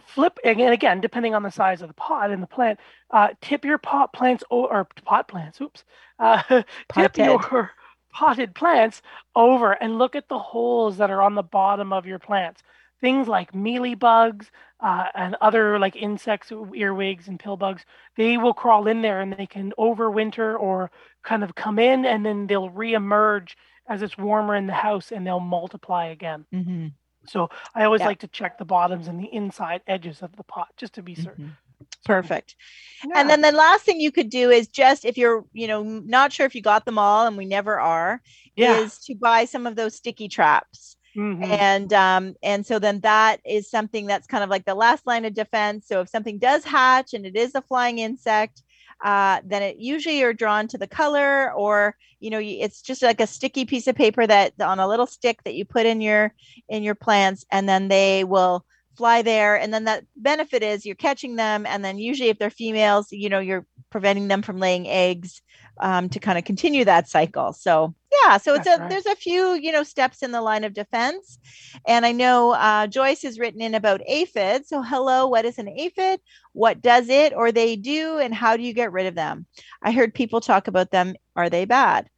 flip 0.00 0.38
and 0.44 0.60
again, 0.60 1.00
depending 1.00 1.34
on 1.34 1.42
the 1.42 1.50
size 1.50 1.82
of 1.82 1.88
the 1.88 1.94
pot 1.94 2.30
and 2.30 2.42
the 2.42 2.46
plant, 2.46 2.78
uh, 3.10 3.28
tip 3.40 3.64
your 3.64 3.78
pot 3.78 4.12
plants 4.12 4.42
o- 4.50 4.66
or 4.66 4.84
pot 5.04 5.28
plants. 5.28 5.60
Oops, 5.60 5.84
uh, 6.18 6.62
tip 6.92 7.16
your 7.18 7.70
potted 8.12 8.54
plants 8.54 9.02
over 9.34 9.72
and 9.72 9.98
look 9.98 10.14
at 10.16 10.28
the 10.28 10.38
holes 10.38 10.98
that 10.98 11.10
are 11.10 11.22
on 11.22 11.34
the 11.34 11.42
bottom 11.42 11.92
of 11.92 12.06
your 12.06 12.18
plants. 12.18 12.62
Things 13.00 13.26
like 13.26 13.54
mealy 13.54 13.94
bugs 13.94 14.50
uh, 14.80 15.06
and 15.14 15.36
other 15.40 15.78
like 15.78 15.96
insects, 15.96 16.52
earwigs 16.52 17.28
and 17.28 17.38
pill 17.40 17.56
bugs, 17.56 17.84
they 18.16 18.36
will 18.36 18.54
crawl 18.54 18.86
in 18.86 19.02
there 19.02 19.20
and 19.20 19.32
they 19.32 19.46
can 19.46 19.72
overwinter 19.78 20.58
or 20.58 20.90
kind 21.24 21.42
of 21.42 21.54
come 21.54 21.78
in 21.78 22.04
and 22.06 22.24
then 22.24 22.46
they'll 22.46 22.70
reemerge 22.70 23.54
as 23.88 24.02
it's 24.02 24.16
warmer 24.16 24.54
in 24.54 24.66
the 24.66 24.72
house 24.72 25.10
and 25.12 25.26
they'll 25.26 25.40
multiply 25.40 26.06
again. 26.06 26.46
Mhm. 26.52 26.94
So 27.26 27.50
I 27.74 27.84
always 27.84 28.00
Yeah. 28.00 28.06
like 28.08 28.18
to 28.20 28.28
check 28.28 28.58
the 28.58 28.64
bottoms 28.64 29.08
and 29.08 29.18
the 29.20 29.32
inside 29.32 29.82
edges 29.86 30.22
of 30.22 30.34
the 30.36 30.42
pot 30.44 30.68
just 30.76 30.92
to 30.94 31.02
be 31.02 31.14
certain. 31.14 31.56
Mhm. 31.80 31.86
Perfect. 32.04 32.56
Yeah. 33.04 33.20
And 33.20 33.30
then 33.30 33.40
the 33.42 33.52
last 33.52 33.84
thing 33.84 34.00
you 34.00 34.12
could 34.12 34.28
do 34.30 34.50
is 34.50 34.68
just 34.68 35.04
if 35.04 35.16
you're, 35.16 35.44
you 35.52 35.66
know, 35.68 35.82
not 35.82 36.32
sure 36.32 36.46
if 36.46 36.54
you 36.54 36.62
got 36.62 36.84
them 36.84 36.98
all, 36.98 37.26
and 37.26 37.36
we 37.36 37.44
never 37.44 37.78
are, 37.80 38.20
yeah. 38.56 38.78
is 38.80 38.98
to 39.06 39.14
buy 39.14 39.44
some 39.44 39.66
of 39.66 39.76
those 39.76 39.94
sticky 39.96 40.28
traps. 40.28 40.96
Mhm. 41.16 41.44
and 41.44 41.92
um 41.92 42.34
and 42.42 42.64
so 42.64 42.78
then 42.78 42.98
that 43.00 43.38
is 43.44 43.68
something 43.68 44.06
that's 44.06 44.26
kind 44.26 44.42
of 44.42 44.48
like 44.48 44.64
the 44.64 44.74
last 44.74 45.06
line 45.06 45.26
of 45.26 45.34
defense 45.34 45.86
so 45.86 46.00
if 46.00 46.08
something 46.08 46.38
does 46.38 46.64
hatch 46.64 47.12
and 47.12 47.26
it 47.26 47.36
is 47.36 47.54
a 47.54 47.60
flying 47.60 47.98
insect 47.98 48.62
uh, 49.02 49.40
then 49.44 49.62
it 49.62 49.76
usually 49.78 50.18
you're 50.18 50.32
drawn 50.32 50.68
to 50.68 50.78
the 50.78 50.86
color 50.86 51.52
or 51.52 51.96
you 52.20 52.30
know 52.30 52.40
it's 52.40 52.82
just 52.82 53.02
like 53.02 53.20
a 53.20 53.26
sticky 53.26 53.64
piece 53.64 53.86
of 53.86 53.96
paper 53.96 54.26
that 54.26 54.52
on 54.60 54.78
a 54.78 54.88
little 54.88 55.06
stick 55.06 55.42
that 55.44 55.54
you 55.54 55.64
put 55.64 55.86
in 55.86 56.00
your 56.00 56.32
in 56.68 56.82
your 56.82 56.94
plants 56.94 57.44
and 57.50 57.68
then 57.68 57.88
they 57.88 58.24
will 58.24 58.64
fly 58.96 59.22
there. 59.22 59.56
And 59.56 59.72
then 59.72 59.84
that 59.84 60.04
benefit 60.16 60.62
is 60.62 60.84
you're 60.84 60.94
catching 60.94 61.36
them 61.36 61.66
and 61.66 61.84
then 61.84 61.98
usually 61.98 62.28
if 62.28 62.38
they're 62.38 62.50
females 62.50 63.08
you 63.10 63.28
know 63.28 63.40
you're 63.40 63.66
preventing 63.90 64.28
them 64.28 64.42
from 64.42 64.58
laying 64.58 64.86
eggs 64.86 65.42
um, 65.80 66.08
to 66.10 66.20
kind 66.20 66.38
of 66.38 66.44
continue 66.44 66.84
that 66.84 67.08
cycle. 67.08 67.52
So 67.52 67.94
yeah 68.24 68.36
so 68.36 68.54
it's 68.54 68.64
That's 68.64 68.78
a 68.78 68.82
right. 68.82 68.90
there's 68.90 69.06
a 69.06 69.16
few 69.16 69.54
you 69.54 69.72
know 69.72 69.82
steps 69.82 70.22
in 70.22 70.32
the 70.32 70.40
line 70.40 70.64
of 70.64 70.74
defense 70.74 71.38
and 71.86 72.04
i 72.06 72.12
know 72.12 72.52
uh, 72.52 72.86
joyce 72.86 73.22
has 73.22 73.38
written 73.38 73.60
in 73.60 73.74
about 73.74 74.00
aphid 74.06 74.66
so 74.66 74.82
hello 74.82 75.26
what 75.26 75.44
is 75.44 75.58
an 75.58 75.68
aphid 75.68 76.20
what 76.52 76.80
does 76.80 77.08
it 77.08 77.32
or 77.34 77.52
they 77.52 77.76
do 77.76 78.18
and 78.18 78.34
how 78.34 78.56
do 78.56 78.62
you 78.62 78.72
get 78.72 78.92
rid 78.92 79.06
of 79.06 79.14
them 79.14 79.46
i 79.82 79.90
heard 79.90 80.14
people 80.14 80.40
talk 80.40 80.68
about 80.68 80.90
them 80.90 81.14
are 81.36 81.50
they 81.50 81.64
bad 81.64 82.08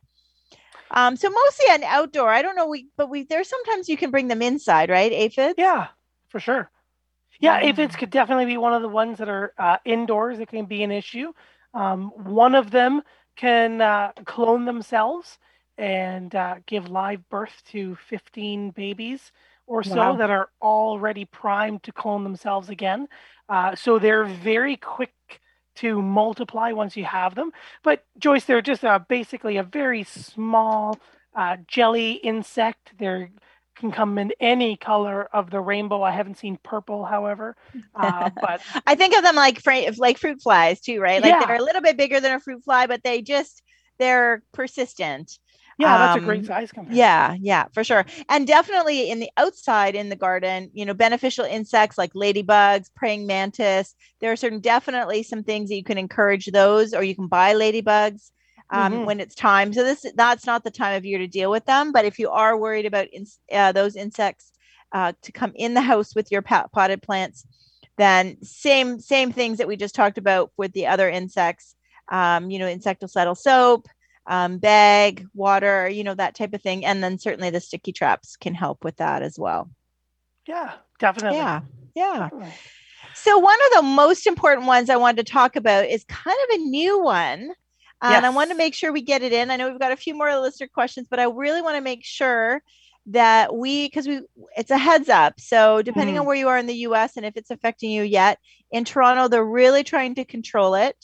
um, 0.91 1.17
so 1.17 1.29
mostly 1.29 1.67
an 1.71 1.85
outdoor 1.85 2.29
i 2.29 2.43
don't 2.43 2.57
know 2.57 2.69
we 2.69 2.89
but 2.97 3.09
we 3.11 3.25
there's 3.25 3.49
sometimes 3.49 3.89
you 3.89 3.97
can 3.97 4.11
bring 4.11 4.29
them 4.29 4.43
inside 4.43 4.91
right 4.91 5.13
aphids 5.13 5.55
yeah 5.57 5.89
for 6.35 6.41
sure. 6.41 6.69
Yeah, 7.39 7.61
mm. 7.61 7.69
aphids 7.69 7.95
could 7.95 8.11
definitely 8.11 8.47
be 8.47 8.57
one 8.57 8.73
of 8.73 8.83
the 8.83 8.89
ones 8.89 9.19
that 9.19 9.29
are 9.29 9.55
uh, 9.57 9.77
indoors. 9.85 10.41
It 10.41 10.49
can 10.49 10.67
be 10.67 10.83
an 10.83 10.91
issue. 10.91 11.33
Um, 11.73 12.11
one 12.25 12.57
of 12.57 12.73
them 12.73 13.03
can 13.37 13.81
uh, 13.81 14.11
clone 14.25 14.65
themselves 14.65 15.39
and 15.79 16.35
uh, 16.35 16.57
give 16.67 16.89
live 16.89 17.29
birth 17.29 17.63
to 17.71 17.97
15 18.09 18.71
babies 18.71 19.33
or 19.67 19.83
so 19.83 19.97
wow. 19.97 20.17
that 20.17 20.31
are 20.31 20.51
already 20.61 21.25
primed 21.25 21.83
to 21.83 21.93
clone 21.93 22.23
themselves 22.23 22.69
again. 22.69 23.09
Uh, 23.49 23.75
so 23.75 23.99
they're 23.99 24.25
very 24.25 24.77
quick 24.77 25.13
to 25.77 26.01
multiply 26.01 26.73
once 26.73 26.97
you 26.97 27.05
have 27.05 27.35
them. 27.35 27.51
But 27.83 28.05
Joyce, 28.19 28.45
they're 28.45 28.63
just 28.63 28.85
basically 29.09 29.57
a 29.57 29.63
very 29.63 30.05
small 30.05 30.99
uh, 31.35 31.57
jelly 31.67 32.13
insect. 32.13 32.93
They're 32.99 33.31
can 33.77 33.91
come 33.91 34.19
in 34.19 34.33
any 34.41 34.77
color 34.77 35.29
of 35.33 35.51
the 35.51 35.61
rainbow. 35.61 36.03
I 36.03 36.13
haven't 36.13 36.39
seen 36.39 36.59
purple, 36.63 37.05
however, 37.05 37.57
uh, 37.95 38.31
but 38.41 38.61
I 38.87 38.95
think 38.95 39.17
of 39.17 39.25
them 39.25 39.35
like 39.35 39.61
like 39.99 40.19
fruit 40.19 40.41
flies 40.43 40.81
too, 40.81 41.01
right? 41.01 41.21
Like 41.21 41.33
yeah. 41.33 41.45
they're 41.45 41.57
a 41.57 41.63
little 41.63 41.83
bit 41.83 41.97
bigger 41.97 42.21
than 42.21 42.33
a 42.33 42.41
fruit 42.41 42.63
fly, 42.65 42.87
but 42.87 43.03
they 43.03 43.21
just 43.23 43.63
they're 43.99 44.43
persistent. 44.53 45.39
Yeah, 45.79 45.99
that's 45.99 46.19
um, 46.19 46.23
a 46.23 46.27
great 46.27 46.41
um, 46.41 46.45
size 46.47 46.73
comparison. 46.73 46.97
Yeah, 46.97 47.37
yeah, 47.41 47.65
for 47.73 47.83
sure. 47.83 48.05
And 48.29 48.47
definitely 48.47 49.11
in 49.11 49.21
the 49.21 49.31
outside 49.37 49.95
in 49.95 50.09
the 50.09 50.17
garden, 50.17 50.71
you 50.73 50.85
know, 50.85 50.95
beneficial 50.95 51.45
insects 51.45 51.99
like 51.99 52.13
ladybugs, 52.15 52.91
praying 52.95 53.27
mantis. 53.27 53.95
There 54.21 54.31
are 54.31 54.37
certain 54.37 54.61
definitely 54.61 55.23
some 55.23 55.43
things 55.43 55.71
that 55.71 55.77
you 55.77 55.85
can 55.85 55.99
encourage 55.99 56.47
those, 56.47 56.95
or 56.95 57.03
you 57.03 57.15
can 57.15 57.27
buy 57.27 57.55
ladybugs 57.55 58.31
um, 58.71 58.93
mm-hmm. 58.93 59.05
when 59.05 59.21
it's 59.21 59.35
time. 59.35 59.73
So 59.73 59.83
this 59.83 60.07
that's 60.15 60.47
not 60.47 60.65
the 60.65 60.71
time 60.71 60.97
of 60.97 61.05
year 61.05 61.19
to 61.19 61.27
deal 61.27 61.51
with 61.51 61.65
them. 61.65 61.93
But 61.93 62.05
if 62.05 62.19
you 62.19 62.31
are 62.31 62.57
worried 62.57 62.87
about 62.87 63.09
in, 63.09 63.27
uh, 63.53 63.73
those 63.73 63.97
insects 63.97 64.53
uh, 64.93 65.13
to 65.23 65.33
come 65.33 65.53
in 65.55 65.75
the 65.75 65.81
house 65.83 66.15
with 66.15 66.31
your 66.31 66.43
potted 66.43 67.03
plants, 67.03 67.47
then 67.99 68.43
same 68.43 69.01
same 69.01 69.33
things 69.33 69.59
that 69.59 69.69
we 69.69 69.77
just 69.77 69.95
talked 69.95 70.19
about 70.19 70.53
with 70.57 70.73
the 70.73 70.87
other 70.87 71.09
insects. 71.09 71.75
Um, 72.11 72.51
you 72.51 72.59
know, 72.59 72.67
insecticidal 72.67 73.35
soap, 73.35 73.89
um, 74.27 74.59
bag, 74.59 75.27
water, 75.35 75.89
you 75.89 76.05
know, 76.05 76.15
that 76.15 76.35
type 76.35 76.55
of 76.55 76.63
thing. 76.63 76.85
And 76.85 77.03
then 77.03 77.19
certainly 77.19 77.51
the 77.51 77.61
sticky 77.61 77.93
traps 77.93 78.37
can 78.37 78.55
help 78.55 78.85
with 78.85 78.97
that 78.97 79.23
as 79.23 79.39
well. 79.39 79.71
Yeah, 80.47 80.73
definitely. 80.99 81.39
Yeah, 81.39 81.61
yeah. 81.95 82.29
Definitely. 82.31 82.55
So, 83.15 83.39
one 83.39 83.59
of 83.67 83.77
the 83.77 83.89
most 83.89 84.27
important 84.27 84.67
ones 84.67 84.91
I 84.91 84.97
wanted 84.97 85.25
to 85.25 85.33
talk 85.33 85.57
about 85.57 85.87
is 85.87 86.05
kind 86.05 86.37
of 86.49 86.57
a 86.57 86.65
new 86.65 87.01
one 87.01 87.53
yes. 88.03 88.17
and 88.17 88.27
I 88.27 88.31
want 88.31 88.51
to 88.51 88.57
make 88.57 88.75
sure 88.75 88.93
we 88.93 89.03
get 89.03 89.23
it 89.23 89.33
in. 89.33 89.51
I 89.51 89.57
know 89.57 89.71
we've 89.71 89.79
got 89.79 89.93
a 89.93 89.97
few 89.97 90.15
more 90.15 90.35
listener 90.39 90.69
questions, 90.69 91.07
but 91.11 91.21
I 91.21 91.25
really 91.25 91.63
want 91.63 91.77
to 91.77 91.81
make 91.81 92.05
sure 92.05 92.63
that 93.07 93.55
we 93.55 93.87
because 93.87 94.09
we 94.09 94.23
it's 94.57 94.71
a 94.71 94.79
heads 94.79 95.11
up 95.11 95.39
so 95.39 95.83
depending 95.83 96.15
mm. 96.15 96.21
on 96.21 96.27
where 96.27 96.37
you 96.37 96.49
are 96.49 96.57
in 96.57 96.65
the 96.65 96.75
us 96.75 97.19
and 97.19 97.27
if 97.27 97.37
it's 97.37 97.51
affecting 97.51 97.91
you 97.91 98.03
yet 98.03 98.39
in 98.71 98.83
toronto 98.83 99.29
they're 99.29 99.45
really 99.45 99.85
trying 99.85 100.15
to 100.15 100.25
control 100.25 100.75
it 100.75 100.97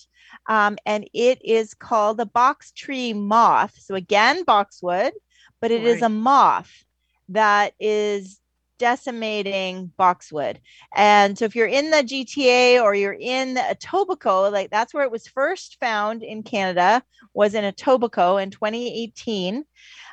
um, 0.49 0.77
and 0.87 1.09
it 1.13 1.45
is 1.45 1.75
called 1.75 2.17
the 2.17 2.27
box 2.27 2.73
tree 2.73 3.13
moth 3.13 3.75
so 3.79 3.95
again 3.95 4.45
boxwood 4.45 5.13
but 5.61 5.71
it 5.71 5.79
right. 5.79 5.87
is 5.87 6.03
a 6.03 6.09
moth 6.09 6.85
that 7.29 7.75
is 7.79 8.41
decimating 8.81 9.93
boxwood. 9.99 10.59
And 10.97 11.39
so 11.39 11.45
if 11.45 11.55
you're 11.55 11.67
in 11.67 11.91
the 11.91 11.99
GTA 11.99 12.83
or 12.83 12.95
you're 12.95 13.13
in 13.13 13.55
the 13.55 13.61
Etobicoke, 13.61 14.51
like 14.51 14.71
that's 14.71 14.95
where 14.95 15.05
it 15.05 15.13
was 15.13 15.29
first 15.29 15.77
found 15.79 16.23
in 16.23 16.43
Canada, 16.43 17.03
was 17.35 17.55
in 17.55 17.63
Etobicoke 17.63 18.43
in 18.43 18.51
2018 18.51 19.65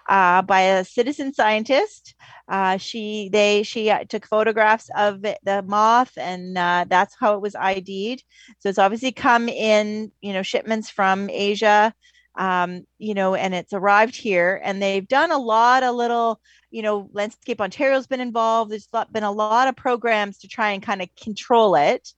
uh, 0.07 0.41
by 0.41 0.61
a 0.61 0.85
citizen 0.85 1.33
scientist. 1.33 2.15
Uh, 2.47 2.77
she 2.77 3.29
they 3.31 3.63
she 3.63 3.89
uh, 3.89 4.03
took 4.07 4.25
photographs 4.25 4.89
of 4.95 5.21
the 5.21 5.63
moth, 5.67 6.17
and 6.17 6.57
uh, 6.57 6.85
that's 6.87 7.15
how 7.19 7.35
it 7.35 7.41
was 7.41 7.55
ID'd. 7.55 8.23
So 8.59 8.69
it's 8.69 8.79
obviously 8.79 9.11
come 9.11 9.49
in, 9.49 10.11
you 10.21 10.33
know, 10.33 10.43
shipments 10.43 10.89
from 10.89 11.29
Asia, 11.29 11.93
um, 12.37 12.85
you 12.99 13.13
know, 13.13 13.35
and 13.35 13.53
it's 13.53 13.73
arrived 13.73 14.15
here. 14.15 14.61
And 14.63 14.81
they've 14.81 15.07
done 15.07 15.31
a 15.31 15.37
lot 15.37 15.83
of 15.83 15.95
little 15.95 16.39
you 16.69 16.81
know, 16.81 17.09
Landscape 17.13 17.61
Ontario's 17.61 18.07
been 18.07 18.19
involved. 18.19 18.71
There's 18.71 18.89
been 19.11 19.23
a 19.23 19.31
lot 19.31 19.67
of 19.67 19.75
programs 19.75 20.39
to 20.39 20.47
try 20.47 20.71
and 20.71 20.83
kind 20.83 21.01
of 21.01 21.09
control 21.15 21.75
it. 21.75 22.13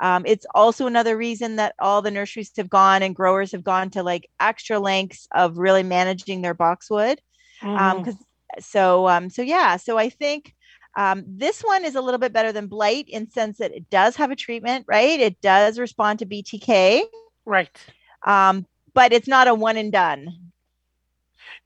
Um, 0.00 0.24
it's 0.26 0.46
also 0.54 0.86
another 0.86 1.16
reason 1.16 1.56
that 1.56 1.74
all 1.78 2.02
the 2.02 2.10
nurseries 2.10 2.52
have 2.56 2.70
gone 2.70 3.02
and 3.02 3.14
growers 3.14 3.52
have 3.52 3.64
gone 3.64 3.90
to 3.90 4.02
like 4.02 4.28
extra 4.38 4.78
lengths 4.78 5.26
of 5.34 5.58
really 5.58 5.82
managing 5.82 6.42
their 6.42 6.54
boxwood. 6.54 7.20
Um, 7.62 7.68
mm-hmm. 7.68 8.08
Um, 8.08 8.18
so, 8.60 9.08
um, 9.08 9.30
so 9.30 9.42
yeah, 9.42 9.76
so 9.76 9.98
I 9.98 10.08
think 10.10 10.54
um, 10.96 11.24
this 11.26 11.60
one 11.60 11.84
is 11.84 11.94
a 11.94 12.00
little 12.00 12.18
bit 12.18 12.32
better 12.32 12.52
than 12.52 12.66
blight 12.66 13.08
in 13.08 13.30
sense 13.30 13.58
that 13.58 13.72
it 13.72 13.88
does 13.90 14.16
have 14.16 14.30
a 14.30 14.36
treatment, 14.36 14.84
right? 14.88 15.20
It 15.20 15.40
does 15.40 15.78
respond 15.78 16.18
to 16.18 16.26
BTK, 16.26 17.02
right? 17.44 17.70
Um, 18.26 18.66
but 18.94 19.12
it's 19.12 19.28
not 19.28 19.48
a 19.48 19.54
one 19.54 19.76
and 19.76 19.92
done. 19.92 20.50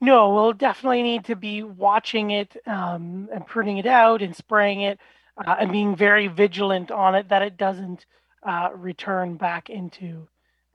No, 0.00 0.34
we'll 0.34 0.52
definitely 0.52 1.02
need 1.02 1.24
to 1.26 1.36
be 1.36 1.62
watching 1.62 2.32
it 2.32 2.56
um, 2.66 3.28
and 3.32 3.46
pruning 3.46 3.78
it 3.78 3.86
out 3.86 4.20
and 4.20 4.34
spraying 4.34 4.82
it 4.82 4.98
uh, 5.46 5.56
and 5.60 5.72
being 5.72 5.96
very 5.96 6.28
vigilant 6.28 6.90
on 6.90 7.14
it 7.14 7.28
that 7.28 7.42
it 7.42 7.56
doesn't 7.56 8.04
uh, 8.42 8.70
return 8.74 9.36
back 9.36 9.70
into 9.70 10.28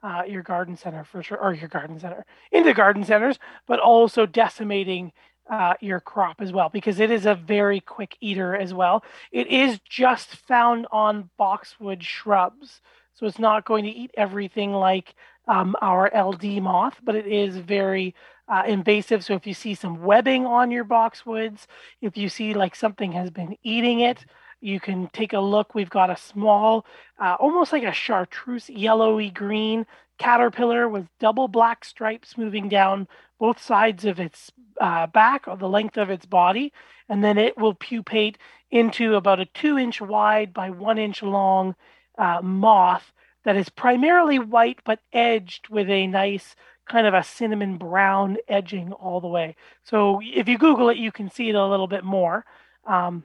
uh, 0.04 0.24
your 0.28 0.44
garden 0.44 0.76
center 0.76 1.04
for 1.04 1.24
sure, 1.24 1.38
or 1.38 1.54
your 1.54 1.70
garden 1.70 2.00
center 2.00 2.26
into 2.52 2.74
garden 2.74 3.04
centers, 3.04 3.40
but 3.68 3.80
also 3.80 4.26
decimating 4.26 5.12
uh, 5.50 5.74
your 5.80 6.00
crop 6.00 6.42
as 6.42 6.52
well 6.52 6.70
because 6.70 7.00
it 7.00 7.10
is 7.10 7.26
a 7.26 7.36
very 7.36 7.80
quick 7.80 8.18
eater 8.20 8.56
as 8.56 8.74
well. 8.74 9.04
It 9.32 9.48
is 9.48 9.80
just 9.90 10.36
found 10.36 10.88
on 10.92 11.30
boxwood 11.38 12.04
shrubs, 12.04 12.82
so 13.14 13.26
it's 13.26 13.40
not 13.40 13.66
going 13.66 13.84
to 13.86 13.90
eat 13.90 14.12
everything 14.16 14.74
like 14.74 15.16
um, 15.48 15.76
our 15.82 16.10
LDD 16.12 16.62
moth, 16.62 17.00
but 17.04 17.16
it 17.16 17.28
is 17.28 17.58
very 17.58 18.14
uh, 18.48 18.64
invasive. 18.68 19.24
So 19.24 19.34
if 19.34 19.48
you 19.48 19.54
see 19.54 19.74
some 19.74 20.04
webbing 20.04 20.46
on 20.46 20.72
your 20.72 20.86
boxwoods, 20.86 21.66
if 22.02 22.18
you 22.18 22.30
see 22.30 22.54
like 22.54 22.76
something 22.76 23.12
has 23.14 23.30
been 23.30 23.58
eating 23.64 24.02
it, 24.02 24.26
you 24.62 24.80
can 24.80 25.08
take 25.14 25.34
a 25.34 25.40
look. 25.40 25.76
We've 25.76 25.90
got 25.90 26.10
a 26.10 26.18
small, 26.18 26.86
uh, 27.20 27.36
almost 27.40 27.72
like 27.72 27.84
a 27.84 27.92
chartreuse 27.92 28.70
yellowy 28.70 29.30
green 29.30 29.86
caterpillar 30.18 30.90
with 30.90 31.08
double 31.20 31.48
black 31.48 31.86
stripes 31.86 32.38
moving 32.38 32.70
down 32.70 33.08
both 33.40 33.62
sides 33.62 34.04
of 34.06 34.20
its 34.20 34.52
uh, 34.82 35.08
back 35.08 35.48
or 35.48 35.58
the 35.58 35.70
length 35.70 35.98
of 35.98 36.10
its 36.10 36.26
body. 36.26 36.74
And 37.08 37.24
then 37.24 37.38
it 37.38 37.58
will 37.58 37.76
pupate 37.76 38.38
into 38.72 39.16
about 39.16 39.40
a 39.40 39.46
two 39.46 39.78
inch 39.78 40.02
wide 40.02 40.54
by 40.54 40.70
one 40.70 40.98
inch 40.98 41.22
long 41.22 41.76
uh, 42.18 42.42
moth 42.42 43.14
that 43.46 43.56
is 43.56 43.70
primarily 43.70 44.40
white 44.40 44.80
but 44.84 45.00
edged 45.14 45.70
with 45.70 45.90
a 45.90 46.08
nice 46.08 46.56
kind 46.90 47.06
of 47.06 47.14
a 47.14 47.24
cinnamon 47.24 47.78
brown 47.78 48.38
edging 48.48 48.92
all 48.94 49.22
the 49.22 49.28
way. 49.28 49.56
So 49.84 50.20
if 50.24 50.48
you 50.48 50.58
Google 50.58 50.90
it, 50.90 50.98
you 50.98 51.12
can 51.12 51.30
see 51.30 51.50
it 51.50 51.56
a 51.56 51.66
little 51.66 51.88
bit 51.88 52.04
more. 52.04 52.46
Um, 52.86 53.24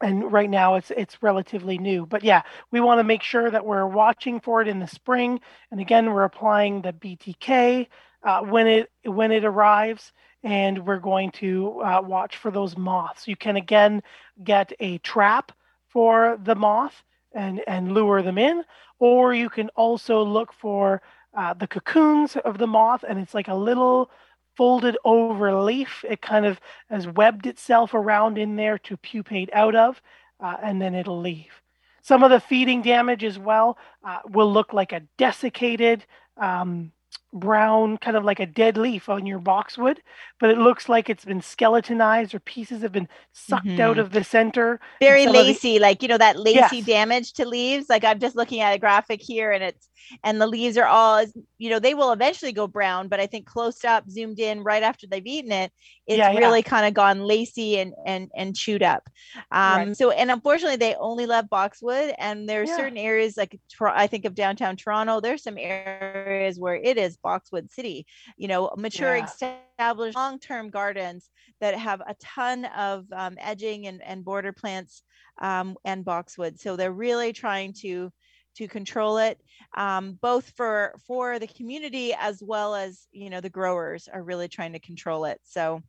and 0.00 0.30
right 0.32 0.50
now 0.50 0.74
it's 0.74 0.90
it's 0.96 1.22
relatively 1.22 1.78
new 1.78 2.04
but 2.06 2.22
yeah 2.22 2.42
we 2.70 2.80
want 2.80 2.98
to 2.98 3.04
make 3.04 3.22
sure 3.22 3.50
that 3.50 3.64
we're 3.64 3.86
watching 3.86 4.40
for 4.40 4.60
it 4.60 4.68
in 4.68 4.78
the 4.78 4.86
spring 4.86 5.40
and 5.70 5.80
again 5.80 6.12
we're 6.12 6.24
applying 6.24 6.82
the 6.82 6.92
btk 6.92 7.86
uh, 8.22 8.40
when 8.40 8.66
it 8.66 8.90
when 9.04 9.32
it 9.32 9.44
arrives 9.44 10.12
and 10.42 10.86
we're 10.86 10.98
going 10.98 11.30
to 11.32 11.80
uh, 11.82 12.00
watch 12.00 12.36
for 12.36 12.52
those 12.52 12.76
moths. 12.76 13.26
You 13.26 13.36
can 13.36 13.56
again 13.56 14.02
get 14.44 14.72
a 14.78 14.98
trap 14.98 15.52
for 15.88 16.38
the 16.44 16.54
moth 16.54 17.02
and 17.32 17.62
and 17.66 17.92
lure 17.92 18.22
them 18.22 18.38
in 18.38 18.62
or 18.98 19.34
you 19.34 19.48
can 19.48 19.68
also 19.70 20.22
look 20.22 20.52
for 20.52 21.02
uh, 21.36 21.52
the 21.54 21.66
cocoons 21.66 22.36
of 22.36 22.56
the 22.56 22.66
moth, 22.66 23.04
and 23.06 23.18
it's 23.18 23.34
like 23.34 23.48
a 23.48 23.54
little 23.54 24.10
folded 24.56 24.96
over 25.04 25.54
leaf. 25.54 26.04
It 26.08 26.20
kind 26.20 26.46
of 26.46 26.60
has 26.90 27.06
webbed 27.06 27.46
itself 27.46 27.94
around 27.94 28.38
in 28.38 28.56
there 28.56 28.78
to 28.78 28.96
pupate 28.96 29.50
out 29.52 29.74
of, 29.74 30.00
uh, 30.40 30.56
and 30.62 30.80
then 30.80 30.94
it'll 30.94 31.20
leave. 31.20 31.62
Some 32.02 32.22
of 32.22 32.30
the 32.30 32.40
feeding 32.40 32.82
damage 32.82 33.24
as 33.24 33.38
well 33.38 33.78
uh, 34.04 34.20
will 34.28 34.52
look 34.52 34.72
like 34.72 34.92
a 34.92 35.02
desiccated 35.18 36.04
um, 36.36 36.92
brown, 37.36 37.98
kind 37.98 38.16
of 38.16 38.24
like 38.24 38.40
a 38.40 38.46
dead 38.46 38.76
leaf 38.76 39.08
on 39.08 39.26
your 39.26 39.38
boxwood, 39.38 40.00
but 40.40 40.50
it 40.50 40.58
looks 40.58 40.88
like 40.88 41.08
it's 41.08 41.24
been 41.24 41.40
skeletonized 41.40 42.34
or 42.34 42.40
pieces 42.40 42.82
have 42.82 42.92
been 42.92 43.08
sucked 43.32 43.66
mm-hmm. 43.66 43.80
out 43.80 43.98
of 43.98 44.12
the 44.12 44.24
center. 44.24 44.80
Very 45.00 45.26
lacy, 45.26 45.74
the... 45.74 45.80
like 45.80 46.02
you 46.02 46.08
know 46.08 46.18
that 46.18 46.38
lacy 46.38 46.78
yes. 46.78 46.86
damage 46.86 47.32
to 47.34 47.46
leaves. 47.46 47.88
Like 47.88 48.04
I'm 48.04 48.18
just 48.18 48.36
looking 48.36 48.60
at 48.60 48.74
a 48.74 48.78
graphic 48.78 49.20
here, 49.22 49.52
and 49.52 49.62
it's 49.62 49.88
and 50.22 50.40
the 50.40 50.46
leaves 50.46 50.76
are 50.76 50.86
all 50.86 51.24
you 51.58 51.70
know 51.70 51.78
they 51.78 51.94
will 51.94 52.12
eventually 52.12 52.52
go 52.52 52.66
brown, 52.66 53.08
but 53.08 53.20
I 53.20 53.26
think 53.26 53.46
close 53.46 53.84
up, 53.84 54.08
zoomed 54.10 54.40
in 54.40 54.62
right 54.62 54.82
after 54.82 55.06
they've 55.06 55.26
eaten 55.26 55.52
it, 55.52 55.72
it's 56.06 56.18
yeah, 56.18 56.36
really 56.36 56.60
yeah. 56.60 56.70
kind 56.70 56.86
of 56.86 56.94
gone 56.94 57.24
lacy 57.24 57.78
and 57.78 57.92
and 58.06 58.30
and 58.36 58.54
chewed 58.54 58.82
up. 58.82 59.08
Um, 59.50 59.88
right. 59.88 59.96
So 59.96 60.10
and 60.10 60.30
unfortunately, 60.30 60.76
they 60.76 60.94
only 60.96 61.26
love 61.26 61.48
boxwood, 61.48 62.14
and 62.18 62.48
there 62.48 62.62
are 62.62 62.66
yeah. 62.66 62.76
certain 62.76 62.98
areas 62.98 63.36
like 63.36 63.58
I 63.80 64.06
think 64.06 64.24
of 64.24 64.34
downtown 64.34 64.76
Toronto. 64.76 65.20
There's 65.20 65.42
some 65.42 65.58
areas 65.58 66.58
where 66.58 66.76
it 66.76 66.96
is 66.96 67.16
Boxwood 67.26 67.70
City, 67.72 68.06
you 68.36 68.46
know, 68.46 68.70
mature, 68.76 69.16
yeah. 69.16 69.24
established 69.24 70.16
long 70.16 70.38
term 70.38 70.70
gardens 70.70 71.28
that 71.60 71.74
have 71.74 72.00
a 72.00 72.14
ton 72.20 72.66
of 72.66 73.04
um, 73.12 73.36
edging 73.40 73.88
and, 73.88 74.00
and 74.02 74.24
border 74.24 74.52
plants 74.52 75.02
um, 75.42 75.76
and 75.84 76.04
boxwood. 76.04 76.60
So 76.60 76.76
they're 76.76 76.92
really 76.92 77.32
trying 77.32 77.72
to 77.82 78.12
to 78.56 78.68
control 78.68 79.18
it 79.18 79.38
um, 79.76 80.18
both 80.22 80.50
for 80.56 80.94
for 81.06 81.38
the 81.38 81.46
community 81.46 82.14
as 82.18 82.42
well 82.42 82.74
as 82.74 83.06
you 83.12 83.28
know 83.28 83.40
the 83.40 83.50
growers 83.50 84.08
are 84.10 84.22
really 84.22 84.48
trying 84.48 84.72
to 84.72 84.78
control 84.78 85.26
it 85.26 85.38
so 85.42 85.82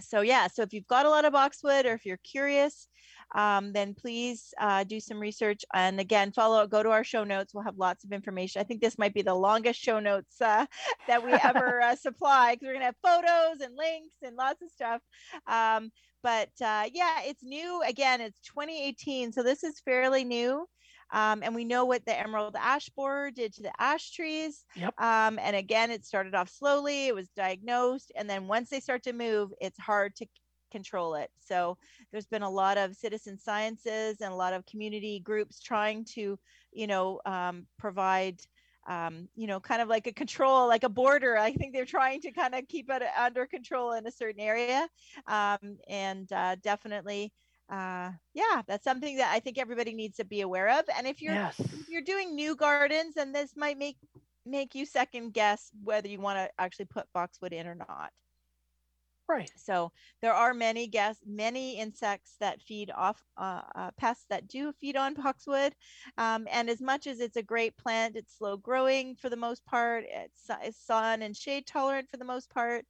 so 0.00 0.20
yeah 0.20 0.46
so 0.46 0.62
if 0.62 0.72
you've 0.72 0.86
got 0.86 1.06
a 1.06 1.10
lot 1.10 1.24
of 1.24 1.32
boxwood 1.32 1.86
or 1.86 1.92
if 1.92 2.04
you're 2.04 2.18
curious 2.18 2.88
um, 3.34 3.72
then 3.72 3.94
please 3.94 4.54
uh, 4.60 4.84
do 4.84 5.00
some 5.00 5.18
research. 5.18 5.64
And 5.74 5.98
again, 5.98 6.32
follow, 6.32 6.66
go 6.66 6.82
to 6.82 6.90
our 6.90 7.04
show 7.04 7.24
notes. 7.24 7.52
We'll 7.52 7.64
have 7.64 7.78
lots 7.78 8.04
of 8.04 8.12
information. 8.12 8.60
I 8.60 8.64
think 8.64 8.80
this 8.80 8.98
might 8.98 9.14
be 9.14 9.22
the 9.22 9.34
longest 9.34 9.80
show 9.80 9.98
notes 10.00 10.40
uh, 10.40 10.66
that 11.08 11.24
we 11.24 11.32
ever 11.32 11.80
uh, 11.80 11.96
supply 11.96 12.54
because 12.54 12.66
we're 12.66 12.78
going 12.78 12.80
to 12.80 12.86
have 12.86 12.96
photos 13.02 13.60
and 13.60 13.76
links 13.76 14.16
and 14.22 14.36
lots 14.36 14.62
of 14.62 14.70
stuff. 14.70 15.00
Um, 15.46 15.90
but 16.22 16.50
uh, 16.62 16.84
yeah, 16.92 17.20
it's 17.24 17.42
new. 17.42 17.82
Again, 17.86 18.20
it's 18.20 18.40
2018. 18.40 19.32
So 19.32 19.42
this 19.42 19.64
is 19.64 19.80
fairly 19.80 20.24
new. 20.24 20.66
Um, 21.14 21.42
and 21.42 21.54
we 21.54 21.64
know 21.64 21.84
what 21.84 22.04
the 22.04 22.18
emerald 22.18 22.56
ash 22.58 22.88
borer 22.90 23.30
did 23.30 23.54
to 23.54 23.62
the 23.62 23.72
ash 23.78 24.10
trees. 24.10 24.64
Yep. 24.74 25.00
Um, 25.00 25.38
and 25.38 25.56
again, 25.56 25.90
it 25.90 26.04
started 26.04 26.34
off 26.34 26.50
slowly. 26.50 27.06
It 27.06 27.14
was 27.14 27.28
diagnosed, 27.30 28.12
and 28.16 28.28
then 28.28 28.48
once 28.48 28.68
they 28.68 28.80
start 28.80 29.02
to 29.04 29.12
move, 29.12 29.52
it's 29.60 29.78
hard 29.78 30.14
to 30.16 30.26
control 30.72 31.14
it. 31.14 31.30
So 31.38 31.78
there's 32.10 32.26
been 32.26 32.42
a 32.42 32.50
lot 32.50 32.78
of 32.78 32.96
citizen 32.96 33.38
sciences 33.38 34.20
and 34.20 34.32
a 34.32 34.36
lot 34.36 34.52
of 34.52 34.66
community 34.66 35.20
groups 35.20 35.60
trying 35.60 36.04
to, 36.16 36.36
you 36.72 36.86
know, 36.88 37.20
um, 37.26 37.66
provide, 37.78 38.40
um, 38.88 39.28
you 39.36 39.46
know, 39.46 39.60
kind 39.60 39.80
of 39.80 39.88
like 39.88 40.08
a 40.08 40.12
control, 40.12 40.66
like 40.66 40.82
a 40.82 40.88
border. 40.88 41.38
I 41.38 41.52
think 41.52 41.72
they're 41.72 41.84
trying 41.84 42.20
to 42.22 42.32
kind 42.32 42.56
of 42.56 42.66
keep 42.66 42.90
it 42.90 43.02
under 43.16 43.46
control 43.46 43.92
in 43.92 44.04
a 44.06 44.10
certain 44.10 44.40
area. 44.40 44.88
Um, 45.28 45.78
and 45.88 46.30
uh, 46.32 46.56
definitely, 46.60 47.32
uh, 47.70 48.10
yeah, 48.34 48.62
that's 48.66 48.84
something 48.84 49.16
that 49.16 49.32
I 49.32 49.40
think 49.40 49.58
everybody 49.58 49.94
needs 49.94 50.16
to 50.16 50.24
be 50.24 50.42
aware 50.42 50.78
of. 50.78 50.84
And 50.96 51.06
if 51.06 51.22
you're 51.22 51.34
yes. 51.34 51.58
if 51.58 51.88
you're 51.88 52.02
doing 52.02 52.34
new 52.34 52.56
gardens, 52.56 53.16
and 53.16 53.34
this 53.34 53.52
might 53.56 53.78
make 53.78 53.96
make 54.46 54.74
you 54.74 54.84
second 54.84 55.32
guess 55.32 55.70
whether 55.82 56.08
you 56.08 56.20
want 56.20 56.38
to 56.38 56.50
actually 56.58 56.84
put 56.86 57.06
boxwood 57.14 57.52
in 57.52 57.66
or 57.66 57.74
not. 57.74 58.10
Right. 59.26 59.50
So 59.56 59.90
there 60.20 60.34
are 60.34 60.52
many 60.52 60.86
guests, 60.86 61.22
many 61.26 61.78
insects 61.78 62.34
that 62.40 62.60
feed 62.60 62.90
off 62.94 63.22
uh, 63.38 63.62
uh, 63.74 63.90
pests 63.96 64.26
that 64.28 64.48
do 64.48 64.70
feed 64.80 64.96
on 64.96 65.14
boxwood. 65.14 65.74
Um, 66.18 66.46
and 66.50 66.68
as 66.68 66.82
much 66.82 67.06
as 67.06 67.20
it's 67.20 67.36
a 67.36 67.42
great 67.42 67.74
plant, 67.78 68.16
it's 68.16 68.36
slow 68.36 68.58
growing 68.58 69.16
for 69.16 69.30
the 69.30 69.36
most 69.36 69.64
part. 69.64 70.04
It's, 70.06 70.42
it's 70.62 70.84
sun 70.84 71.22
and 71.22 71.34
shade 71.34 71.66
tolerant 71.66 72.10
for 72.10 72.18
the 72.18 72.24
most 72.24 72.50
part. 72.50 72.84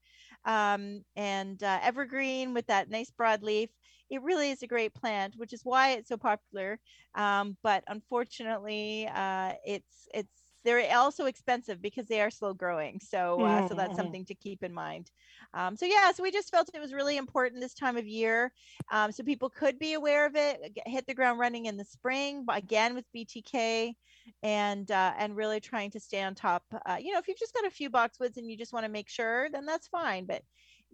Um, 0.44 1.02
and 1.14 1.62
uh, 1.62 1.78
evergreen 1.82 2.52
with 2.52 2.66
that 2.66 2.90
nice 2.90 3.10
broad 3.10 3.44
leaf. 3.44 3.70
It 4.14 4.22
really 4.22 4.50
is 4.50 4.62
a 4.62 4.66
great 4.66 4.94
plant, 4.94 5.36
which 5.36 5.52
is 5.52 5.64
why 5.64 5.92
it's 5.92 6.08
so 6.08 6.16
popular. 6.16 6.80
Um, 7.14 7.56
but 7.62 7.84
unfortunately, 7.88 9.08
uh, 9.12 9.54
it's 9.64 10.08
it's 10.14 10.52
they're 10.64 10.96
also 10.96 11.26
expensive 11.26 11.82
because 11.82 12.06
they 12.08 12.22
are 12.22 12.30
slow 12.30 12.54
growing. 12.54 12.98
So, 13.00 13.44
uh, 13.44 13.62
so 13.62 13.74
that's 13.74 13.96
something 13.96 14.24
to 14.26 14.34
keep 14.34 14.62
in 14.62 14.72
mind. 14.72 15.10
Um, 15.52 15.76
so 15.76 15.84
yeah, 15.86 16.12
so 16.12 16.22
we 16.22 16.30
just 16.30 16.50
felt 16.50 16.70
it 16.74 16.80
was 16.80 16.94
really 16.94 17.16
important 17.18 17.60
this 17.60 17.74
time 17.74 17.96
of 17.96 18.06
year, 18.06 18.52
um, 18.90 19.12
so 19.12 19.22
people 19.22 19.50
could 19.50 19.78
be 19.78 19.92
aware 19.94 20.26
of 20.26 20.36
it, 20.36 20.78
hit 20.86 21.06
the 21.06 21.14
ground 21.14 21.38
running 21.38 21.66
in 21.66 21.76
the 21.76 21.84
spring, 21.84 22.44
but 22.44 22.56
again 22.58 22.94
with 22.94 23.10
BTK, 23.12 23.96
and 24.42 24.90
uh, 24.90 25.14
and 25.18 25.36
really 25.36 25.60
trying 25.60 25.90
to 25.92 26.00
stay 26.00 26.22
on 26.22 26.34
top. 26.34 26.64
Uh, 26.86 26.96
you 27.00 27.12
know, 27.12 27.18
if 27.18 27.28
you've 27.28 27.38
just 27.38 27.54
got 27.54 27.66
a 27.66 27.70
few 27.70 27.90
boxwoods 27.90 28.36
and 28.36 28.50
you 28.50 28.56
just 28.56 28.72
want 28.72 28.84
to 28.84 28.90
make 28.92 29.08
sure, 29.08 29.48
then 29.50 29.66
that's 29.66 29.88
fine. 29.88 30.26
But 30.26 30.42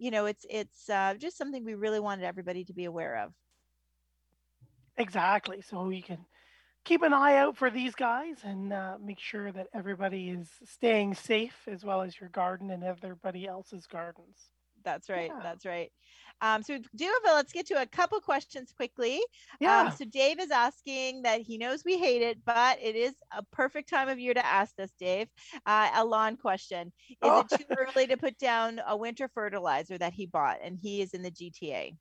you 0.01 0.09
know, 0.09 0.25
it's 0.25 0.47
it's 0.49 0.89
uh, 0.89 1.13
just 1.19 1.37
something 1.37 1.63
we 1.63 1.75
really 1.75 1.99
wanted 1.99 2.25
everybody 2.25 2.63
to 2.65 2.73
be 2.73 2.85
aware 2.85 3.17
of. 3.17 3.33
Exactly. 4.97 5.61
So 5.61 5.85
we 5.85 6.01
can 6.01 6.17
keep 6.83 7.03
an 7.03 7.13
eye 7.13 7.37
out 7.37 7.55
for 7.55 7.69
these 7.69 7.93
guys 7.93 8.37
and 8.43 8.73
uh, 8.73 8.97
make 8.99 9.19
sure 9.19 9.51
that 9.51 9.67
everybody 9.75 10.29
is 10.29 10.49
staying 10.65 11.13
safe 11.13 11.55
as 11.67 11.85
well 11.85 12.01
as 12.01 12.19
your 12.19 12.29
garden 12.29 12.71
and 12.71 12.83
everybody 12.83 13.47
else's 13.47 13.85
gardens. 13.85 14.49
That's 14.83 15.09
right. 15.09 15.31
Yeah. 15.33 15.39
That's 15.43 15.65
right. 15.65 15.91
Um, 16.41 16.63
so 16.63 16.73
we 16.73 16.83
do 16.95 17.05
have 17.05 17.33
a, 17.33 17.35
let's 17.35 17.53
get 17.53 17.67
to 17.67 17.81
a 17.81 17.85
couple 17.85 18.19
questions 18.19 18.73
quickly. 18.75 19.15
Um, 19.15 19.21
yeah. 19.59 19.81
Um, 19.81 19.91
so 19.91 20.05
Dave 20.05 20.39
is 20.39 20.49
asking 20.49 21.21
that 21.21 21.41
he 21.41 21.57
knows 21.57 21.83
we 21.85 21.99
hate 21.99 22.23
it, 22.23 22.39
but 22.45 22.79
it 22.81 22.95
is 22.95 23.13
a 23.31 23.43
perfect 23.51 23.89
time 23.89 24.09
of 24.09 24.19
year 24.19 24.33
to 24.33 24.45
ask 24.45 24.75
this, 24.75 24.91
Dave. 24.99 25.27
Uh, 25.65 25.91
a 25.95 26.03
lawn 26.03 26.37
question. 26.37 26.91
Is 27.09 27.17
oh. 27.21 27.41
it 27.41 27.59
too 27.59 27.65
early 27.77 28.07
to 28.07 28.17
put 28.17 28.37
down 28.39 28.81
a 28.87 28.97
winter 28.97 29.27
fertilizer 29.27 29.97
that 29.99 30.13
he 30.13 30.25
bought 30.25 30.57
and 30.63 30.77
he 30.81 31.01
is 31.01 31.13
in 31.13 31.21
the 31.21 31.31
GTA? 31.31 31.95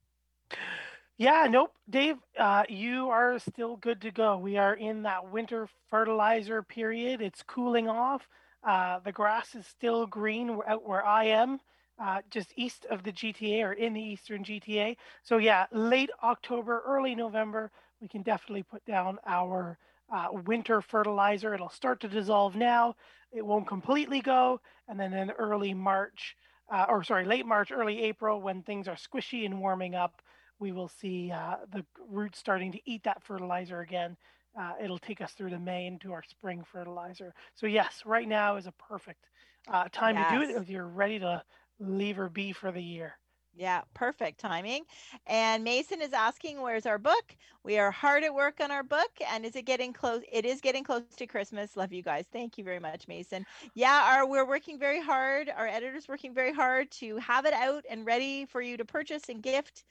Yeah, 1.18 1.47
nope. 1.51 1.72
Dave, 1.91 2.16
uh, 2.39 2.62
you 2.70 3.11
are 3.11 3.39
still 3.39 3.76
good 3.76 4.01
to 4.01 4.11
go. 4.11 4.39
We 4.39 4.57
are 4.57 4.72
in 4.72 5.03
that 5.03 5.31
winter 5.31 5.68
fertilizer 5.91 6.62
period. 6.62 7.20
It's 7.20 7.43
cooling 7.43 7.91
off. 7.91 8.26
Uh, 8.66 9.01
the 9.05 9.12
grass 9.12 9.55
is 9.55 9.66
still 9.66 10.07
green 10.07 10.59
out 10.66 10.87
where 10.89 11.05
I 11.05 11.24
am, 11.24 11.59
uh, 12.03 12.21
just 12.31 12.53
east 12.57 12.87
of 12.91 13.03
the 13.03 13.13
GTA 13.13 13.63
or 13.63 13.73
in 13.73 13.93
the 13.93 14.03
eastern 14.03 14.43
GTA. 14.43 14.97
So, 15.23 15.37
yeah, 15.37 15.67
late 15.73 16.11
October, 16.23 16.83
early 16.87 17.15
November, 17.15 17.71
we 18.01 18.09
can 18.09 18.23
definitely 18.23 18.63
put 18.63 18.85
down 18.87 19.19
our 19.27 19.79
uh, 20.13 20.29
winter 20.47 20.81
fertilizer. 20.81 21.55
It'll 21.55 21.69
start 21.69 22.01
to 22.01 22.09
dissolve 22.09 22.57
now. 22.57 22.97
It 23.33 23.45
won't 23.45 23.67
completely 23.67 24.21
go. 24.21 24.61
And 24.89 24.99
then 24.99 25.13
in 25.13 25.31
early 25.33 25.75
March, 25.75 26.37
uh, 26.73 26.87
or 26.89 27.05
sorry, 27.05 27.25
late 27.25 27.47
March, 27.47 27.71
early 27.71 28.03
April, 28.03 28.41
when 28.41 28.63
things 28.63 28.89
are 28.89 28.97
squishy 28.97 29.45
and 29.45 29.61
warming 29.61 29.95
up, 29.95 30.23
we 30.59 30.73
will 30.73 30.89
see 30.89 31.31
uh, 31.31 31.57
the 31.73 31.85
roots 32.09 32.39
starting 32.39 32.73
to 32.73 32.81
eat 32.85 33.03
that 33.05 33.23
fertilizer 33.23 33.81
again. 33.81 34.17
Uh, 34.59 34.73
it'll 34.83 34.99
take 34.99 35.21
us 35.21 35.33
through 35.33 35.51
to 35.51 35.59
May 35.59 35.87
into 35.87 36.13
our 36.13 36.23
spring 36.29 36.65
fertilizer. 36.71 37.35
So 37.55 37.67
yes, 37.67 38.03
right 38.05 38.27
now 38.27 38.57
is 38.57 38.67
a 38.67 38.73
perfect 38.73 39.27
uh, 39.69 39.89
time 39.93 40.17
yes. 40.17 40.31
to 40.31 40.37
do 40.37 40.43
it 40.43 40.61
if 40.61 40.69
you're 40.69 40.89
ready 40.89 41.19
to 41.21 41.43
leave 41.81 42.20
or 42.20 42.31
be 42.31 42.53
for 42.53 42.72
the 42.72 42.83
year. 42.85 43.18
Yeah, 43.55 43.83
perfect 43.95 44.41
timing. 44.41 44.85
And 45.26 45.64
Mason 45.64 46.01
is 46.03 46.12
asking, 46.12 46.61
"Where's 46.61 46.87
our 46.87 46.99
book?" 46.99 47.37
We 47.64 47.78
are 47.78 47.91
hard 47.91 48.24
at 48.24 48.35
work 48.35 48.61
on 48.61 48.70
our 48.70 48.85
book, 48.85 49.11
and 49.28 49.45
is 49.45 49.57
it 49.57 49.64
getting 49.66 49.93
close? 49.93 50.22
It 50.33 50.47
is 50.47 50.61
getting 50.61 50.85
close 50.85 51.05
to 51.07 51.16
Christmas. 51.16 51.66
Love 51.66 51.83
you 51.83 51.93
guys. 51.93 52.16
Thank 52.20 52.47
you 52.49 52.55
very 52.55 52.72
much, 52.72 52.99
Mason. 52.99 53.39
Yeah, 53.68 54.03
our 54.07 54.26
we're 54.26 54.47
working 54.47 54.78
very 54.78 55.01
hard. 55.01 55.49
Our 55.51 55.66
editor's 55.66 56.09
working 56.09 56.33
very 56.35 56.53
hard 56.53 56.91
to 56.93 57.16
have 57.18 57.45
it 57.45 57.55
out 57.55 57.85
and 57.91 58.07
ready 58.07 58.47
for 58.47 58.61
you 58.62 58.76
to 58.78 58.85
purchase 58.85 59.28
and 59.28 59.43
gift 59.43 59.85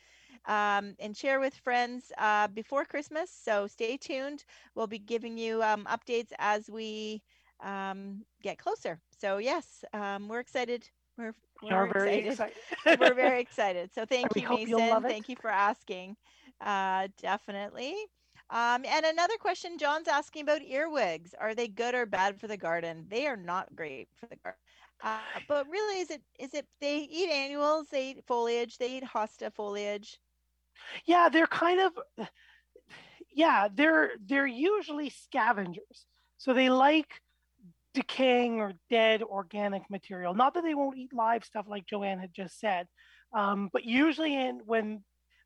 um, 0.45 0.95
and 0.99 1.15
share 1.15 1.39
with 1.39 1.53
friends 1.55 2.11
uh, 2.17 2.47
before 2.47 2.85
Christmas. 2.85 3.29
So 3.31 3.67
stay 3.67 3.97
tuned. 3.97 4.45
We'll 4.75 4.87
be 4.87 4.99
giving 4.99 5.37
you 5.37 5.61
um, 5.63 5.85
updates 5.85 6.31
as 6.37 6.69
we 6.69 7.21
um, 7.61 8.25
get 8.41 8.57
closer. 8.57 8.99
So 9.11 9.37
yes, 9.37 9.83
um, 9.93 10.27
we're 10.27 10.39
excited. 10.39 10.89
We're, 11.19 11.35
we're 11.61 11.91
very 11.91 12.19
excited. 12.19 12.55
excited. 12.71 12.99
we're 12.99 13.13
very 13.13 13.41
excited. 13.41 13.93
So 13.93 14.05
thank 14.05 14.33
you, 14.35 14.49
Mason. 14.49 15.01
Thank 15.03 15.27
you 15.27 15.35
for 15.35 15.49
asking. 15.49 16.15
Uh, 16.61 17.09
definitely. 17.21 17.95
Um, 18.49 18.83
and 18.85 19.05
another 19.05 19.35
question, 19.39 19.77
John's 19.77 20.07
asking 20.07 20.43
about 20.43 20.61
earwigs. 20.63 21.35
Are 21.39 21.53
they 21.53 21.67
good 21.67 21.93
or 21.93 22.05
bad 22.05 22.39
for 22.39 22.47
the 22.47 22.57
garden? 22.57 23.05
They 23.09 23.27
are 23.27 23.35
not 23.35 23.75
great 23.75 24.07
for 24.19 24.27
the 24.27 24.37
garden. 24.37 24.59
Uh, 25.03 25.19
but 25.47 25.67
really, 25.69 26.01
is 26.01 26.09
it 26.09 26.21
is 26.39 26.53
it 26.53 26.65
they 26.81 26.99
eat 27.09 27.29
annuals, 27.29 27.87
they 27.89 28.11
eat 28.11 28.23
foliage, 28.27 28.77
they 28.77 28.97
eat 28.97 29.03
hosta 29.03 29.53
foliage. 29.53 30.19
Yeah, 31.05 31.29
they're 31.29 31.47
kind 31.47 31.79
of 31.79 32.27
yeah, 33.33 33.67
they're 33.73 34.11
they're 34.25 34.47
usually 34.47 35.09
scavengers. 35.09 36.05
So 36.37 36.53
they 36.53 36.69
like 36.69 37.21
decaying 37.93 38.59
or 38.59 38.73
dead 38.89 39.23
organic 39.23 39.83
material. 39.89 40.33
Not 40.33 40.53
that 40.53 40.63
they 40.63 40.75
won't 40.75 40.97
eat 40.97 41.13
live 41.13 41.43
stuff 41.43 41.65
like 41.67 41.87
Joanne 41.87 42.19
had 42.19 42.33
just 42.33 42.59
said, 42.59 42.87
um, 43.35 43.69
but 43.71 43.83
usually 43.83 44.35
in 44.35 44.61
when 44.65 45.03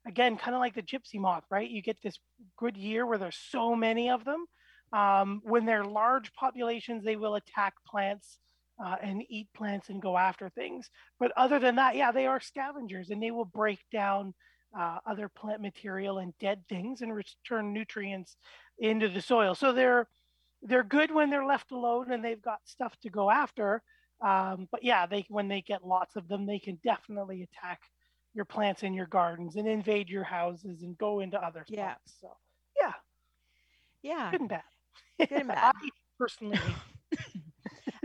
again, 0.07 0.37
kind 0.37 0.55
of 0.55 0.59
like 0.59 0.75
the 0.75 0.81
gypsy 0.81 1.19
moth, 1.19 1.43
right? 1.49 1.69
You 1.69 1.81
get 1.81 1.97
this 2.03 2.17
good 2.57 2.77
year 2.77 3.05
where 3.05 3.17
there's 3.17 3.39
so 3.49 3.75
many 3.75 4.09
of 4.09 4.25
them. 4.25 4.45
Um, 4.91 5.41
when 5.43 5.65
they're 5.65 5.85
large 5.85 6.33
populations, 6.33 7.03
they 7.03 7.15
will 7.15 7.35
attack 7.35 7.73
plants 7.87 8.37
uh, 8.83 8.95
and 9.01 9.23
eat 9.29 9.47
plants 9.55 9.89
and 9.89 10.01
go 10.01 10.17
after 10.17 10.49
things. 10.49 10.89
But 11.19 11.31
other 11.37 11.59
than 11.59 11.75
that, 11.75 11.95
yeah, 11.95 12.11
they 12.11 12.27
are 12.27 12.39
scavengers 12.39 13.09
and 13.09 13.21
they 13.21 13.31
will 13.31 13.45
break 13.45 13.79
down 13.91 14.33
uh, 14.77 14.97
other 15.05 15.29
plant 15.29 15.61
material 15.61 16.17
and 16.17 16.33
dead 16.39 16.63
things 16.67 17.01
and 17.01 17.13
return 17.15 17.73
nutrients 17.73 18.35
into 18.79 19.07
the 19.07 19.21
soil. 19.21 19.55
So 19.55 19.71
they're 19.71 20.07
they're 20.63 20.83
good 20.83 21.11
when 21.11 21.29
they're 21.29 21.45
left 21.45 21.71
alone 21.71 22.11
and 22.11 22.23
they've 22.23 22.41
got 22.41 22.59
stuff 22.65 22.95
to 23.01 23.09
go 23.09 23.29
after. 23.29 23.83
Um, 24.21 24.67
but 24.71 24.83
yeah, 24.83 25.05
they 25.07 25.25
when 25.29 25.47
they 25.47 25.61
get 25.61 25.85
lots 25.85 26.15
of 26.15 26.27
them, 26.27 26.45
they 26.45 26.59
can 26.59 26.79
definitely 26.83 27.43
attack 27.43 27.81
your 28.33 28.45
plants 28.45 28.83
in 28.83 28.93
your 28.93 29.07
gardens 29.07 29.55
and 29.55 29.67
invade 29.67 30.09
your 30.09 30.23
houses 30.23 30.83
and 30.83 30.97
go 30.97 31.19
into 31.19 31.37
other 31.43 31.65
spots. 31.67 32.01
Yeah. 32.01 32.21
So 32.21 32.37
yeah, 32.79 32.93
Yeah. 34.03 34.31
good 34.31 34.41
and 34.41 34.49
bad. 34.49 34.63
Good 35.29 35.39
and 35.39 35.47
bad. 35.51 35.61
I 35.61 35.89
personally, 36.19 36.81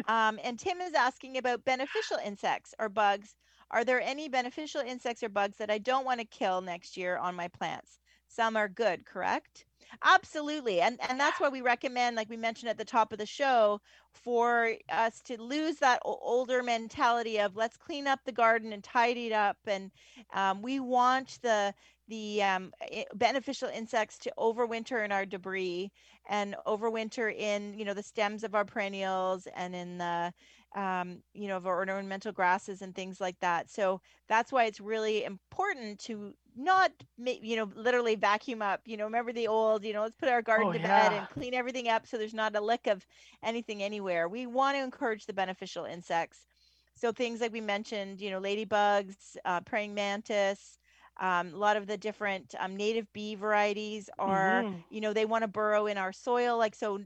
Um, 0.07 0.39
and 0.43 0.59
Tim 0.59 0.81
is 0.81 0.95
asking 0.95 1.37
about 1.39 1.65
beneficial 1.65 2.19
insects 2.19 2.75
or 2.79 2.89
bugs. 2.89 3.37
Are 3.71 3.85
there 3.85 4.01
any 4.01 4.29
beneficial 4.29 4.81
insects 4.81 5.23
or 5.23 5.29
bugs 5.29 5.59
that 5.59 5.71
I 5.71 5.79
don't 5.79 6.05
want 6.05 6.21
to 6.21 6.27
kill 6.27 6.61
next 6.63 6.97
year 6.97 7.17
on 7.19 7.35
my 7.37 7.49
plants? 7.49 7.99
Some 8.29 8.57
are 8.57 8.69
good, 8.69 9.05
correct? 9.05 9.67
Absolutely. 10.03 10.81
And 10.81 10.99
and 11.01 11.19
that's 11.19 11.41
why 11.41 11.49
we 11.49 11.61
recommend, 11.61 12.17
like 12.17 12.29
we 12.29 12.37
mentioned 12.37 12.69
at 12.71 12.79
the 12.79 12.85
top 12.85 13.13
of 13.13 13.19
the 13.19 13.27
show, 13.27 13.81
for 14.13 14.75
us 14.89 15.21
to 15.23 15.41
lose 15.41 15.79
that 15.79 16.01
older 16.05 16.63
mentality 16.63 17.39
of 17.41 17.57
let's 17.57 17.77
clean 17.77 18.07
up 18.07 18.21
the 18.25 18.33
garden 18.33 18.73
and 18.73 18.83
tidy 18.85 19.27
it 19.29 19.33
up. 19.33 19.59
And 19.67 19.91
um, 20.33 20.63
we 20.63 20.81
want 20.81 21.39
the 21.43 21.75
the 22.09 22.43
um, 22.43 22.73
beneficial 23.15 23.69
insects 23.69 24.19
to 24.19 24.33
overwinter 24.39 25.05
in 25.05 25.13
our 25.13 25.25
debris 25.27 25.91
and 26.29 26.57
overwinter 26.67 27.35
in 27.35 27.75
you 27.79 27.85
know 27.85 27.95
the 27.95 28.03
stems 28.03 28.45
of 28.45 28.55
our 28.55 28.65
perennials 28.65 29.47
and 29.55 29.75
in 29.75 29.99
the 29.99 30.33
um, 30.75 31.23
you 31.35 31.49
know 31.49 31.57
of 31.57 31.67
our 31.67 31.79
ornamental 31.89 32.33
grasses 32.33 32.83
and 32.83 32.95
things 32.95 33.21
like 33.21 33.39
that 33.41 33.71
so 33.71 34.01
that's 34.29 34.53
why 34.53 34.65
it's 34.65 34.81
really 34.81 35.25
important 35.25 35.99
to 35.99 36.35
not 36.59 36.93
you 37.19 37.57
know 37.57 37.71
literally 37.75 38.17
vacuum 38.17 38.63
up 38.63 38.83
you 38.87 38.97
know 38.97 39.05
remember 39.05 39.33
the 39.33 39.47
old 39.49 39.85
you 39.85 39.93
know 39.93 40.03
let's 40.03 40.17
put 40.17 40.29
our 40.29 40.43
garden 40.43 40.73
Oh, 40.73 40.75
to 40.75 40.81
bed 40.81 41.13
and 41.13 41.29
clean 41.29 41.55
everything 41.55 41.89
up 41.89 42.07
so 42.07 42.19
there's 42.19 42.35
not 42.35 42.55
a 42.57 42.61
lick 42.61 42.87
of 42.87 43.07
anything 43.43 43.83
anywhere. 43.83 44.29
We 44.29 44.47
want 44.47 44.77
to 44.77 44.83
encourage 44.83 45.27
the 45.27 45.33
beneficial 45.35 45.85
insects. 45.85 46.47
So 46.95 47.13
things 47.13 47.41
like 47.41 47.53
we 47.53 47.61
mentioned 47.61 48.21
you 48.21 48.31
know 48.31 48.41
ladybugs 48.41 49.37
uh, 49.45 49.61
praying 49.61 49.95
mantis 49.95 50.79
um, 51.21 51.55
a 51.55 51.57
lot 51.57 51.77
of 51.77 51.87
the 51.87 51.97
different 51.99 52.55
um, 52.59 52.77
native 52.77 53.13
bee 53.13 53.35
varieties 53.35 54.11
are 54.19 54.67
Mhm. 54.67 54.87
you 54.91 55.01
know 55.01 55.13
they 55.13 55.27
want 55.27 55.43
to 55.43 55.49
burrow 55.49 55.87
in 55.87 55.99
our 55.99 56.13
soil 56.13 56.59
like 56.59 56.75
so 56.75 57.01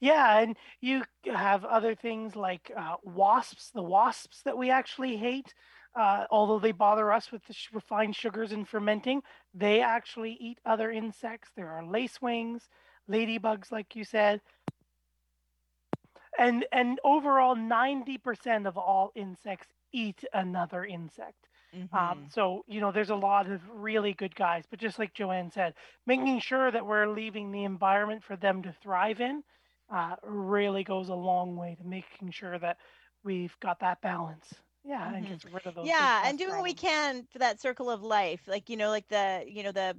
yeah, 0.00 0.38
and 0.38 0.56
you 0.80 1.02
have 1.26 1.64
other 1.64 1.94
things 1.94 2.36
like 2.36 2.70
uh, 2.76 2.96
wasps. 3.02 3.70
The 3.70 3.82
wasps 3.82 4.42
that 4.42 4.56
we 4.56 4.70
actually 4.70 5.16
hate, 5.16 5.54
uh, 5.94 6.26
although 6.30 6.58
they 6.58 6.72
bother 6.72 7.12
us 7.12 7.30
with 7.30 7.44
the 7.46 7.52
sh- 7.52 7.70
refined 7.72 8.14
sugars 8.16 8.52
and 8.52 8.68
fermenting, 8.68 9.22
they 9.54 9.80
actually 9.80 10.32
eat 10.40 10.58
other 10.64 10.90
insects. 10.90 11.50
There 11.56 11.70
are 11.70 11.82
lacewings, 11.82 12.68
ladybugs, 13.10 13.70
like 13.70 13.94
you 13.96 14.04
said, 14.04 14.40
and 16.38 16.64
and 16.72 17.00
overall, 17.04 17.54
ninety 17.56 18.18
percent 18.18 18.66
of 18.66 18.76
all 18.76 19.12
insects 19.14 19.68
eat 19.92 20.24
another 20.32 20.84
insect. 20.84 21.48
Um, 21.92 22.22
Mhm. 22.22 22.28
so, 22.28 22.64
you 22.66 22.80
know, 22.80 22.90
there's 22.92 23.10
a 23.10 23.14
lot 23.16 23.48
of 23.50 23.60
really 23.70 24.12
good 24.14 24.34
guys, 24.34 24.64
but 24.68 24.78
just 24.78 24.98
like 24.98 25.14
Joanne 25.14 25.50
said, 25.50 25.74
making 26.06 26.40
sure 26.40 26.70
that 26.70 26.86
we're 26.86 27.06
leaving 27.08 27.50
the 27.52 27.64
environment 27.64 28.22
for 28.24 28.36
them 28.36 28.62
to 28.62 28.72
thrive 28.72 29.20
in 29.20 29.42
uh, 29.90 30.16
really 30.22 30.84
goes 30.84 31.08
a 31.08 31.14
long 31.14 31.56
way 31.56 31.76
to 31.76 31.84
making 31.84 32.30
sure 32.30 32.58
that 32.58 32.78
we've 33.24 33.58
got 33.60 33.80
that 33.80 34.00
balance. 34.02 34.54
Yeah, 34.84 35.12
and 35.14 35.26
Mhm. 35.26 35.28
gets 35.28 35.44
rid 35.44 35.66
of 35.66 35.74
those. 35.74 35.92
yeah 35.92 36.22
and 36.24 36.38
doing 36.38 36.54
what 36.54 36.62
we 36.64 36.74
can 36.74 37.24
for 37.26 37.38
that 37.38 37.60
circle 37.60 37.90
of 37.90 38.02
life 38.02 38.46
like 38.46 38.68
you 38.68 38.76
know 38.76 38.88
like 38.90 39.08
the 39.08 39.44
you 39.46 39.62
know 39.62 39.72
the 39.72 39.96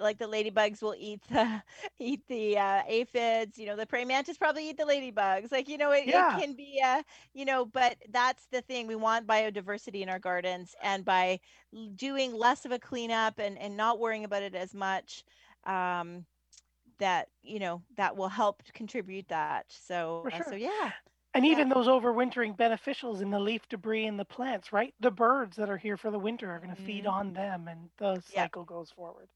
like 0.00 0.18
the 0.18 0.24
ladybugs 0.26 0.82
will 0.82 0.94
eat 0.98 1.20
the 1.28 1.62
eat 1.98 2.22
the 2.28 2.56
uh, 2.56 2.82
aphids 2.88 3.58
you 3.58 3.66
know 3.66 3.76
the 3.76 3.86
praying 3.86 4.08
mantis 4.08 4.38
probably 4.38 4.68
eat 4.68 4.76
the 4.76 4.84
ladybugs 4.84 5.50
like 5.52 5.68
you 5.68 5.76
know 5.76 5.90
it, 5.92 6.04
it 6.08 6.28
can 6.28 6.54
be 6.54 6.80
uh 6.84 7.02
you 7.34 7.44
know 7.44 7.64
but 7.64 7.96
that's 8.10 8.46
the 8.48 8.60
thing 8.62 8.86
we 8.86 8.94
want 8.94 9.26
biodiversity 9.26 10.00
in 10.00 10.08
our 10.08 10.18
gardens 10.18 10.74
and 10.82 11.04
by 11.04 11.38
doing 11.94 12.32
less 12.34 12.64
of 12.64 12.72
a 12.72 12.78
cleanup 12.78 13.38
and 13.38 13.58
and 13.58 13.76
not 13.76 13.98
worrying 13.98 14.24
about 14.24 14.42
it 14.42 14.54
as 14.54 14.74
much 14.74 15.24
um 15.64 16.24
that 17.00 17.28
you 17.42 17.60
know 17.60 17.82
that 17.96 18.16
will 18.16 18.28
help 18.30 18.62
contribute 18.74 19.28
that 19.28 19.66
so 19.68 20.22
For 20.22 20.30
uh, 20.32 20.42
so 20.42 20.56
yeah 20.56 20.92
And 21.34 21.44
Yeah. 21.44 21.46
even 21.46 21.68
those 21.68 21.86
overwintering 21.86 22.56
beneficials 22.56 23.20
in 23.20 23.30
the 23.30 23.38
leaf 23.40 23.68
debris 23.68 24.06
in 24.06 24.16
the 24.16 24.24
plants, 24.24 24.72
right? 24.72 24.94
The 25.00 25.10
birds 25.10 25.56
that 25.56 25.68
are 25.70 25.78
here 25.78 25.96
for 25.96 26.10
the 26.10 26.18
winter 26.18 26.50
are 26.50 26.58
going 26.58 26.70
to 26.70 26.76
feed 26.76 27.06
Mhm. 27.06 27.08
on 27.08 27.32
them, 27.34 27.68
and 27.68 27.90
the 27.98 28.20
Yeah. 28.28 28.48
cycle 28.48 28.64
goes 28.64 28.90
forward. 28.90 29.30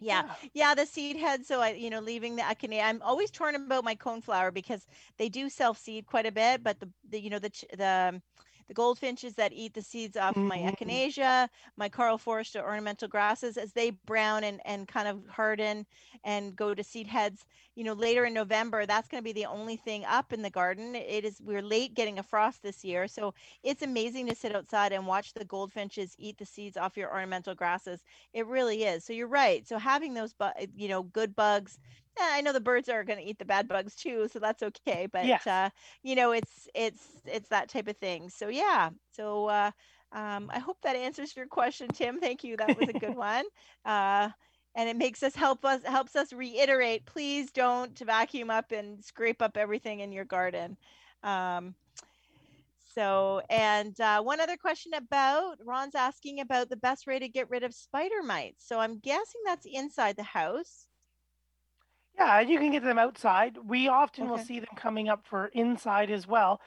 Yeah, 0.00 0.22
yeah, 0.52 0.74
the 0.74 0.86
seed 0.86 1.16
head. 1.16 1.44
So 1.44 1.60
I, 1.60 1.70
you 1.70 1.90
know, 1.90 2.00
leaving 2.00 2.36
the 2.36 2.42
echinacea. 2.42 2.82
I'm 2.84 3.02
always 3.02 3.30
torn 3.30 3.54
about 3.54 3.74
my 3.74 3.86
coneflower 3.86 4.42
because 4.42 4.76
they 5.08 5.20
do 5.20 5.40
self 5.40 5.70
seed 5.70 5.98
quite 5.98 6.20
a 6.20 6.26
bit, 6.26 6.56
but 6.58 6.76
the, 6.78 6.86
the 7.08 7.18
you 7.20 7.28
know 7.28 7.38
the 7.38 7.50
the 7.76 8.20
the 8.68 8.74
goldfinches 8.74 9.34
that 9.34 9.52
eat 9.52 9.74
the 9.74 9.82
seeds 9.82 10.16
off 10.16 10.42
my 10.44 10.58
Mhm. 10.58 10.58
echinacea, 10.58 11.48
my 11.76 11.88
Karl 11.88 12.18
Foerster 12.18 12.62
ornamental 12.62 13.08
grasses, 13.08 13.56
as 13.56 13.72
they 13.72 13.90
brown 13.90 14.44
and 14.44 14.60
and 14.64 14.86
kind 14.88 15.08
of 15.08 15.26
harden 15.28 15.86
and 16.24 16.54
go 16.56 16.74
to 16.74 16.84
seed 16.84 17.06
heads. 17.06 17.44
You 17.74 17.84
know, 17.84 17.92
later 17.92 18.24
in 18.24 18.34
November, 18.34 18.86
that's 18.86 19.08
going 19.08 19.22
to 19.22 19.24
be 19.24 19.32
the 19.32 19.46
only 19.46 19.76
thing 19.76 20.04
up 20.04 20.32
in 20.32 20.42
the 20.42 20.50
garden. 20.50 20.94
It 20.94 21.24
is 21.24 21.40
we're 21.42 21.62
late 21.62 21.94
getting 21.94 22.18
a 22.18 22.22
frost 22.22 22.62
this 22.62 22.84
year, 22.84 23.08
so 23.08 23.34
it's 23.62 23.82
amazing 23.82 24.26
to 24.28 24.34
sit 24.34 24.54
outside 24.54 24.92
and 24.92 25.06
watch 25.06 25.34
the 25.34 25.44
goldfinches 25.44 26.14
eat 26.18 26.38
the 26.38 26.46
seeds 26.46 26.76
off 26.76 26.96
your 26.96 27.12
ornamental 27.12 27.54
grasses. 27.54 28.02
It 28.32 28.46
really 28.46 28.84
is. 28.84 29.04
So 29.04 29.12
you're 29.12 29.28
right. 29.28 29.66
So 29.66 29.78
having 29.78 30.14
those, 30.14 30.34
bu- 30.34 30.66
you 30.74 30.88
know, 30.88 31.02
good 31.02 31.34
bugs. 31.34 31.78
Eh, 32.20 32.30
I 32.32 32.40
know 32.40 32.52
the 32.52 32.60
birds 32.60 32.88
are 32.88 33.04
going 33.04 33.18
to 33.18 33.24
eat 33.24 33.38
the 33.38 33.44
bad 33.44 33.68
bugs 33.68 33.94
too, 33.94 34.28
so 34.32 34.38
that's 34.38 34.62
okay. 34.62 35.06
But 35.10 35.46
uh, 35.46 35.70
you 36.02 36.14
know, 36.14 36.32
it's 36.32 36.68
it's 36.74 37.06
it's 37.26 37.48
that 37.48 37.68
type 37.68 37.88
of 37.88 37.96
thing. 37.96 38.30
So 38.30 38.48
yeah. 38.48 38.90
So 39.12 39.46
uh, 39.46 39.70
um, 40.12 40.50
I 40.52 40.58
hope 40.58 40.78
that 40.82 40.96
answers 40.96 41.36
your 41.36 41.46
question, 41.46 41.88
Tim. 41.88 42.20
Thank 42.20 42.44
you. 42.44 42.56
That 42.56 42.78
was 42.78 42.88
a 42.88 42.94
good 42.94 43.16
one. 43.16 43.44
Uh, 43.84 44.30
and 44.74 44.88
it 44.88 44.96
makes 44.96 45.22
us 45.22 45.34
help 45.34 45.64
us 45.64 45.82
helps 45.84 46.16
us 46.16 46.32
reiterate. 46.32 47.06
Please 47.06 47.50
don't 47.52 47.98
vacuum 47.98 48.50
up 48.50 48.72
and 48.72 49.02
scrape 49.04 49.42
up 49.42 49.56
everything 49.56 50.00
in 50.00 50.12
your 50.12 50.24
garden. 50.24 50.76
Um, 51.22 51.74
so, 52.94 53.42
and 53.48 53.98
uh, 54.00 54.22
one 54.22 54.40
other 54.40 54.56
question 54.56 54.92
about 54.94 55.58
Ron's 55.64 55.94
asking 55.94 56.40
about 56.40 56.68
the 56.68 56.76
best 56.76 57.06
way 57.06 57.18
to 57.20 57.28
get 57.28 57.48
rid 57.50 57.62
of 57.62 57.74
spider 57.74 58.22
mites. 58.24 58.66
So 58.66 58.80
I'm 58.80 58.98
guessing 58.98 59.40
that's 59.44 59.66
inside 59.70 60.16
the 60.16 60.24
house. 60.24 60.87
Yeah, 62.18 62.40
you 62.40 62.58
can 62.58 62.72
get 62.72 62.82
them 62.82 62.98
outside. 62.98 63.56
We 63.64 63.88
often 63.88 64.28
will 64.28 64.38
see 64.38 64.58
them 64.58 64.74
coming 64.74 65.08
up 65.08 65.24
for 65.24 65.46
inside 65.54 66.10
as 66.10 66.26
well. 66.26 66.60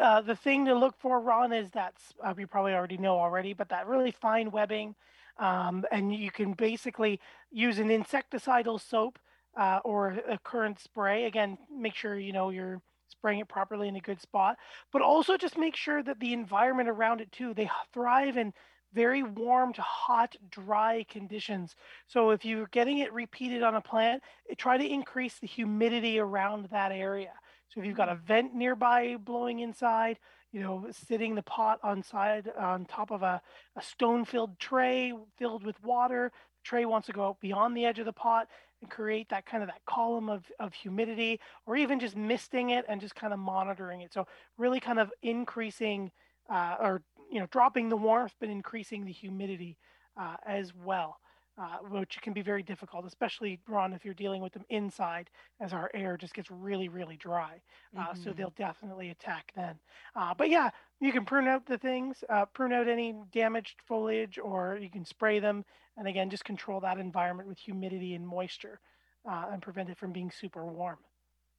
Uh, 0.00 0.20
the 0.20 0.34
thing 0.34 0.64
to 0.66 0.74
look 0.74 0.96
for, 0.98 1.20
Ron, 1.20 1.52
is 1.52 1.70
that's 1.70 2.12
uh, 2.24 2.34
you 2.36 2.46
probably 2.46 2.74
already 2.74 2.98
know 2.98 3.18
already, 3.18 3.52
but 3.52 3.68
that 3.68 3.86
really 3.86 4.10
fine 4.10 4.50
webbing. 4.50 4.94
Um, 5.38 5.84
and 5.92 6.12
you 6.12 6.30
can 6.32 6.52
basically 6.52 7.20
use 7.52 7.78
an 7.78 7.88
insecticidal 7.88 8.80
soap 8.80 9.18
uh, 9.56 9.78
or 9.84 10.18
a 10.28 10.38
current 10.38 10.80
spray. 10.80 11.26
Again, 11.26 11.58
make 11.72 11.94
sure 11.94 12.18
you 12.18 12.32
know 12.32 12.50
you're 12.50 12.82
spraying 13.08 13.38
it 13.38 13.48
properly 13.48 13.88
in 13.88 13.96
a 13.96 14.00
good 14.00 14.20
spot, 14.20 14.56
but 14.92 15.00
also 15.00 15.36
just 15.36 15.56
make 15.56 15.76
sure 15.76 16.02
that 16.02 16.18
the 16.20 16.32
environment 16.32 16.88
around 16.88 17.20
it 17.20 17.30
too. 17.30 17.54
They 17.54 17.70
thrive 17.92 18.36
in 18.36 18.52
very 18.92 19.22
warm 19.22 19.72
to 19.74 19.82
hot, 19.82 20.36
dry 20.50 21.04
conditions. 21.08 21.76
So 22.06 22.30
if 22.30 22.44
you're 22.44 22.68
getting 22.68 22.98
it 22.98 23.12
repeated 23.12 23.62
on 23.62 23.74
a 23.74 23.80
plant, 23.80 24.22
eh, 24.50 24.54
try 24.56 24.78
to 24.78 24.86
increase 24.86 25.38
the 25.38 25.46
humidity 25.46 26.18
around 26.18 26.68
that 26.70 26.92
area. 26.92 27.32
So 27.68 27.80
if 27.80 27.86
you've 27.86 27.96
got 27.96 28.08
a 28.08 28.14
vent 28.14 28.54
nearby 28.54 29.16
blowing 29.16 29.60
inside, 29.60 30.18
you 30.52 30.60
know, 30.60 30.86
sitting 30.90 31.34
the 31.34 31.42
pot 31.42 31.78
on 31.82 32.02
side 32.02 32.50
on 32.58 32.86
top 32.86 33.10
of 33.10 33.22
a, 33.22 33.42
a 33.76 33.82
stone-filled 33.82 34.58
tray 34.58 35.12
filled 35.36 35.64
with 35.64 35.82
water, 35.84 36.32
the 36.32 36.68
tray 36.68 36.86
wants 36.86 37.06
to 37.06 37.12
go 37.12 37.26
out 37.26 37.40
beyond 37.40 37.76
the 37.76 37.84
edge 37.84 37.98
of 37.98 38.06
the 38.06 38.12
pot 38.12 38.48
and 38.80 38.90
create 38.90 39.28
that 39.28 39.44
kind 39.44 39.62
of 39.62 39.68
that 39.68 39.84
column 39.86 40.30
of, 40.30 40.44
of 40.58 40.72
humidity, 40.72 41.40
or 41.66 41.76
even 41.76 42.00
just 42.00 42.16
misting 42.16 42.70
it 42.70 42.86
and 42.88 43.00
just 43.00 43.14
kind 43.14 43.32
of 43.34 43.38
monitoring 43.38 44.00
it. 44.00 44.12
So 44.14 44.26
really 44.56 44.80
kind 44.80 44.98
of 44.98 45.12
increasing 45.22 46.10
uh, 46.48 46.76
or 46.80 47.02
you 47.30 47.40
know 47.40 47.46
dropping 47.50 47.88
the 47.88 47.96
warmth 47.96 48.34
but 48.40 48.48
increasing 48.48 49.04
the 49.04 49.12
humidity 49.12 49.78
uh, 50.20 50.36
as 50.46 50.74
well. 50.74 51.20
uh, 51.58 51.78
which 51.90 52.20
can 52.22 52.32
be 52.32 52.40
very 52.42 52.62
difficult, 52.62 53.04
especially 53.04 53.60
Ron 53.66 53.92
if 53.92 54.04
you're 54.04 54.14
dealing 54.14 54.40
with 54.40 54.52
them 54.52 54.64
inside, 54.68 55.28
as 55.60 55.72
our 55.72 55.90
air 55.92 56.16
just 56.16 56.32
gets 56.34 56.50
really, 56.52 56.88
really 56.88 57.16
dry. 57.16 57.60
Uh, 57.96 58.14
So 58.14 58.32
Mhm. 58.32 58.32
they'll 58.32 58.50
definitely 58.56 59.10
attack 59.10 59.50
then. 59.56 59.80
Uh, 60.14 60.34
but 60.34 60.50
yeah, 60.50 60.70
you 61.00 61.10
can 61.12 61.24
prune 61.24 61.48
out 61.48 61.66
the 61.66 61.76
things, 61.78 62.22
uh, 62.28 62.46
prune 62.46 62.72
out 62.72 62.86
any 62.88 63.12
damaged 63.32 63.82
foliage, 63.82 64.38
or 64.38 64.78
you 64.80 64.88
can 64.90 65.04
spray 65.04 65.40
them. 65.40 65.64
And 65.96 66.06
again, 66.06 66.30
just 66.30 66.44
control 66.44 66.80
that 66.80 66.98
environment 66.98 67.48
with 67.48 67.58
humidity 67.58 68.14
and 68.14 68.26
moisture, 68.26 68.80
uh, 69.28 69.48
and 69.50 69.60
prevent 69.62 69.90
it 69.90 69.98
from 69.98 70.12
being 70.12 70.30
super 70.30 70.64
warm. 70.64 70.98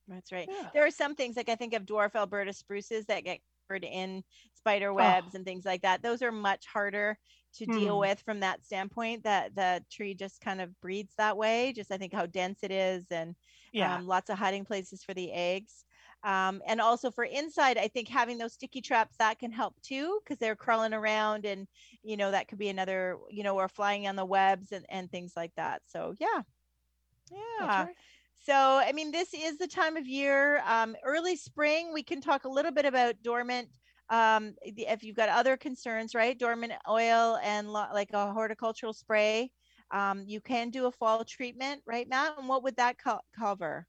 That's 0.08 0.32
right. 0.32 0.50
Yeah. 0.50 0.72
There 0.74 0.86
are 0.86 0.92
some 0.92 1.16
things 1.16 1.36
like 1.36 1.50
I 1.50 1.56
think 1.56 1.74
of 1.74 1.86
dwarf 1.86 2.16
Alberta 2.16 2.54
spruces 2.54 3.06
that 3.06 3.24
get 3.24 3.42
covered 3.70 3.84
in 3.86 4.24
spider 4.54 4.94
Oh. 4.98 5.14
webs 5.14 5.36
and 5.36 5.46
things 5.46 5.66
like 5.66 5.82
that. 5.84 6.02
Those 6.02 6.22
are 6.22 6.32
much 6.32 6.66
harder 6.66 7.18
to 7.54 7.68
deal 7.68 7.98
Hmm. 7.98 8.10
with 8.10 8.22
from 8.22 8.40
that 8.42 8.64
standpoint. 8.66 9.24
That 9.24 9.56
the 9.56 9.84
tree 9.92 10.14
just 10.16 10.42
kind 10.42 10.62
of 10.62 10.80
breeds 10.82 11.16
that 11.18 11.38
way. 11.38 11.74
Just 11.74 11.92
I 11.92 11.98
think 11.98 12.14
how 12.14 12.26
dense 12.26 12.64
it 12.64 12.72
is 12.72 13.08
and 13.12 13.36
Yeah. 13.72 14.02
um, 14.02 14.08
lots 14.08 14.30
of 14.30 14.38
hiding 14.38 14.66
places 14.66 15.04
for 15.04 15.14
the 15.14 15.32
eggs. 15.32 15.86
Um, 16.24 16.62
and 16.68 16.82
also 16.82 17.12
for 17.12 17.24
inside, 17.24 17.78
I 17.78 17.88
think 17.88 18.08
having 18.10 18.38
those 18.38 18.54
sticky 18.54 18.82
traps 18.82 19.16
that 19.18 19.40
can 19.40 19.52
help 19.52 19.80
too 19.82 20.20
because 20.24 20.38
they're 20.38 20.56
crawling 20.56 20.94
around 20.94 21.46
and 21.46 21.68
you 22.04 22.18
know 22.18 22.32
that 22.32 22.48
could 22.50 22.58
be 22.60 22.70
another 22.70 23.18
you 23.30 23.44
know 23.44 23.56
or 23.56 23.70
flying 23.70 24.08
on 24.08 24.16
the 24.18 24.26
webs 24.26 24.72
and, 24.72 24.86
and 24.90 25.10
things 25.12 25.34
like 25.36 25.54
that. 25.56 25.84
So 25.86 26.14
yeah, 26.20 26.42
yeah. 27.32 27.88
Right. 27.88 27.96
So, 28.40 28.54
I 28.54 28.92
mean, 28.94 29.12
this 29.12 29.34
is 29.34 29.58
the 29.58 29.68
time 29.68 29.98
of 29.98 30.08
year, 30.08 30.62
um, 30.66 30.96
early 31.04 31.36
spring. 31.36 31.94
We 31.94 32.04
can 32.04 32.22
talk 32.22 32.46
a 32.46 32.50
little 32.50 32.72
bit 32.72 32.86
about 32.86 33.22
dormant. 33.22 33.70
Um, 34.10 34.56
if 34.62 35.04
you've 35.04 35.16
got 35.16 35.30
other 35.30 35.56
concerns, 35.58 36.16
right? 36.16 36.38
Dormant 36.38 36.74
oil 36.88 37.38
and 37.44 37.72
lo- 37.72 37.90
like 37.94 38.12
a 38.14 38.32
horticultural 38.34 38.94
spray. 38.94 39.52
Um, 39.92 40.24
you 40.26 40.42
can 40.42 40.70
do 40.72 40.86
a 40.88 40.92
fall 40.92 41.24
treatment, 41.26 41.84
right, 41.86 42.08
Matt? 42.08 42.38
And 42.38 42.48
what 42.48 42.64
would 42.64 42.78
that 42.78 42.98
co- 42.98 43.22
cover? 43.38 43.88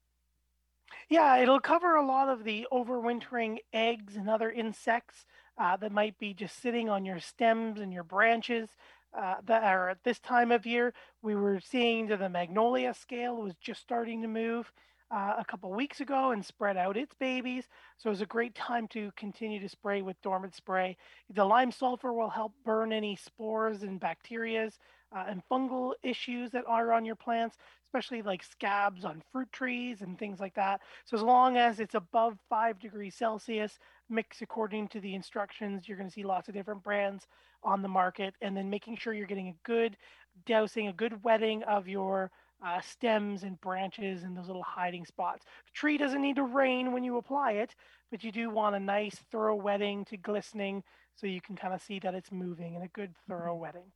Yeah, 1.09 1.37
it'll 1.37 1.59
cover 1.59 1.95
a 1.95 2.05
lot 2.05 2.29
of 2.29 2.43
the 2.43 2.67
overwintering 2.71 3.59
eggs 3.73 4.15
and 4.15 4.29
other 4.29 4.49
insects 4.51 5.25
uh, 5.57 5.77
that 5.77 5.91
might 5.91 6.17
be 6.17 6.33
just 6.33 6.57
sitting 6.57 6.89
on 6.89 7.05
your 7.05 7.19
stems 7.19 7.79
and 7.79 7.91
your 7.93 8.03
branches. 8.03 8.75
Uh, 9.13 9.35
that 9.45 9.63
are 9.63 9.89
at 9.89 10.03
this 10.05 10.19
time 10.19 10.51
of 10.51 10.65
year, 10.65 10.93
we 11.21 11.35
were 11.35 11.59
seeing 11.59 12.07
that 12.07 12.19
the 12.19 12.29
magnolia 12.29 12.93
scale 12.93 13.35
was 13.35 13.53
just 13.59 13.81
starting 13.81 14.21
to 14.21 14.27
move 14.27 14.71
uh, 15.11 15.35
a 15.37 15.45
couple 15.45 15.69
weeks 15.71 15.99
ago 15.99 16.31
and 16.31 16.45
spread 16.45 16.77
out 16.77 16.95
its 16.95 17.13
babies. 17.19 17.67
So 17.97 18.09
it's 18.09 18.21
a 18.21 18.25
great 18.25 18.55
time 18.55 18.87
to 18.89 19.11
continue 19.17 19.59
to 19.59 19.67
spray 19.67 20.01
with 20.01 20.21
dormant 20.21 20.55
spray. 20.55 20.95
The 21.33 21.43
lime 21.43 21.71
sulfur 21.71 22.13
will 22.13 22.29
help 22.29 22.53
burn 22.63 22.93
any 22.93 23.17
spores 23.17 23.83
and 23.83 23.99
bacterias 23.99 24.77
uh, 25.13 25.25
and 25.27 25.41
fungal 25.51 25.93
issues 26.01 26.51
that 26.51 26.63
are 26.65 26.93
on 26.93 27.03
your 27.03 27.17
plants, 27.17 27.57
especially 27.87 28.21
like 28.21 28.41
scabs 28.43 29.03
on 29.03 29.21
fruit 29.33 29.51
trees 29.51 30.01
and 30.01 30.17
things 30.17 30.39
like 30.39 30.53
that. 30.55 30.79
So 31.03 31.17
as 31.17 31.23
long 31.23 31.57
as 31.57 31.81
it's 31.81 31.95
above 31.95 32.37
five 32.49 32.79
degrees 32.79 33.15
Celsius, 33.15 33.77
mix 34.11 34.41
according 34.43 34.89
to 34.89 35.01
the 35.01 35.15
instructions, 35.15 35.87
you're 35.87 35.97
going 35.97 36.09
to 36.09 36.13
see 36.13 36.23
lots 36.23 36.49
of 36.49 36.53
different 36.55 36.83
brands 36.83 37.27
on 37.63 37.81
the 37.81 37.89
market. 37.89 38.35
And 38.41 38.55
then 38.57 38.69
making 38.69 38.97
sure 38.97 39.13
you're 39.13 39.27
getting 39.27 39.49
a 39.49 39.57
good 39.63 39.97
dousing, 40.45 40.87
a 40.87 40.93
good 40.93 41.23
wetting 41.23 41.63
of 41.63 41.87
your 41.87 42.31
uh, 42.63 42.81
stems 42.81 43.43
and 43.43 43.59
branches 43.61 44.23
and 44.23 44.37
those 44.37 44.47
little 44.47 44.63
hiding 44.63 45.05
spots. 45.05 45.45
The 45.65 45.71
tree 45.71 45.97
doesn't 45.97 46.21
need 46.21 46.35
to 46.37 46.43
rain 46.43 46.91
when 46.93 47.03
you 47.03 47.17
apply 47.17 47.53
it, 47.53 47.75
but 48.11 48.23
you 48.23 48.31
do 48.31 48.49
want 48.49 48.75
a 48.75 48.79
nice 48.79 49.15
thorough 49.31 49.55
wetting 49.55 50.05
to 50.05 50.17
glistening 50.17 50.83
so 51.15 51.27
you 51.27 51.41
can 51.41 51.55
kind 51.55 51.73
of 51.73 51.81
see 51.81 51.99
that 51.99 52.13
it's 52.15 52.31
moving 52.31 52.75
and 52.75 52.83
a 52.85 52.89
good 52.89 53.15
thorough 53.27 53.55
wetting. 53.55 53.91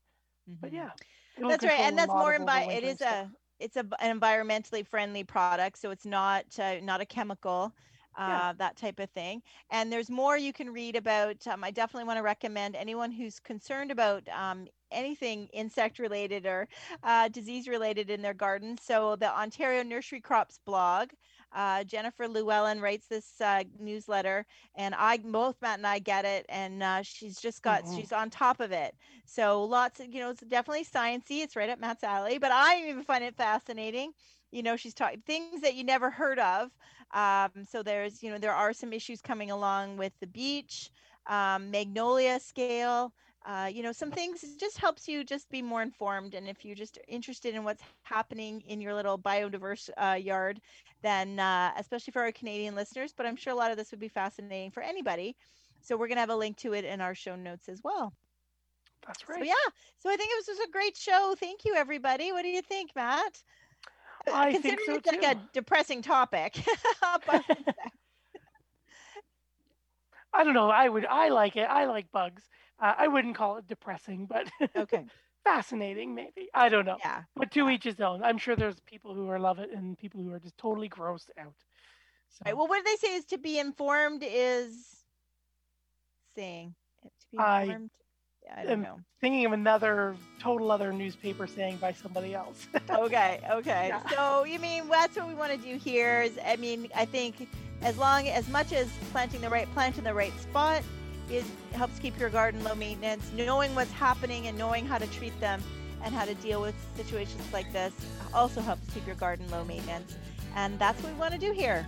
But 0.61 0.71
Mhm. 0.71 0.73
yeah, 0.73 0.91
that's 1.47 1.65
right, 1.65 1.79
and 1.81 1.97
that's 1.97 2.13
more 2.13 2.33
envi- 2.37 2.69
It 2.71 2.83
is 2.83 3.01
stuff. 3.01 3.19
a 3.19 3.31
it's 3.59 3.77
a, 3.77 3.87
an 3.99 4.19
environmentally 4.19 4.85
friendly 4.85 5.23
product, 5.23 5.77
so 5.77 5.91
it's 5.91 6.05
not 6.05 6.59
uh, 6.59 6.79
not 6.81 7.01
a 7.01 7.05
chemical. 7.05 7.73
Uh, 8.17 8.53
Yeah. 8.53 8.57
that 8.57 8.75
type 8.77 8.99
of 8.99 9.09
thing. 9.09 9.41
And 9.69 9.91
there's 9.91 10.09
more 10.09 10.37
you 10.37 10.53
can 10.53 10.71
read 10.71 10.95
about. 10.95 11.45
Um, 11.47 11.63
I 11.63 11.71
definitely 11.71 12.05
want 12.07 12.17
to 12.17 12.23
recommend 12.23 12.75
anyone 12.75 13.11
who's 13.11 13.39
concerned 13.39 13.91
about 13.91 14.27
um, 14.29 14.67
anything 14.91 15.47
insect 15.53 15.99
related 15.99 16.45
or 16.45 16.67
uh, 17.03 17.27
disease 17.29 17.67
related 17.67 18.09
in 18.09 18.21
their 18.21 18.33
garden. 18.33 18.77
So 18.77 19.15
the 19.15 19.29
Ontario 19.35 19.83
Nursery 19.83 20.21
Crops 20.21 20.59
blog. 20.65 21.09
Uh, 21.53 21.83
Jennifer 21.83 22.27
Llewellyn 22.27 22.81
writes 22.81 23.07
this 23.07 23.39
uh, 23.39 23.63
newsletter, 23.79 24.45
and 24.75 24.93
I 24.95 25.17
both 25.17 25.61
Matt 25.61 25.79
and 25.79 25.87
I 25.87 25.99
get 25.99 26.25
it, 26.25 26.45
and 26.49 26.83
uh, 26.83 27.01
she's 27.01 27.39
just 27.39 27.61
got 27.61 27.87
Mhm. 27.87 27.87
she's 27.87 28.11
on 28.11 28.29
top 28.29 28.59
of 28.59 28.71
it. 28.71 28.95
So 29.25 29.63
lots 29.63 29.99
of 29.99 30.13
you 30.13 30.19
know 30.19 30.29
it's 30.31 30.41
definitely 30.41 30.83
sciencey. 30.85 31.41
It's 31.43 31.55
right 31.55 31.69
up 31.69 31.79
Matt's 31.79 32.03
alley, 32.03 32.37
but 32.37 32.51
I 32.51 32.87
even 32.89 33.03
find 33.03 33.23
it 33.23 33.35
fascinating. 33.35 34.11
You 34.55 34.63
know, 34.63 34.77
she's 34.77 34.95
talking 34.95 35.23
things 35.25 35.61
that 35.61 35.75
you 35.75 35.83
never 35.83 36.11
heard 36.11 36.39
of. 36.39 36.77
Um, 37.13 37.63
so 37.65 37.83
there's 37.83 38.23
you 38.23 38.31
know 38.31 38.39
there 38.39 38.53
are 38.53 38.73
some 38.73 38.93
issues 38.93 39.21
coming 39.21 39.51
along 39.51 39.97
with 39.97 40.13
the 40.19 40.27
beech 40.27 40.91
um, 41.27 41.71
magnolia 41.71 42.39
scale. 42.39 43.13
Uh, 43.45 43.69
you 43.71 43.83
know, 43.83 43.93
some 43.93 44.11
things 44.11 44.43
it 44.43 44.59
just 44.59 44.77
helps 44.79 45.07
you 45.07 45.23
just 45.23 45.49
be 45.49 45.61
more 45.61 45.81
informed. 45.83 46.33
And 46.33 46.47
if 46.47 46.65
you're 46.65 46.75
just 46.75 46.99
interested 47.07 47.55
in 47.55 47.63
what's 47.63 47.83
happening 47.83 48.43
in 48.43 48.63
your 48.81 48.93
little 48.93 49.17
biodiverse 49.19 49.89
uh, 49.97 50.13
yard, 50.13 50.61
then 51.01 51.39
uh, 51.39 51.71
especially 51.77 52.11
for 52.11 52.21
our 52.23 52.31
Canadian 52.31 52.75
listeners, 52.75 53.13
but 53.13 53.25
I'm 53.25 53.35
sure 53.35 53.53
a 53.53 53.55
lot 53.57 53.71
of 53.71 53.77
this 53.77 53.91
would 53.91 53.99
be 53.99 54.09
fascinating 54.09 54.71
for 54.71 54.81
anybody. 54.81 55.35
So 55.81 55.95
we're 55.97 56.07
gonna 56.07 56.19
have 56.21 56.29
a 56.29 56.35
link 56.35 56.57
to 56.57 56.73
it 56.73 56.83
in 56.85 57.01
our 57.01 57.13
show 57.13 57.35
notes 57.35 57.67
as 57.69 57.81
well. 57.83 58.13
That's 59.05 59.27
So 59.29 59.43
right. 59.43 59.43
yeah, 59.43 59.67
so 59.97 60.09
I 60.09 60.15
think 60.15 60.31
it 60.31 60.37
was 60.37 60.45
just 60.45 60.67
a 60.67 60.71
great 60.71 60.95
show. 60.97 61.35
Thank 61.37 61.65
you, 61.65 61.75
everybody. 61.75 62.31
What 62.31 62.43
do 62.43 62.49
you 62.49 62.61
think, 62.61 62.95
Matt? 62.95 63.43
I 64.33 64.51
think 64.51 64.63
Considering 64.63 64.85
so 64.85 64.95
it's 64.95 65.07
like 65.07 65.37
a 65.37 65.39
depressing 65.53 66.01
topic. 66.01 66.57
I 70.33 70.43
don't 70.43 70.53
know. 70.53 70.69
I 70.69 70.89
would. 70.89 71.05
I 71.05 71.29
like 71.29 71.55
it. 71.55 71.67
I 71.69 71.85
like 71.85 72.11
bugs. 72.11 72.43
Uh, 72.79 72.93
I 72.97 73.07
wouldn't 73.07 73.35
call 73.35 73.57
it 73.57 73.67
depressing, 73.67 74.25
but 74.25 74.49
okay, 74.75 75.05
fascinating, 75.45 76.13
maybe. 76.13 76.49
I 76.53 76.67
don't 76.67 76.85
know. 76.85 76.97
yeah, 76.99 77.23
But 77.35 77.51
to 77.51 77.69
each 77.69 77.85
his 77.85 78.01
own. 78.01 78.21
I'm 78.21 78.37
sure 78.37 78.55
there's 78.55 78.79
people 78.81 79.13
who 79.13 79.29
are 79.29 79.39
love 79.39 79.59
it 79.59 79.69
and 79.73 79.97
people 79.97 80.21
who 80.21 80.33
are 80.33 80.39
just 80.39 80.57
totally 80.57 80.89
grossed 80.89 81.29
out. 81.39 81.53
So 82.29 82.43
right. 82.45 82.57
Well, 82.57 82.67
what 82.67 82.83
do 82.83 82.91
they 82.91 83.07
say 83.07 83.15
is 83.15 83.25
to 83.25 83.37
be 83.37 83.59
informed 83.59 84.23
is 84.27 85.05
saying 86.35 86.75
to 87.01 87.09
be 87.31 87.37
informed. 87.37 87.91
I 87.93 88.04
don't 88.63 88.67
am 88.71 88.81
know. 88.81 88.99
thinking 89.21 89.45
of 89.45 89.51
another 89.53 90.15
total 90.39 90.71
other 90.71 90.91
newspaper 90.93 91.47
saying 91.47 91.77
by 91.77 91.91
somebody 91.93 92.33
else. 92.33 92.67
okay 92.89 93.41
okay 93.51 93.87
Yeah. 93.89 94.07
so 94.09 94.43
you 94.45 94.59
mean 94.59 94.87
that's 94.89 95.15
what 95.17 95.27
we 95.27 95.33
want 95.35 95.51
to 95.51 95.57
do 95.57 95.75
here 95.77 96.21
is 96.21 96.37
i 96.45 96.55
mean 96.55 96.87
i 96.95 97.05
think 97.05 97.47
as 97.81 97.97
long 97.97 98.27
as 98.27 98.47
much 98.49 98.71
as 98.73 98.87
planting 99.11 99.41
the 99.41 99.49
right 99.49 99.71
plant 99.73 99.97
in 99.97 100.03
the 100.03 100.13
right 100.13 100.37
spot 100.39 100.81
is 101.29 101.43
helps 101.73 101.97
keep 101.99 102.17
your 102.19 102.29
garden 102.29 102.63
low 102.63 102.75
maintenance 102.75 103.31
knowing 103.35 103.73
what's 103.75 103.91
happening 103.91 104.47
and 104.47 104.57
knowing 104.57 104.85
how 104.85 104.97
to 104.97 105.07
treat 105.07 105.37
them 105.39 105.61
and 106.03 106.13
how 106.13 106.23
to 106.25 106.35
deal 106.35 106.61
with 106.61 106.75
situations 106.95 107.43
like 107.51 107.71
this 107.73 107.93
also 108.33 108.61
helps 108.61 108.87
keep 108.93 109.05
your 109.07 109.15
garden 109.15 109.49
low 109.49 109.63
maintenance 109.65 110.15
and 110.55 110.77
that's 110.79 111.01
what 111.01 111.11
we 111.11 111.19
want 111.19 111.33
to 111.33 111.39
do 111.39 111.51
here 111.51 111.85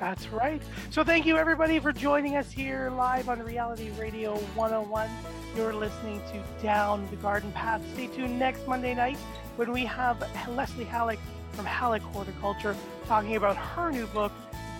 That's 0.00 0.28
right. 0.28 0.60
So 0.90 1.04
thank 1.04 1.24
you 1.24 1.36
everybody 1.36 1.78
for 1.78 1.92
joining 1.92 2.36
us 2.36 2.50
here 2.50 2.90
live 2.96 3.28
on 3.28 3.40
Reality 3.42 3.90
Radio 3.98 4.36
101. 4.54 5.08
You're 5.56 5.72
listening 5.72 6.20
to 6.32 6.62
Down 6.62 7.06
the 7.10 7.16
Garden 7.16 7.52
Path. 7.52 7.80
Stay 7.94 8.08
tuned 8.08 8.38
next 8.38 8.66
Monday 8.66 8.94
night 8.94 9.16
when 9.56 9.70
we 9.72 9.84
have 9.84 10.22
Leslie 10.50 10.84
Halleck 10.84 11.18
from 11.52 11.64
Halleck 11.64 12.02
Horticulture 12.02 12.76
talking 13.06 13.36
about 13.36 13.56
her 13.56 13.92
new 13.92 14.06
book, 14.08 14.32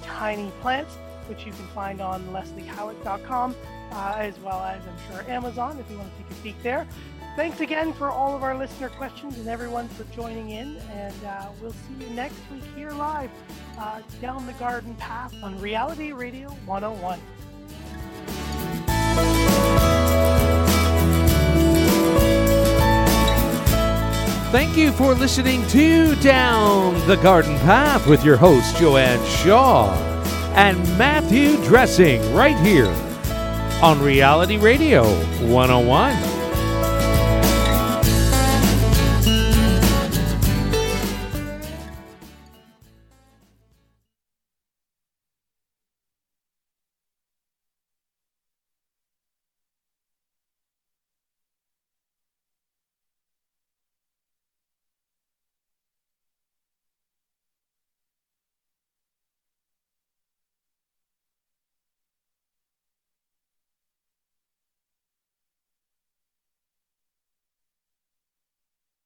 Tiny 0.03 0.51
Plants, 0.61 0.97
which 1.29 1.47
you 1.47 1.53
can 1.53 1.67
find 1.69 2.01
on 2.01 2.25
lesliehalleck.com, 2.29 3.55
uh, 3.93 4.15
as 4.19 4.39
well 4.41 4.61
as 4.62 4.83
I'm 4.83 5.12
sure 5.12 5.31
Amazon 5.31 5.79
if 5.79 5.91
you 5.91 5.97
want 5.97 6.11
to 6.11 6.23
take 6.23 6.33
a 6.33 6.43
peek 6.43 6.62
there. 6.62 6.87
Thanks 7.37 7.59
again 7.59 7.93
for 7.93 8.11
all 8.11 8.37
of 8.37 8.45
our 8.45 8.57
listener 8.57 8.89
questions 8.91 9.39
and 9.39 9.49
everyone 9.49 9.89
for 9.89 10.05
joining 10.14 10.51
in. 10.51 10.76
And 10.93 11.24
uh, 11.24 11.49
we'll 11.61 11.72
see 11.72 11.95
you 11.99 12.07
next 12.11 12.39
week 12.53 12.62
here 12.76 12.93
live 12.93 13.30
uh, 13.76 14.03
down 14.20 14.47
the 14.47 14.53
garden 14.53 14.95
path 14.95 15.35
on 15.43 15.61
Reality 15.61 16.12
Radio 16.12 16.51
101. 16.66 17.18
Thank 24.53 24.76
you 24.76 24.93
for 24.93 25.14
listening 25.14 25.66
to 25.68 26.14
Down 26.22 26.95
the 27.09 27.16
Garden 27.16 27.59
Path 27.59 28.07
with 28.07 28.24
your 28.24 28.37
host, 28.37 28.76
Joanne 28.76 29.24
Shaw 29.26 29.93
and 30.55 30.78
Matthew 30.97 31.57
Dressing, 31.64 32.32
right 32.32 32.57
here 32.61 32.95
on 33.82 34.01
Reality 34.01 34.57
Radio 34.57 35.03
101. 35.49 36.34